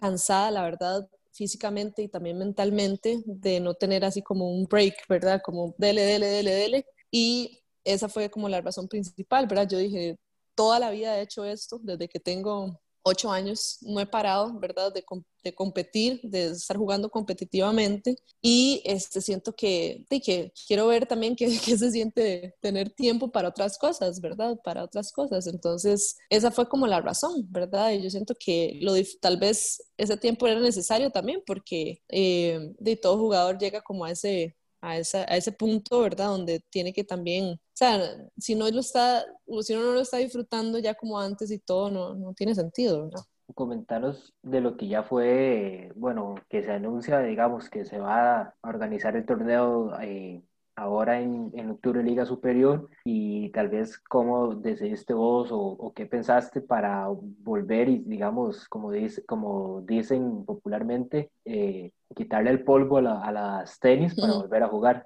cansada, 0.01 0.51
la 0.51 0.62
verdad, 0.62 1.09
físicamente 1.33 2.03
y 2.03 2.09
también 2.09 2.38
mentalmente 2.38 3.23
de 3.27 3.61
no 3.61 3.75
tener 3.75 4.05
así 4.05 4.23
como 4.23 4.51
un 4.51 4.64
break, 4.64 5.07
¿verdad? 5.09 5.40
Como 5.45 5.75
dele, 5.79 6.03
dele, 6.03 6.27
dele, 6.27 6.51
dele. 6.55 6.87
Y 7.11 7.62
esa 7.85 8.09
fue 8.09 8.31
como 8.31 8.49
la 8.49 8.61
razón 8.61 8.88
principal, 8.88 9.47
¿verdad? 9.47 9.69
Yo 9.69 9.79
dije, 9.79 10.19
toda 10.55 10.79
la 10.81 10.90
vida 10.90 11.19
he 11.19 11.23
hecho 11.23 11.45
esto, 11.45 11.79
desde 11.83 12.09
que 12.09 12.19
tengo 12.21 12.81
ocho 13.07 13.31
años 13.31 13.79
no 13.83 14.01
he 14.01 14.07
parado, 14.07 14.59
¿verdad? 14.59 14.92
De, 14.92 15.05
de, 15.45 15.55
competir, 15.55 16.21
de 16.25 16.47
estar 16.49 16.77
jugando 16.77 17.09
competitivamente 17.09 18.16
y 18.42 18.83
este, 18.85 19.21
siento 19.21 19.55
que, 19.55 20.05
de, 20.11 20.21
que 20.21 20.53
quiero 20.66 20.88
ver 20.88 21.07
también 21.07 21.37
qué, 21.37 21.49
se 21.49 21.90
siente 21.92 22.57
tener 22.61 22.90
tiempo 22.90 23.31
para 23.31 23.49
otras 23.49 23.79
cosas, 23.79 24.21
¿verdad? 24.21 24.59
Para 24.64 24.83
otras 24.83 25.12
cosas. 25.12 25.47
Entonces, 25.47 26.16
esa 26.31 26.51
fue 26.51 26.69
como 26.69 26.88
la 26.88 27.01
razón, 27.01 27.47
¿verdad? 27.49 27.92
Y 27.92 28.03
yo 28.03 28.11
siento 28.11 28.35
que 28.35 28.81
lo, 28.83 28.95
tal 29.21 29.37
vez 29.37 29.81
ese 29.97 30.16
tiempo 30.16 30.49
era 30.49 30.59
necesario 30.59 31.11
también 31.11 31.42
porque 31.47 32.03
eh, 32.09 32.75
de 32.79 32.97
todo 32.97 33.19
jugador 33.19 33.57
llega 33.57 33.83
como 33.83 34.05
a 34.05 34.11
ese 34.11 34.56
a, 34.81 34.99
ese 34.99 35.53
punto, 35.53 36.01
¿verdad? 36.01 36.27
Donde 36.27 36.61
tiene 36.71 36.93
que 36.93 37.05
también, 37.05 37.55
o 37.55 37.59
sea, 37.73 38.01
si 38.39 38.55
no 38.55 38.71
lo 38.71 38.81
está, 38.81 39.25
si 39.62 39.75
uno 39.75 39.87
no 39.87 39.93
lo 39.93 40.01
está 40.01 40.19
disfrutando 40.19 40.79
ya 40.79 40.95
como 40.95 41.19
antes 41.19 41.51
y 41.51 41.59
todo, 41.59 41.91
no, 41.91 42.15
no 42.15 42.35
tiene 42.35 42.55
sentido, 42.55 43.05
¿verdad? 43.05 43.23
Comentaros 43.55 44.35
de 44.43 44.61
lo 44.61 44.77
que 44.77 44.89
ya 44.89 45.03
fue, 45.03 45.93
bueno, 45.95 46.35
que 46.49 46.62
se 46.62 46.73
anuncia, 46.73 47.21
digamos, 47.21 47.71
que 47.71 47.85
se 47.85 47.99
va 47.99 48.41
a 48.41 48.55
organizar 48.62 49.17
el 49.17 49.25
torneo 49.25 49.99
eh, 50.01 50.43
ahora 50.77 51.21
en, 51.21 51.51
en, 51.55 51.71
octubre 51.71 52.03
Liga 52.03 52.27
Superior 52.27 52.89
y 53.05 53.49
tal 53.51 53.69
vez 53.69 53.99
cómo 53.99 54.55
decidiste 54.55 55.15
vos 55.15 55.51
o, 55.51 55.59
o, 55.59 55.93
qué 55.95 56.05
pensaste 56.05 56.61
para 56.61 57.09
volver 57.09 57.89
y 57.89 57.99
digamos, 57.99 58.69
como, 58.69 58.93
dice, 58.93 59.25
como 59.25 59.81
dicen 59.83 60.45
popularmente, 60.45 61.31
eh, 61.47 61.93
quitarle 62.15 62.51
el 62.51 62.62
polvo 62.62 62.99
a, 62.99 63.33
las 63.33 63.81
tenis 63.81 64.15
para 64.15 64.35
volver 64.35 64.62
a 64.62 64.69
jugar. 64.69 65.05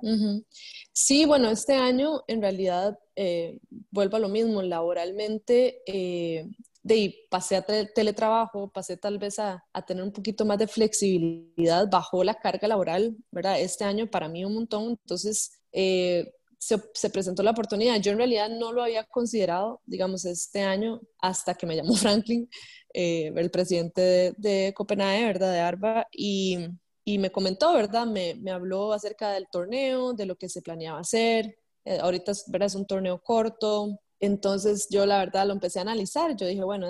Sí, 0.93 1.25
bueno, 1.25 1.49
este 1.49 1.75
año 1.75 2.23
en 2.27 2.43
realidad 2.43 2.99
eh, 3.15 3.59
vuelvo 3.91 4.17
a 4.17 4.21
lo 4.21 4.29
mismo, 4.29 4.63
laboralmente 4.63 5.83
eh, 5.87 6.47
de 6.83 7.15
pasé 7.31 7.57
a 7.57 7.63
teletrabajo, 7.63 8.71
pasé 8.71 8.97
tal 8.97 9.19
vez 9.19 9.39
a, 9.39 9.65
a, 9.73 9.83
tener 9.83 10.03
un 10.03 10.13
poquito 10.13 10.45
más 10.45 10.59
de 10.59 10.67
flexibilidad, 10.67 11.89
bajó 11.89 12.25
la 12.25 12.35
carga 12.35 12.67
laboral, 12.67 13.17
¿verdad? 13.31 13.61
Este 13.61 13.85
año 13.85 14.11
para 14.11 14.29
mí 14.29 14.45
un 14.45 14.55
montón, 14.55 14.99
entonces 15.03 15.60
eh, 15.73 16.33
se, 16.59 17.11
presentó 17.11 17.43
la 17.43 17.53
oportunidad. 17.53 18.01
Yo 18.01 18.13
en 18.13 18.19
realidad 18.19 18.51
no 18.51 18.73
lo 18.73 18.83
había 18.83 19.05
considerado, 19.05 19.81
digamos, 19.87 20.25
este 20.25 20.63
año 20.63 21.01
hasta 21.19 21.55
que 21.55 21.67
me 21.67 21.77
llamó 21.77 21.95
Franklin, 21.97 22.49
eh, 22.93 23.33
el 23.35 23.51
presidente 23.51 24.35
de, 24.37 24.73
Copenhague, 24.77 25.25
¿verdad? 25.25 25.53
De 25.53 25.61
ARBA, 25.61 26.07
y, 26.13 26.59
y 27.05 27.19
me 27.19 27.33
comentó, 27.33 27.73
¿verdad? 27.73 28.07
Me, 28.07 28.35
me, 28.35 28.51
habló 28.51 28.93
acerca 28.93 29.33
del 29.33 29.49
torneo, 29.51 30.13
de 30.13 30.27
lo 30.27 30.37
que 30.37 30.49
se 30.49 30.63
planeaba 30.63 31.01
hacer. 31.01 31.57
Eh, 31.85 31.99
ahorita, 31.99 32.33
¿verdad? 32.49 32.67
Es 32.67 32.75
un 32.75 32.87
torneo 32.87 33.23
corto, 33.23 33.99
entonces 34.21 34.87
yo 34.91 35.07
la 35.07 35.19
verdad 35.19 35.47
lo 35.47 35.55
empecé 35.55 35.79
a 35.79 35.83
analizar. 35.83 36.37
Yo 36.37 36.47
dije, 36.47 36.63
bueno, 36.63 36.89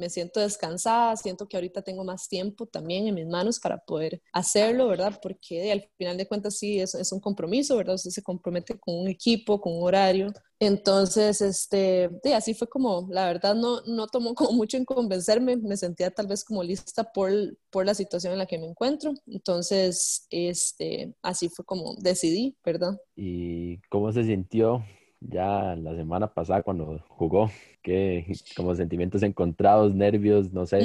me 0.00 0.10
siento 0.10 0.40
descansada, 0.40 1.14
siento 1.16 1.46
que 1.46 1.56
ahorita 1.56 1.82
tengo 1.82 2.02
más 2.02 2.28
tiempo 2.28 2.66
también 2.66 3.06
en 3.06 3.14
mis 3.14 3.26
manos 3.26 3.60
para 3.60 3.78
poder 3.78 4.20
hacerlo, 4.32 4.88
¿verdad? 4.88 5.20
Porque 5.22 5.70
al 5.70 5.88
final 5.96 6.16
de 6.16 6.26
cuentas 6.26 6.58
sí 6.58 6.80
es, 6.80 6.94
es, 6.94 7.12
un 7.12 7.20
compromiso, 7.20 7.76
¿verdad? 7.76 7.96
Usted 7.96 8.10
se 8.10 8.22
compromete 8.22 8.78
con 8.78 8.98
un 8.98 9.08
equipo, 9.08 9.60
con 9.60 9.74
un 9.74 9.82
horario. 9.84 10.32
Entonces, 10.58 11.40
este, 11.40 12.10
así 12.34 12.54
fue 12.54 12.68
como, 12.68 13.06
la 13.10 13.26
verdad 13.26 13.54
no, 13.54 13.82
no 13.82 14.06
tomó 14.06 14.34
como 14.34 14.52
mucho 14.52 14.76
en 14.76 14.84
convencerme, 14.84 15.56
me 15.56 15.76
sentía 15.76 16.10
tal 16.10 16.26
vez 16.26 16.44
como 16.44 16.62
lista 16.62 17.04
por, 17.04 17.30
por 17.70 17.84
la 17.86 17.94
situación 17.94 18.32
en 18.32 18.38
la 18.38 18.46
que 18.46 18.58
me 18.58 18.66
encuentro. 18.66 19.12
Entonces, 19.26 20.26
este, 20.30 21.14
así 21.22 21.48
fue 21.50 21.64
como 21.64 21.94
decidí, 21.98 22.56
¿verdad? 22.64 22.98
¿Y 23.14 23.78
cómo 23.90 24.12
se 24.12 24.24
sintió 24.24 24.82
ya 25.20 25.76
la 25.76 25.94
semana 25.94 26.32
pasada 26.32 26.62
cuando 26.62 26.98
jugó, 27.08 27.50
que 27.82 28.26
como 28.56 28.74
sentimientos 28.74 29.22
encontrados, 29.22 29.94
nervios, 29.94 30.52
no 30.52 30.66
sé, 30.66 30.78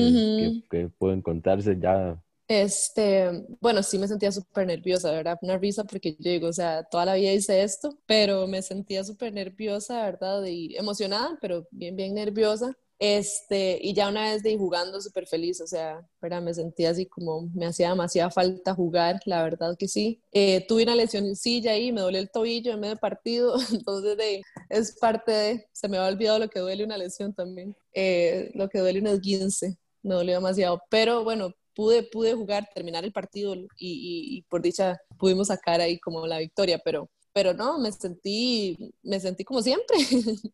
qué, 0.70 0.90
pudo 0.98 1.14
encontrarse 1.14 1.78
ya. 1.80 2.22
Este, 2.48 3.44
bueno, 3.60 3.82
sí 3.82 3.98
me 3.98 4.08
sentía 4.08 4.32
súper 4.32 4.68
nerviosa, 4.68 5.12
¿verdad? 5.12 5.38
Una 5.42 5.58
risa 5.58 5.84
porque 5.84 6.16
yo 6.20 6.30
digo, 6.30 6.48
o 6.50 6.54
sea, 6.54 6.84
toda 6.84 7.06
la 7.06 7.16
vida 7.16 7.32
hice 7.34 7.64
esto, 7.64 7.98
pero 8.06 8.46
me 8.46 8.62
sentía 8.62 9.04
súper 9.04 9.34
nerviosa, 9.34 10.04
¿verdad? 10.04 10.44
Y 10.46 10.76
emocionada, 10.78 11.38
pero 11.42 11.66
bien, 11.72 11.96
bien 11.96 12.14
nerviosa. 12.14 12.78
Este, 12.98 13.78
y 13.82 13.94
ya 13.94 14.08
una 14.08 14.32
vez 14.32 14.42
de 14.42 14.58
jugando 14.58 15.02
súper 15.02 15.28
feliz, 15.28 15.60
o 15.60 15.68
sea, 15.68 16.08
¿verdad? 16.22 16.42
me 16.42 16.54
sentía 16.54 16.92
así 16.92 17.06
como 17.06 17.50
me 17.54 17.66
hacía 17.66 17.90
demasiada 17.90 18.32
falta 18.32 18.74
jugar, 18.74 19.20
la 19.26 19.44
verdad 19.44 19.76
que 19.78 19.88
sí. 19.88 20.22
Eh, 20.32 20.66
tuve 20.68 20.84
una 20.84 20.96
lesión 20.96 21.26
en 21.26 21.36
silla 21.36 21.72
ahí, 21.72 21.92
me 21.92 22.02
dolió 22.02 22.20
el 22.20 22.30
tobillo 22.32 22.74
en 22.74 22.80
medio 22.80 22.98
partido, 22.98 23.56
entonces 23.72 24.18
de, 24.18 24.42
es 24.70 24.98
parte 25.00 25.32
de, 25.32 25.68
se 25.74 25.88
me 25.90 25.98
ha 25.98 26.06
olvidado 26.08 26.40
lo 26.40 26.50
que 26.50 26.60
duele 26.60 26.86
una 26.86 26.98
lesión 26.98 27.34
también, 27.34 27.76
eh, 27.94 28.52
lo 28.54 28.70
que 28.70 28.80
duele 28.80 29.00
un 29.02 29.08
esguince, 29.08 29.78
me 30.02 30.16
dolió 30.16 30.36
demasiado, 30.36 30.82
pero 30.90 31.24
bueno, 31.24 31.54
pude, 31.76 32.04
pude 32.04 32.34
jugar, 32.34 32.70
terminar 32.74 33.04
el 33.04 33.12
partido 33.12 33.56
y, 33.56 33.68
y 33.78 34.42
por 34.44 34.62
dicha 34.62 34.98
pudimos 35.20 35.48
sacar 35.48 35.82
ahí 35.82 36.00
como 36.00 36.26
la 36.28 36.40
victoria, 36.40 36.80
pero 36.84 37.10
pero 37.36 37.54
no, 37.54 37.78
me 37.80 37.92
sentí, 37.92 38.94
me 39.04 39.20
sentí 39.20 39.44
como 39.44 39.62
siempre. 39.62 39.98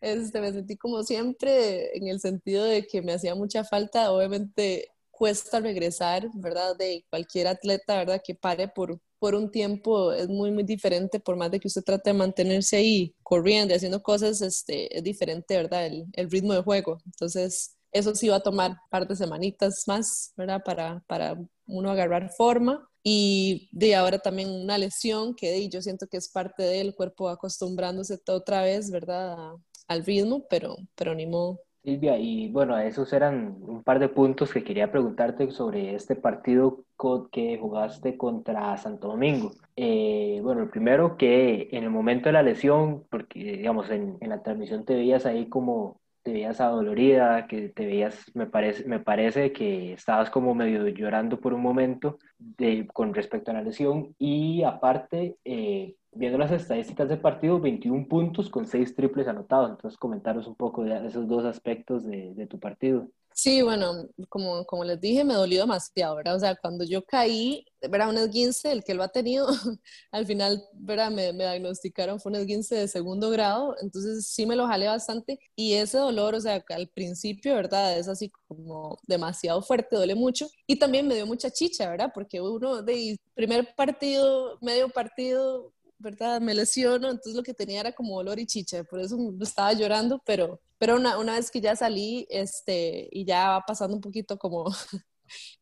Este, 0.00 0.40
me 0.40 0.52
sentí 0.52 0.76
como 0.76 1.02
siempre 1.02 1.96
en 1.96 2.06
el 2.06 2.20
sentido 2.20 2.64
de 2.64 2.86
que 2.86 3.02
me 3.02 3.12
hacía 3.12 3.34
mucha 3.34 3.64
falta. 3.64 4.12
Obviamente 4.12 4.92
cuesta 5.10 5.60
regresar, 5.60 6.28
¿verdad? 6.34 6.76
De 6.76 7.04
cualquier 7.10 7.48
atleta, 7.48 7.98
¿verdad? 7.98 8.22
Que 8.24 8.36
pare 8.36 8.68
por, 8.68 9.00
por 9.18 9.34
un 9.34 9.50
tiempo 9.50 10.12
es 10.12 10.28
muy, 10.28 10.52
muy 10.52 10.62
diferente, 10.62 11.18
por 11.20 11.36
más 11.36 11.50
de 11.50 11.60
que 11.60 11.68
usted 11.68 11.82
trate 11.82 12.10
de 12.10 12.14
mantenerse 12.14 12.76
ahí 12.76 13.14
corriendo 13.24 13.74
y 13.74 13.76
haciendo 13.76 14.02
cosas, 14.02 14.40
este, 14.42 14.96
es 14.96 15.02
diferente, 15.02 15.56
¿verdad? 15.56 15.86
El, 15.86 16.06
el 16.12 16.30
ritmo 16.30 16.54
de 16.54 16.62
juego. 16.62 16.98
Entonces, 17.06 17.76
eso 17.92 18.14
sí 18.14 18.28
va 18.28 18.36
a 18.36 18.40
tomar 18.40 18.72
un 18.72 18.76
par 18.90 19.08
de 19.08 19.16
semanitas 19.16 19.84
más, 19.88 20.32
¿verdad? 20.36 20.62
Para, 20.64 21.02
para 21.08 21.36
uno 21.66 21.90
agarrar 21.90 22.30
forma 22.30 22.87
y 23.02 23.68
de 23.72 23.94
ahora 23.94 24.18
también 24.18 24.50
una 24.50 24.78
lesión 24.78 25.34
que 25.34 25.68
yo 25.68 25.82
siento 25.82 26.06
que 26.06 26.16
es 26.16 26.28
parte 26.28 26.62
del 26.62 26.94
cuerpo 26.94 27.28
acostumbrándose 27.28 28.18
otra 28.26 28.62
vez, 28.62 28.90
¿verdad? 28.90 29.54
al 29.88 30.04
ritmo, 30.04 30.44
pero, 30.48 30.76
pero 30.94 31.14
ni 31.14 31.26
modo. 31.26 31.60
Silvia, 31.82 32.18
y 32.18 32.50
bueno, 32.50 32.78
esos 32.78 33.12
eran 33.12 33.56
un 33.62 33.82
par 33.82 33.98
de 33.98 34.08
puntos 34.08 34.52
que 34.52 34.62
quería 34.62 34.92
preguntarte 34.92 35.50
sobre 35.50 35.94
este 35.94 36.16
partido 36.16 36.84
que 37.32 37.56
jugaste 37.58 38.16
contra 38.18 38.76
Santo 38.76 39.08
Domingo. 39.08 39.52
Eh, 39.76 40.40
bueno, 40.42 40.62
el 40.62 40.68
primero 40.68 41.16
que 41.16 41.68
en 41.72 41.84
el 41.84 41.90
momento 41.90 42.28
de 42.28 42.34
la 42.34 42.42
lesión, 42.42 43.06
porque 43.10 43.38
digamos 43.38 43.88
en, 43.90 44.18
en 44.20 44.28
la 44.28 44.42
transmisión 44.42 44.84
te 44.84 44.94
veías 44.94 45.24
ahí 45.24 45.48
como 45.48 46.00
te 46.28 46.34
veías 46.34 46.60
adolorida, 46.60 47.46
que 47.46 47.70
te 47.70 47.86
veías, 47.86 48.30
me 48.34 48.44
parece, 48.44 48.84
me 48.86 49.00
parece 49.00 49.50
que 49.50 49.94
estabas 49.94 50.28
como 50.28 50.54
medio 50.54 50.86
llorando 50.88 51.40
por 51.40 51.54
un 51.54 51.62
momento 51.62 52.18
de, 52.38 52.86
con 52.92 53.14
respecto 53.14 53.50
a 53.50 53.54
la 53.54 53.62
lesión 53.62 54.14
y 54.18 54.62
aparte, 54.62 55.38
eh, 55.46 55.94
viendo 56.12 56.36
las 56.36 56.52
estadísticas 56.52 57.08
del 57.08 57.20
partido, 57.20 57.60
21 57.60 58.06
puntos 58.08 58.50
con 58.50 58.66
6 58.66 58.94
triples 58.94 59.26
anotados. 59.26 59.70
Entonces, 59.70 59.98
comentaros 59.98 60.46
un 60.46 60.54
poco 60.54 60.84
de 60.84 61.06
esos 61.06 61.26
dos 61.26 61.46
aspectos 61.46 62.04
de, 62.04 62.34
de 62.34 62.46
tu 62.46 62.60
partido. 62.60 63.08
Sí, 63.40 63.62
bueno, 63.62 64.08
como, 64.28 64.64
como 64.66 64.82
les 64.82 65.00
dije, 65.00 65.22
me 65.22 65.34
dolió 65.34 65.60
demasiado, 65.60 66.16
¿verdad? 66.16 66.34
O 66.34 66.40
sea, 66.40 66.56
cuando 66.56 66.84
yo 66.84 67.04
caí, 67.04 67.64
¿verdad? 67.88 68.08
Un 68.10 68.18
esguince, 68.18 68.72
el 68.72 68.82
que 68.82 68.94
lo 68.94 69.04
ha 69.04 69.08
tenido, 69.08 69.46
al 70.10 70.26
final, 70.26 70.60
¿verdad? 70.72 71.12
Me, 71.12 71.32
me, 71.32 71.44
diagnosticaron, 71.44 72.18
fue 72.18 72.30
un 72.30 72.36
esguince 72.38 72.74
de 72.74 72.88
segundo 72.88 73.30
grado, 73.30 73.76
entonces 73.80 74.26
sí 74.26 74.44
me 74.44 74.56
lo 74.56 74.66
jalé 74.66 74.88
bastante 74.88 75.38
y 75.54 75.74
ese 75.74 75.98
dolor, 75.98 76.34
o 76.34 76.40
sea, 76.40 76.64
al 76.70 76.88
principio, 76.88 77.54
¿verdad? 77.54 77.96
Es 77.96 78.08
así 78.08 78.28
como 78.48 78.98
demasiado 79.06 79.62
fuerte, 79.62 79.94
duele 79.94 80.16
mucho 80.16 80.48
y 80.66 80.76
también 80.76 81.06
me 81.06 81.14
dio 81.14 81.24
mucha 81.24 81.48
chicha, 81.48 81.88
¿verdad? 81.88 82.10
Porque 82.12 82.40
uno 82.40 82.82
de 82.82 83.16
primer 83.34 83.72
partido, 83.76 84.58
medio 84.60 84.88
partido, 84.88 85.72
¿verdad? 85.98 86.40
Me 86.40 86.54
lesiono, 86.54 87.08
entonces 87.08 87.34
lo 87.34 87.44
que 87.44 87.54
tenía 87.54 87.80
era 87.80 87.92
como 87.92 88.16
dolor 88.16 88.40
y 88.40 88.46
chicha, 88.46 88.82
por 88.82 88.98
eso 88.98 89.16
estaba 89.40 89.72
llorando, 89.74 90.20
pero, 90.26 90.60
pero 90.78 90.96
una, 90.96 91.18
una 91.18 91.34
vez 91.34 91.50
que 91.50 91.60
ya 91.60 91.76
salí, 91.76 92.26
este, 92.30 93.08
y 93.12 93.24
ya 93.24 93.50
va 93.50 93.60
pasando 93.66 93.94
un 93.96 94.00
poquito 94.00 94.38
como 94.38 94.66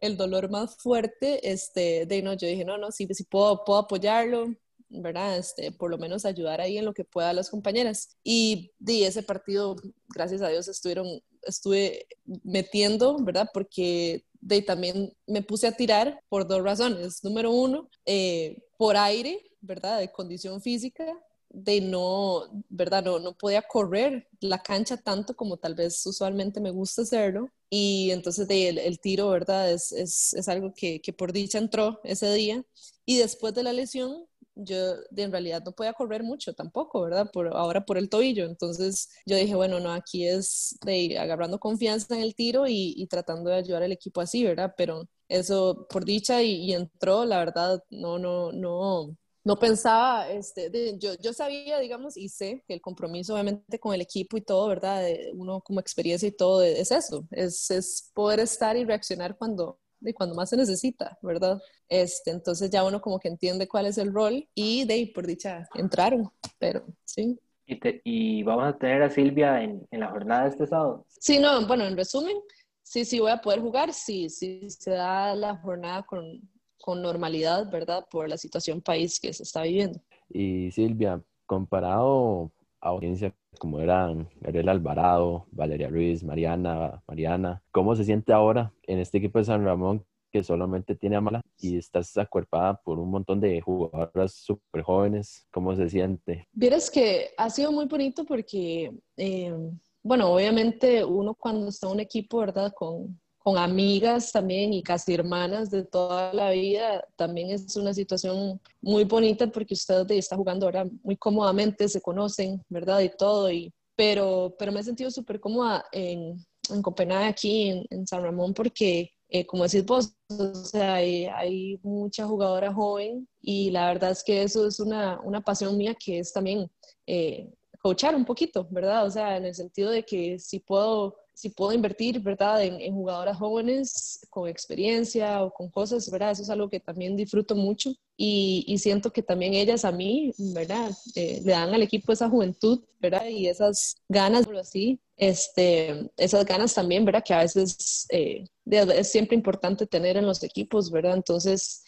el 0.00 0.16
dolor 0.16 0.50
más 0.50 0.76
fuerte, 0.76 1.50
este, 1.50 2.06
de 2.06 2.22
no, 2.22 2.34
yo 2.34 2.46
dije, 2.46 2.64
no, 2.64 2.78
no, 2.78 2.92
sí, 2.92 3.06
sí 3.10 3.24
puedo, 3.24 3.64
puedo 3.64 3.80
apoyarlo, 3.80 4.54
¿verdad? 4.88 5.38
Este, 5.38 5.72
por 5.72 5.90
lo 5.90 5.98
menos 5.98 6.24
ayudar 6.24 6.60
ahí 6.60 6.78
en 6.78 6.84
lo 6.84 6.94
que 6.94 7.04
pueda 7.04 7.30
a 7.30 7.32
las 7.32 7.50
compañeras. 7.50 8.16
Y 8.22 8.72
di 8.78 9.04
ese 9.04 9.22
partido, 9.22 9.76
gracias 10.08 10.42
a 10.42 10.48
Dios, 10.48 10.68
estuvieron, 10.68 11.06
estuve 11.42 12.06
metiendo, 12.44 13.16
¿verdad? 13.18 13.48
Porque 13.52 14.24
de 14.40 14.62
también 14.62 15.12
me 15.26 15.42
puse 15.42 15.66
a 15.66 15.72
tirar 15.72 16.20
por 16.28 16.46
dos 16.46 16.62
razones. 16.62 17.24
Número 17.24 17.50
uno, 17.50 17.88
eh, 18.04 18.58
por 18.78 18.96
aire, 18.96 19.40
¿verdad? 19.60 19.98
De 19.98 20.12
condición 20.12 20.60
física, 20.60 21.04
de 21.50 21.80
no, 21.80 22.44
¿verdad? 22.68 23.04
No, 23.04 23.18
no 23.18 23.36
podía 23.36 23.62
correr 23.62 24.28
la 24.40 24.62
cancha 24.62 24.96
tanto 24.96 25.34
como 25.34 25.56
tal 25.56 25.74
vez 25.74 26.04
usualmente 26.06 26.60
me 26.60 26.70
gusta 26.70 27.02
hacerlo. 27.02 27.50
Y 27.70 28.10
entonces 28.12 28.46
de, 28.48 28.68
el, 28.68 29.00
tiro, 29.00 29.28
¿verdad? 29.30 29.72
Es, 29.72 29.92
es, 29.92 30.34
es 30.34 30.48
algo 30.48 30.72
que, 30.74 31.00
que, 31.00 31.12
por 31.12 31.32
dicha 31.32 31.58
entró 31.58 32.00
ese 32.04 32.32
día. 32.32 32.64
Y 33.04 33.18
después 33.18 33.54
de 33.54 33.62
la 33.62 33.72
lesión, 33.72 34.26
yo 34.54 34.96
de, 35.10 35.22
en 35.22 35.32
realidad 35.32 35.62
no 35.64 35.72
podía 35.72 35.92
correr 35.92 36.22
mucho 36.22 36.54
tampoco, 36.54 37.02
¿verdad? 37.02 37.30
Por, 37.32 37.48
ahora 37.48 37.84
por 37.84 37.98
el 37.98 38.08
tobillo. 38.08 38.46
Entonces 38.46 39.10
yo 39.26 39.36
dije, 39.36 39.54
bueno, 39.54 39.80
no, 39.80 39.92
aquí 39.92 40.26
es 40.26 40.78
de 40.84 41.18
agarrando 41.18 41.58
confianza 41.60 42.14
en 42.16 42.22
el 42.22 42.34
tiro 42.34 42.66
y, 42.68 42.94
y 42.96 43.06
tratando 43.06 43.50
de 43.50 43.56
ayudar 43.56 43.82
al 43.82 43.92
equipo 43.92 44.20
así, 44.20 44.44
¿verdad? 44.44 44.74
Pero 44.76 45.08
eso 45.28 45.86
por 45.90 46.04
dicha 46.04 46.42
y 46.42 46.72
entró, 46.72 47.24
la 47.24 47.38
verdad, 47.38 47.82
no, 47.90 48.18
no, 48.18 48.52
no 48.52 49.16
no 49.46 49.56
pensaba, 49.60 50.28
este, 50.28 50.98
yo, 50.98 51.14
yo 51.22 51.32
sabía, 51.32 51.78
digamos, 51.78 52.16
y 52.16 52.28
sé 52.28 52.64
que 52.66 52.74
el 52.74 52.80
compromiso 52.80 53.32
obviamente 53.32 53.78
con 53.78 53.94
el 53.94 54.00
equipo 54.00 54.36
y 54.36 54.40
todo, 54.40 54.66
¿verdad? 54.66 55.02
De 55.02 55.30
uno 55.34 55.60
como 55.60 55.78
experiencia 55.78 56.26
y 56.26 56.32
todo, 56.32 56.64
es 56.64 56.90
eso, 56.90 57.28
es, 57.30 57.70
es 57.70 58.10
poder 58.12 58.40
estar 58.40 58.76
y 58.76 58.84
reaccionar 58.84 59.36
cuando, 59.36 59.78
de 60.00 60.12
cuando 60.14 60.34
más 60.34 60.50
se 60.50 60.56
necesita, 60.56 61.16
¿verdad? 61.22 61.62
Este, 61.88 62.32
entonces 62.32 62.70
ya 62.70 62.82
uno 62.82 63.00
como 63.00 63.20
que 63.20 63.28
entiende 63.28 63.68
cuál 63.68 63.86
es 63.86 63.98
el 63.98 64.12
rol 64.12 64.48
y 64.52 64.84
de 64.84 64.94
ahí, 64.94 65.06
por 65.12 65.28
dicha, 65.28 65.68
entraron, 65.76 66.28
pero 66.58 66.84
sí. 67.04 67.38
¿Y, 67.68 67.78
y 68.02 68.42
vamos 68.42 68.66
a 68.66 68.76
tener 68.76 69.00
a 69.04 69.10
Silvia 69.10 69.62
en, 69.62 69.86
en, 69.92 70.00
la 70.00 70.10
jornada 70.10 70.42
de 70.42 70.48
este 70.48 70.66
sábado? 70.66 71.06
Sí, 71.20 71.38
no, 71.38 71.64
bueno, 71.68 71.84
en 71.84 71.96
resumen, 71.96 72.36
sí, 72.82 73.04
sí 73.04 73.20
voy 73.20 73.30
a 73.30 73.40
poder 73.40 73.60
jugar, 73.60 73.92
sí, 73.92 74.28
sí 74.28 74.68
se 74.70 74.90
da 74.90 75.36
la 75.36 75.56
jornada 75.58 76.02
con, 76.02 76.40
con 76.86 77.02
normalidad, 77.02 77.68
¿verdad? 77.68 78.06
Por 78.08 78.28
la 78.28 78.38
situación 78.38 78.80
país 78.80 79.18
que 79.18 79.32
se 79.32 79.42
está 79.42 79.62
viviendo. 79.62 79.98
Y 80.28 80.70
Silvia, 80.70 81.20
comparado 81.44 82.52
a 82.80 82.90
audiencias 82.90 83.32
como 83.58 83.80
eran 83.80 84.28
Gabriel 84.40 84.68
Alvarado, 84.68 85.48
Valeria 85.50 85.88
Ruiz, 85.88 86.22
Mariana, 86.22 87.02
Mariana, 87.08 87.60
¿cómo 87.72 87.96
se 87.96 88.04
siente 88.04 88.32
ahora 88.32 88.72
en 88.84 89.00
este 89.00 89.18
equipo 89.18 89.40
de 89.40 89.46
San 89.46 89.64
Ramón 89.64 90.06
que 90.30 90.44
solamente 90.44 90.94
tiene 90.94 91.16
a 91.16 91.20
Mala 91.20 91.40
y 91.58 91.76
estás 91.76 92.16
acuerpada 92.18 92.80
por 92.84 93.00
un 93.00 93.10
montón 93.10 93.40
de 93.40 93.60
jugadoras 93.60 94.34
súper 94.34 94.82
jóvenes? 94.82 95.44
¿Cómo 95.50 95.74
se 95.74 95.88
siente? 95.88 96.46
Vieras 96.52 96.88
que 96.88 97.30
ha 97.36 97.50
sido 97.50 97.72
muy 97.72 97.86
bonito 97.86 98.24
porque, 98.24 98.92
eh, 99.16 99.56
bueno, 100.04 100.32
obviamente 100.32 101.04
uno 101.04 101.34
cuando 101.34 101.66
está 101.66 101.88
en 101.88 101.94
un 101.94 102.00
equipo, 102.00 102.38
¿verdad? 102.38 102.72
Con, 102.72 103.18
con 103.46 103.58
amigas 103.58 104.32
también 104.32 104.72
y 104.72 104.82
casi 104.82 105.14
hermanas 105.14 105.70
de 105.70 105.84
toda 105.84 106.34
la 106.34 106.50
vida, 106.50 107.06
también 107.14 107.50
es 107.50 107.76
una 107.76 107.94
situación 107.94 108.60
muy 108.80 109.04
bonita 109.04 109.46
porque 109.46 109.74
usted 109.74 110.10
está 110.10 110.34
jugando 110.34 110.66
ahora 110.66 110.84
muy 111.04 111.16
cómodamente, 111.16 111.88
se 111.88 112.00
conocen, 112.00 112.60
¿verdad? 112.68 112.98
Y 113.02 113.10
todo, 113.16 113.48
y, 113.52 113.72
pero, 113.94 114.56
pero 114.58 114.72
me 114.72 114.80
he 114.80 114.82
sentido 114.82 115.12
súper 115.12 115.38
cómoda 115.38 115.84
en, 115.92 116.44
en, 116.70 116.82
Copenhague, 116.82 117.28
aquí 117.28 117.68
en, 117.68 117.86
en 117.90 118.04
San 118.04 118.24
Ramón, 118.24 118.52
porque, 118.52 119.12
eh, 119.28 119.46
como 119.46 119.62
decís 119.62 119.86
vos, 119.86 120.16
o 120.28 120.54
sea, 120.56 120.94
hay, 120.94 121.26
hay, 121.26 121.78
mucha 121.84 122.26
jugadora 122.26 122.74
joven 122.74 123.28
y 123.40 123.70
la 123.70 123.86
verdad 123.86 124.10
es 124.10 124.24
que 124.24 124.42
eso 124.42 124.66
es 124.66 124.80
una, 124.80 125.20
una 125.20 125.40
pasión 125.40 125.76
mía 125.76 125.94
que 125.94 126.18
es 126.18 126.32
también 126.32 126.68
eh, 127.06 127.48
coachar 127.80 128.16
un 128.16 128.24
poquito, 128.24 128.66
¿verdad? 128.72 129.06
O 129.06 129.10
sea, 129.12 129.36
en 129.36 129.44
el 129.44 129.54
sentido 129.54 129.92
de 129.92 130.02
que 130.02 130.40
si 130.40 130.58
puedo 130.58 131.14
si 131.36 131.50
puedo 131.50 131.74
invertir, 131.74 132.20
¿verdad?, 132.20 132.64
en, 132.64 132.94
jugadoras 132.94 133.36
jóvenes 133.36 134.26
con 134.30 134.48
experiencia 134.48 135.44
o 135.44 135.52
con 135.52 135.68
cosas, 135.68 136.10
¿verdad? 136.10 136.30
Eso 136.30 136.42
es 136.42 136.48
algo 136.48 136.70
que 136.70 136.80
también 136.80 137.14
disfruto 137.14 137.54
mucho 137.54 137.90
y, 138.16 138.64
y 138.66 138.78
siento 138.78 139.12
que 139.12 139.22
también 139.22 139.52
ellas 139.52 139.84
a 139.84 139.92
mí, 139.92 140.32
¿verdad?, 140.38 140.90
eh, 141.14 141.42
le 141.44 141.52
dan 141.52 141.74
al 141.74 141.82
equipo 141.82 142.10
esa 142.10 142.30
juventud, 142.30 142.82
¿verdad? 143.00 143.26
Y 143.26 143.48
esas 143.48 143.96
ganas, 144.08 144.48
así, 144.58 144.98
este, 145.18 146.10
esas 146.16 146.46
ganas 146.46 146.72
también, 146.72 147.04
¿verdad?, 147.04 147.22
que 147.22 147.34
a 147.34 147.42
veces 147.42 148.06
eh, 148.08 148.46
es 148.64 149.12
siempre 149.12 149.36
importante 149.36 149.86
tener 149.86 150.16
en 150.16 150.26
los 150.26 150.42
equipos, 150.42 150.90
¿verdad? 150.90 151.16
Entonces, 151.16 151.84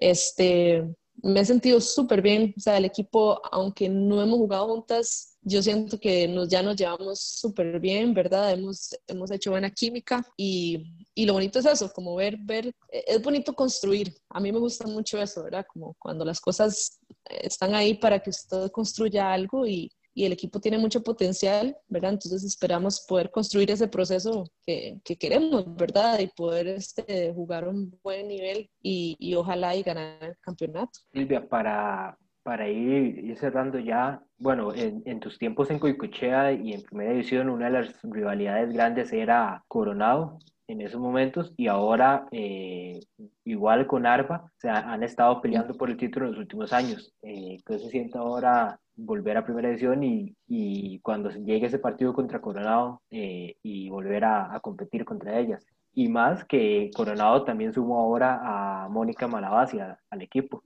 este, 0.00 0.92
me 1.22 1.40
he 1.40 1.44
sentido 1.44 1.80
súper 1.80 2.22
bien, 2.22 2.54
o 2.56 2.60
sea, 2.60 2.76
el 2.76 2.84
equipo, 2.84 3.40
aunque 3.50 3.88
no 3.88 4.22
hemos 4.22 4.38
jugado 4.38 4.68
juntas, 4.68 5.36
yo 5.42 5.62
siento 5.62 5.98
que 5.98 6.28
nos, 6.28 6.48
ya 6.48 6.62
nos 6.62 6.76
llevamos 6.76 7.20
súper 7.20 7.80
bien, 7.80 8.14
¿verdad? 8.14 8.52
Hemos, 8.52 8.90
hemos 9.06 9.30
hecho 9.30 9.50
buena 9.50 9.70
química 9.70 10.24
y, 10.36 10.84
y, 11.14 11.26
lo 11.26 11.32
bonito 11.32 11.58
es 11.58 11.66
eso, 11.66 11.90
como 11.92 12.14
ver, 12.14 12.36
ver, 12.40 12.66
e, 12.90 13.04
es 13.06 13.22
bonito 13.22 13.54
construir. 13.54 14.14
A 14.30 14.40
mí 14.40 14.52
me 14.52 14.58
gusta 14.58 14.86
mucho 14.86 15.20
eso, 15.20 15.42
¿verdad? 15.44 15.66
Como 15.72 15.94
cuando 15.98 16.24
las 16.24 16.40
cosas 16.40 16.98
están 17.24 17.74
ahí 17.74 17.94
para 17.94 18.20
que 18.20 18.30
usted 18.30 18.70
construya 18.70 19.32
algo 19.32 19.66
y, 19.66 19.90
y 20.18 20.24
el 20.24 20.32
equipo 20.32 20.60
tiene 20.60 20.78
mucho 20.78 21.00
potencial, 21.02 21.76
¿verdad? 21.86 22.14
Entonces 22.14 22.42
esperamos 22.42 23.04
poder 23.06 23.30
construir 23.30 23.70
ese 23.70 23.86
proceso 23.86 24.50
que, 24.66 24.98
que 25.04 25.16
queremos, 25.16 25.64
¿verdad? 25.76 26.18
Y 26.18 26.26
poder 26.26 26.66
este, 26.66 27.32
jugar 27.32 27.68
un 27.68 27.96
buen 28.02 28.26
nivel 28.26 28.68
y, 28.82 29.16
y 29.20 29.36
ojalá 29.36 29.76
y 29.76 29.84
ganar 29.84 30.36
campeonato. 30.58 31.00
Silvia, 31.12 31.48
para, 31.48 32.18
para 32.42 32.68
ir, 32.68 33.36
cerrando 33.38 33.78
ya, 33.78 34.22
bueno, 34.38 34.72
en, 34.74 35.20
tus 35.20 35.38
tiempos 35.38 35.70
en 35.70 35.78
Coicochea 35.78 36.52
y 36.52 36.72
en 36.72 36.82
primera 36.82 37.10
división, 37.10 37.48
una 37.48 37.66
de 37.66 37.72
las 37.72 38.02
rivalidades 38.02 38.72
grandes 38.72 39.12
era 39.12 39.64
Coronado 39.68 40.38
en 40.66 40.82
esos 40.82 41.00
momentos 41.00 41.54
y 41.56 41.66
ahora 41.66 42.26
eh, 42.30 43.00
igual 43.44 43.86
con 43.86 44.06
Arba, 44.06 44.44
o 44.46 44.60
sea, 44.60 44.92
han 44.92 45.02
estado 45.02 45.40
peleando 45.40 45.74
por 45.74 45.90
el 45.90 45.96
título 45.96 46.26
en 46.26 46.32
los 46.32 46.40
últimos 46.40 46.72
años. 46.72 47.14
Eh, 47.22 47.58
¿Qué 47.64 47.78
se 47.78 47.88
siente 47.88 48.18
ahora 48.18 48.78
volver 48.94 49.36
a 49.36 49.44
primera 49.44 49.68
división 49.68 50.02
y, 50.02 50.36
y 50.46 51.00
cuando 51.00 51.30
llegue 51.30 51.66
ese 51.66 51.78
partido 51.78 52.12
contra 52.12 52.40
Coronado 52.40 53.00
eh, 53.10 53.56
y 53.62 53.88
volver 53.88 54.24
a, 54.24 54.58
competir 54.60 55.04
contra 55.04 55.38
ellas? 55.38 55.64
Y 55.98 56.06
más 56.06 56.44
que 56.44 56.92
Coronado 56.94 57.42
también 57.42 57.74
sumó 57.74 57.98
ahora 57.98 58.40
a 58.84 58.88
Mónica 58.88 59.26
Malabasia 59.26 60.00
al 60.08 60.22
equipo. 60.22 60.62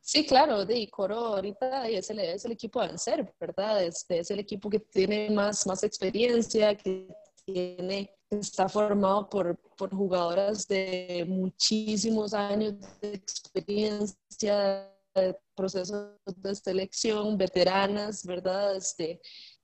Sí, 0.00 0.24
claro, 0.24 0.64
de 0.64 0.88
Coro 0.88 1.16
ahorita 1.16 1.86
es 1.86 2.08
el, 2.08 2.20
es 2.20 2.46
el 2.46 2.52
equipo 2.52 2.80
a 2.80 2.86
vencer, 2.86 3.30
¿verdad? 3.38 3.84
Este 3.84 4.20
es 4.20 4.30
el 4.30 4.38
equipo 4.38 4.70
que 4.70 4.80
tiene 4.80 5.28
más, 5.28 5.66
más 5.66 5.84
experiencia, 5.84 6.74
que 6.74 7.14
tiene, 7.44 8.10
está 8.30 8.70
formado 8.70 9.28
por, 9.28 9.54
por 9.76 9.94
jugadoras 9.94 10.66
de 10.66 11.26
muchísimos 11.28 12.32
años 12.32 12.72
de 13.02 13.16
experiencia, 13.16 14.90
de 15.14 15.36
procesos 15.54 16.14
de 16.36 16.54
selección, 16.54 17.36
veteranas, 17.36 18.24
¿verdad? 18.24 18.76
Este, 18.76 19.20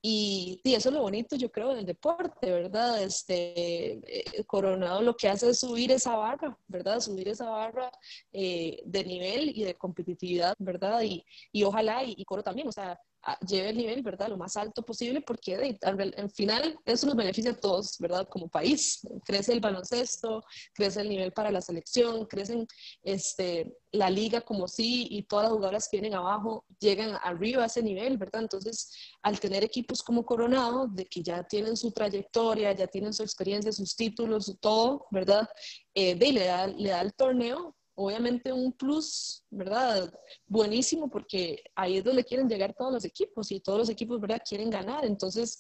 y, 0.07 0.61
y, 0.63 0.75
eso 0.75 0.91
es 0.91 0.95
lo 0.95 1.01
bonito, 1.01 1.35
yo 1.35 1.51
creo, 1.51 1.75
del 1.75 1.87
deporte, 1.87 2.53
¿verdad? 2.53 3.03
Este, 3.03 3.93
eh, 4.07 4.45
Coronado 4.45 5.01
lo 5.01 5.17
que 5.17 5.31
hace 5.31 5.49
es 5.49 5.61
subir 5.61 5.91
esa 5.93 6.15
barra, 6.15 6.59
¿verdad? 6.67 7.01
Subir 7.01 7.27
esa 7.29 7.49
barra 7.49 7.91
eh, 8.31 8.83
de 8.85 9.05
nivel 9.05 9.57
y 9.57 9.65
de 9.65 9.77
competitividad, 9.77 10.57
¿verdad? 10.59 11.01
Y, 11.03 11.25
y 11.53 11.65
ojalá, 11.65 12.05
y, 12.05 12.15
y, 12.19 12.25
Coro 12.27 12.43
también, 12.43 12.69
o 12.69 12.73
sea, 12.73 13.01
lleve 13.47 13.71
el 13.71 13.77
nivel, 13.77 14.03
¿verdad? 14.03 14.29
Lo 14.29 14.37
más 14.37 14.57
alto 14.57 14.83
posible, 14.83 15.21
porque 15.21 15.79
al 15.83 16.31
final 16.31 16.79
eso 16.85 17.07
nos 17.07 17.17
beneficia 17.17 17.53
a 17.53 17.57
todos, 17.57 17.97
¿verdad? 17.99 18.29
Como 18.29 18.49
país. 18.49 19.01
Crece 19.25 19.53
el 19.53 19.61
baloncesto, 19.61 20.43
crece 20.75 21.01
el 21.01 21.09
nivel 21.09 21.33
para 21.33 21.51
la 21.51 21.61
selección, 21.61 22.27
crecen 22.27 22.67
este, 23.03 23.77
la 23.93 24.11
liga 24.11 24.41
como 24.41 24.69
sí 24.69 25.07
y 25.11 25.23
todas 25.23 25.45
las 25.45 25.53
jugadoras 25.53 25.89
que 25.89 26.01
vienen 26.01 26.19
abajo 26.19 26.65
llegan 26.81 27.19
arriba 27.23 27.63
a 27.63 27.67
ese 27.67 27.83
nivel, 27.83 28.19
¿verdad? 28.19 28.43
Entonces, 28.43 28.93
al 29.23 29.41
tener 29.41 29.65
equipos 29.65 30.03
como 30.03 30.25
Coronado, 30.25 30.89
de 30.89 31.07
que 31.07 31.23
ya 31.23 31.43
tienen 31.45 31.77
su 31.77 31.93
trayectoria, 31.93 32.73
ya 32.73 32.87
tienen 32.87 33.13
su 33.13 33.23
experiencia, 33.23 33.73
sus 33.73 33.97
títulos, 33.97 34.57
todo, 34.61 35.07
¿verdad? 35.11 35.49
Eh, 35.95 36.15
de, 36.15 36.33
le, 36.33 36.45
da, 36.45 36.67
le 36.67 36.91
da 36.91 37.01
el 37.01 37.15
torneo 37.15 37.75
obviamente 37.95 38.53
un 38.53 38.73
plus, 38.73 39.45
¿verdad? 39.51 40.13
Buenísimo 40.47 41.09
porque 41.09 41.63
ahí 41.75 41.99
es 41.99 42.05
donde 42.05 42.25
quieren 42.25 42.49
llegar 42.49 42.75
todos 42.75 42.93
los 42.93 43.05
equipos 43.05 43.51
y 43.51 43.61
todos 43.61 43.79
los 43.79 43.89
equipos, 43.89 44.21
¿verdad? 44.21 44.43
Quieren 44.47 44.71
ganar. 44.71 45.05
Entonces, 45.05 45.59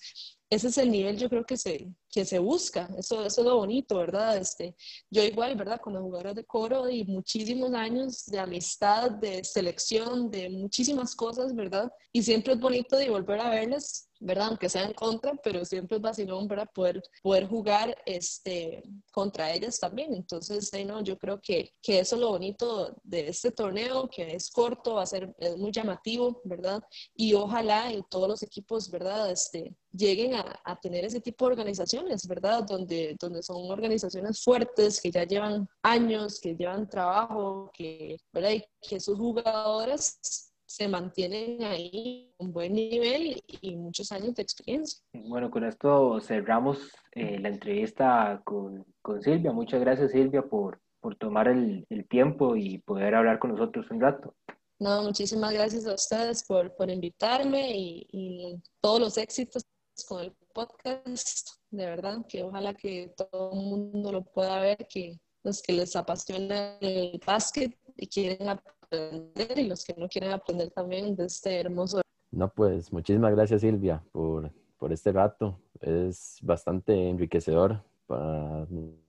ese 0.51 0.68
es 0.68 0.78
el 0.78 0.91
nivel 0.91 1.16
yo 1.16 1.28
creo 1.28 1.45
que 1.45 1.57
se, 1.57 1.89
que 2.11 2.24
se 2.24 2.39
busca. 2.39 2.89
Eso, 2.99 3.24
eso 3.24 3.41
es 3.41 3.47
lo 3.47 3.57
bonito, 3.57 3.97
¿verdad? 3.97 4.37
Este, 4.37 4.74
yo 5.11 5.22
igual, 5.22 5.57
¿verdad? 5.57 5.80
Con 5.80 5.95
los 5.95 6.03
jugadores 6.03 6.35
de 6.35 6.45
coro 6.45 6.89
y 6.89 7.05
muchísimos 7.05 7.72
años 7.72 8.26
de 8.26 8.39
amistad, 8.39 9.11
de 9.11 9.43
selección, 9.45 10.30
de 10.30 10.51
muchísimas 10.51 11.14
cosas, 11.14 11.55
¿verdad? 11.55 11.91
Y 12.12 12.22
siempre 12.22 12.55
es 12.55 12.61
bonito 12.61 12.97
de 12.97 13.11
volver 13.11 13.41
a 13.41 13.51
verles 13.51 14.09
¿verdad? 14.25 14.49
Aunque 14.49 14.68
sea 14.68 14.85
en 14.85 14.95
contra, 14.95 15.35
pero 15.43 15.64
siempre 15.64 15.97
es 15.97 16.03
vacilón, 16.03 16.49
para 16.49 16.64
Poder, 16.66 17.03
poder 17.22 17.47
jugar 17.47 17.97
este, 18.07 18.83
contra 19.12 19.53
ellas 19.53 19.79
también. 19.79 20.14
Entonces, 20.14 20.70
no, 20.87 21.03
yo 21.03 21.18
creo 21.18 21.41
que, 21.41 21.72
que 21.83 22.01
eso 22.01 22.16
es 22.16 22.20
lo 22.20 22.31
bonito 22.31 22.97
de 23.03 23.29
este 23.29 23.53
torneo, 23.53 24.09
que 24.09 24.35
es 24.35 24.51
corto, 24.51 24.95
va 24.95 25.03
a 25.03 25.07
ser 25.07 25.35
es 25.39 25.57
muy 25.57 25.70
llamativo, 25.70 26.41
¿verdad? 26.45 26.83
Y 27.14 27.35
ojalá 27.35 27.93
en 27.93 28.03
todos 28.11 28.29
los 28.29 28.43
equipos, 28.43 28.91
¿verdad? 28.91 29.31
Este, 29.31 29.77
lleguen 29.93 30.35
a, 30.35 30.61
a, 30.64 30.81
tener 30.81 31.05
ese 31.05 31.20
tipo 31.20 31.47
de 31.47 31.53
organizaciones, 31.53 32.27
¿verdad? 32.27 32.64
Donde, 32.64 33.16
donde 33.20 33.43
son 33.43 33.70
organizaciones 33.70 34.43
fuertes, 34.43 35.01
que 35.01 35.11
ya 35.11 35.25
llevan 35.25 35.68
años, 35.83 36.41
que 36.41 36.57
llevan 36.57 36.89
trabajo, 36.89 37.70
que, 37.75 38.16
¿verdad? 38.33 38.53
Y 38.53 38.64
que 38.81 38.99
sus 39.01 39.18
jugadores 39.18 40.53
se 40.67 40.89
mantienen 40.89 41.62
ahí 41.62 42.33
un 42.39 42.53
buen 42.53 42.73
nivel 42.75 43.43
y 43.47 43.77
muchos 43.77 44.11
años 44.12 44.35
de 44.35 44.43
experiencia. 44.43 45.01
Bueno, 45.12 45.51
con 45.51 45.65
esto 45.65 46.21
cerramos 46.21 46.91
eh, 47.12 47.39
la 47.39 47.49
entrevista 47.49 48.41
con, 48.45 48.85
con, 49.03 49.23
Silvia. 49.23 49.53
Muchas 49.53 49.81
gracias 49.81 50.12
Silvia 50.12 50.43
por, 50.43 50.81
por 51.01 51.17
tomar 51.17 51.49
el, 51.49 51.87
el, 51.91 52.09
tiempo 52.09 52.57
y 52.57 52.79
poder 52.79 53.15
hablar 53.15 53.39
con 53.39 53.53
nosotros 53.53 53.87
un 53.91 54.01
rato. 54.01 54.35
No, 54.79 55.03
muchísimas 55.03 55.53
gracias 55.53 55.87
a 55.87 55.95
ustedes 55.95 56.45
por, 56.45 56.75
por 56.75 56.91
invitarme 56.91 57.71
y, 57.77 58.07
y 58.11 58.62
todos 58.81 59.01
los 59.01 59.19
éxitos 59.19 59.65
con 60.09 60.23
el 60.23 60.33
podcast. 60.53 61.49
De 61.71 61.87
verdad, 61.87 62.25
que 62.29 62.43
ojalá 62.43 62.75
que 62.75 63.12
todo 63.17 63.53
el 63.53 63.59
mundo 63.59 64.12
lo 64.12 64.25
pueda 64.25 64.61
ver, 64.61 64.87
que 64.89 65.19
los 65.45 65.62
que 65.62 65.75
les 65.75 65.95
apasiona 65.95 66.79
el 66.81 67.21
básquet 67.25 67.79
y 67.97 68.07
quieren 68.09 68.49
aprender 68.49 68.74
y 68.91 69.64
los 69.64 69.85
que 69.85 69.95
no 69.97 70.09
quieren 70.09 70.32
aprender 70.32 70.70
también 70.70 71.16
de 71.16 71.26
este 71.26 71.61
hermoso. 71.61 72.01
No, 72.30 72.49
pues 72.49 72.93
muchísimas 72.93 73.32
gracias 73.32 73.61
Silvia 73.61 74.03
por, 74.12 74.51
por 74.78 74.93
este 74.93 75.12
rato. 75.12 75.59
Es 75.80 76.39
bastante 76.43 77.09
enriquecedor 77.09 77.82
para 78.07 78.66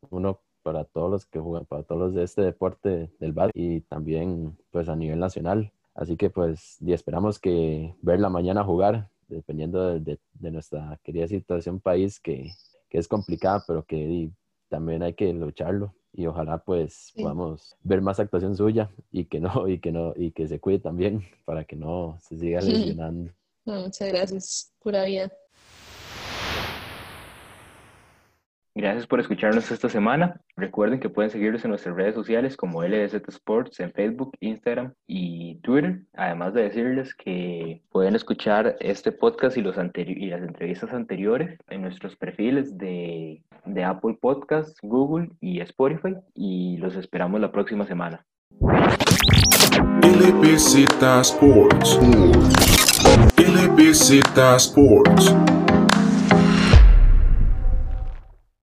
uno, 0.10 0.40
para 0.64 0.84
todos 0.84 1.12
los 1.12 1.26
que 1.26 1.40
juegan, 1.40 1.66
para 1.66 1.84
todos 1.84 2.02
los 2.02 2.14
de 2.14 2.24
este 2.24 2.42
deporte 2.42 3.12
del 3.20 3.34
básquet 3.34 3.56
y 3.56 3.82
también 3.82 4.58
pues 4.72 4.90
a 4.90 4.96
nivel 4.96 5.20
nacional. 5.20 5.72
Así 5.94 6.18
que 6.18 6.30
pues 6.30 6.78
y 6.82 6.94
esperamos 6.94 7.40
que 7.40 7.96
verla 8.02 8.30
mañana 8.30 8.64
jugar, 8.64 9.10
dependiendo 9.28 10.00
de, 10.00 10.20
de, 10.34 10.52
nuestra 10.52 11.00
querida 11.04 11.28
situación 11.28 11.80
país 11.80 12.20
que, 12.20 12.52
que 12.90 12.98
es 12.98 13.08
complicada, 13.08 13.64
pero 13.66 13.84
que 13.86 14.30
también 14.70 15.04
hay 15.04 15.14
que 15.14 15.34
lucharlo 15.34 15.94
y 16.16 16.28
ojalá 16.28 16.58
pues 16.60 17.14
podamos 17.16 17.76
ver 17.84 18.02
más 18.02 18.20
actuación 18.20 18.56
suya 18.56 18.90
y 19.12 19.26
que 19.26 19.40
no 19.40 19.68
y 19.68 19.80
que 19.80 19.92
no 19.92 20.14
y 20.16 20.32
que 20.32 20.48
se 20.48 20.60
cuide 20.60 20.80
también 20.80 21.24
para 21.44 21.66
que 21.66 21.76
no 21.76 22.18
se 22.22 22.38
siga 22.38 22.62
lesionando. 22.62 23.32
muchas 23.66 24.10
gracias, 24.10 24.74
pura 24.82 25.04
vida. 25.06 25.32
Gracias 28.78 29.08
por 29.08 29.22
escucharnos 29.22 29.72
esta 29.72 29.88
semana. 29.88 30.42
Recuerden 30.58 31.00
que 31.00 31.08
pueden 31.08 31.32
seguirnos 31.32 31.64
en 31.64 31.70
nuestras 31.70 31.96
redes 31.96 32.14
sociales 32.14 32.58
como 32.58 32.84
LDZ 32.84 33.14
Sports 33.30 33.80
en 33.80 33.94
Facebook, 33.94 34.36
Instagram 34.42 34.94
y 35.08 35.56
Twitter. 35.62 36.02
Además 36.14 36.54
de 36.54 36.64
decirles 36.64 37.16
que 37.16 37.82
pueden 37.90 38.16
escuchar 38.16 38.76
este 38.82 39.14
podcast 39.14 39.56
y, 39.56 39.62
los 39.62 39.78
y 39.96 40.26
las 40.26 40.42
entrevistas 40.42 40.92
anteriores 40.92 41.58
en 41.70 41.84
nuestros 41.84 42.18
perfiles 42.18 42.78
de, 42.78 43.42
de 43.64 43.84
Apple 43.86 44.18
Podcasts, 44.20 44.78
Google 44.82 45.30
y 45.40 45.62
Spotify. 45.62 46.18
Y 46.34 46.76
los 46.76 46.98
esperamos 46.98 47.40
la 47.40 47.54
próxima 47.54 47.86
semana. 47.86 48.26